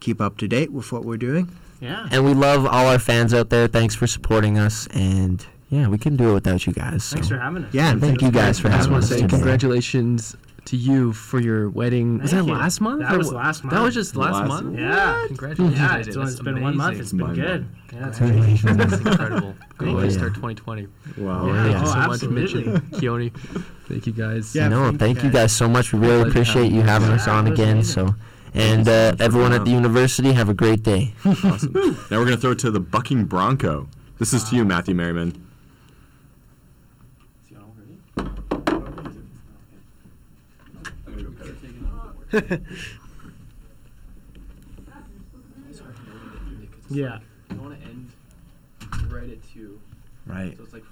keep 0.00 0.20
up 0.20 0.36
to 0.38 0.46
date 0.46 0.70
with 0.72 0.92
what 0.92 1.04
we're 1.04 1.16
doing. 1.16 1.48
Yeah. 1.80 2.06
and 2.12 2.24
we 2.24 2.32
love 2.32 2.64
all 2.64 2.86
our 2.86 3.00
fans 3.00 3.34
out 3.34 3.50
there. 3.50 3.66
Thanks 3.66 3.96
for 3.96 4.06
supporting 4.06 4.56
us, 4.56 4.86
and 4.94 5.44
yeah, 5.72 5.88
we 5.88 5.96
can 5.98 6.16
do 6.16 6.30
it 6.30 6.34
without 6.34 6.66
you 6.66 6.72
guys. 6.74 7.08
Thanks 7.10 7.28
for 7.28 7.38
having 7.38 7.64
us. 7.64 7.72
Yeah, 7.74 7.90
And 7.92 8.00
thank 8.00 8.20
you 8.22 8.30
guys 8.30 8.60
for 8.60 8.68
I 8.68 8.72
just 8.72 8.80
having 8.82 8.92
want 8.92 9.04
us 9.04 9.08
to 9.08 9.14
say 9.16 9.20
today. 9.22 9.30
congratulations 9.36 10.36
to 10.66 10.76
you 10.76 11.12
for 11.12 11.40
your 11.40 11.70
wedding. 11.70 12.18
Was 12.18 12.30
Thank 12.30 12.46
that 12.46 12.52
you. 12.52 12.58
last 12.58 12.80
month? 12.80 13.00
That 13.02 13.14
or 13.14 13.18
was 13.18 13.30
wh- 13.30 13.34
last 13.34 13.68
That 13.68 13.80
was 13.82 13.94
just 13.94 14.14
last, 14.14 14.34
Last 14.34 14.48
month. 14.48 14.78
Yeah. 14.78 15.24
Congratulations! 15.28 15.80
Yeah, 15.80 15.96
it's, 15.96 16.06
did. 16.08 16.16
only- 16.18 16.24
That's 16.26 16.34
it's 16.34 16.42
been 16.44 16.60
one 16.62 16.76
month. 16.76 17.00
It's 17.00 17.10
been 17.12 17.20
Mind 17.26 17.36
good. 17.36 17.66
Yeah, 17.92 18.08
it's 18.08 18.18
blowing. 18.20 18.56
That's 18.78 18.92
incredible. 19.06 19.54
Great 19.78 19.90
Oh, 19.90 19.96
way 19.96 20.02
to 20.02 20.08
yeah. 20.12 20.16
start 20.18 20.34
2020. 20.34 20.86
Wow. 21.18 21.46
Yeah. 21.46 21.62
Thank 21.64 21.74
you 21.74 21.82
Oh, 21.82 21.86
so 21.86 21.98
much, 22.08 22.22
Mitch 22.22 22.44
absolutely. 22.54 22.72
and 22.74 22.82
Keone. 22.92 23.66
Thank 23.88 24.06
you 24.06 24.12
guys. 24.12 24.54
Yeah, 24.54 24.68
no, 24.68 24.84
thank 24.86 24.98
thank 25.00 25.18
you 25.18 25.24
you 25.24 25.30
guys 25.30 25.52
so 25.52 25.68
much. 25.68 25.92
We 25.92 25.98
really 25.98 26.28
appreciate 26.28 26.70
you 26.70 26.82
us. 26.82 26.86
having 26.88 27.08
us 27.10 27.26
on 27.26 27.46
again. 27.48 27.78
amazing. 27.78 28.06
So, 28.06 28.14
and 28.54 28.80
you 28.80 28.84
so 28.84 28.92
uh, 28.92 29.16
everyone 29.18 29.52
at 29.52 29.64
the 29.64 29.70
university, 29.72 30.32
have 30.32 30.48
a 30.48 30.54
great 30.54 30.82
day. 30.84 31.12
Awesome. 31.24 31.72
now 32.10 32.18
we're 32.18 32.24
gonna 32.24 32.36
throw 32.36 32.52
it 32.52 32.58
to 32.60 32.70
the 32.70 32.80
bucking 32.80 33.24
bronco. 33.24 33.88
This 34.20 34.32
is 34.32 34.44
to 34.50 34.54
you, 34.56 34.64
Matthew 34.64 34.94
Merriman. 34.94 35.48
Yeah. 46.90 47.18
I 47.50 47.54
want 47.54 47.80
to 47.80 47.86
end 47.88 48.10
right 49.08 49.30
at 49.30 49.38
two. 49.52 49.80
Right. 50.26 50.56
So 50.56 50.62
it's 50.62 50.72
like 50.72 50.84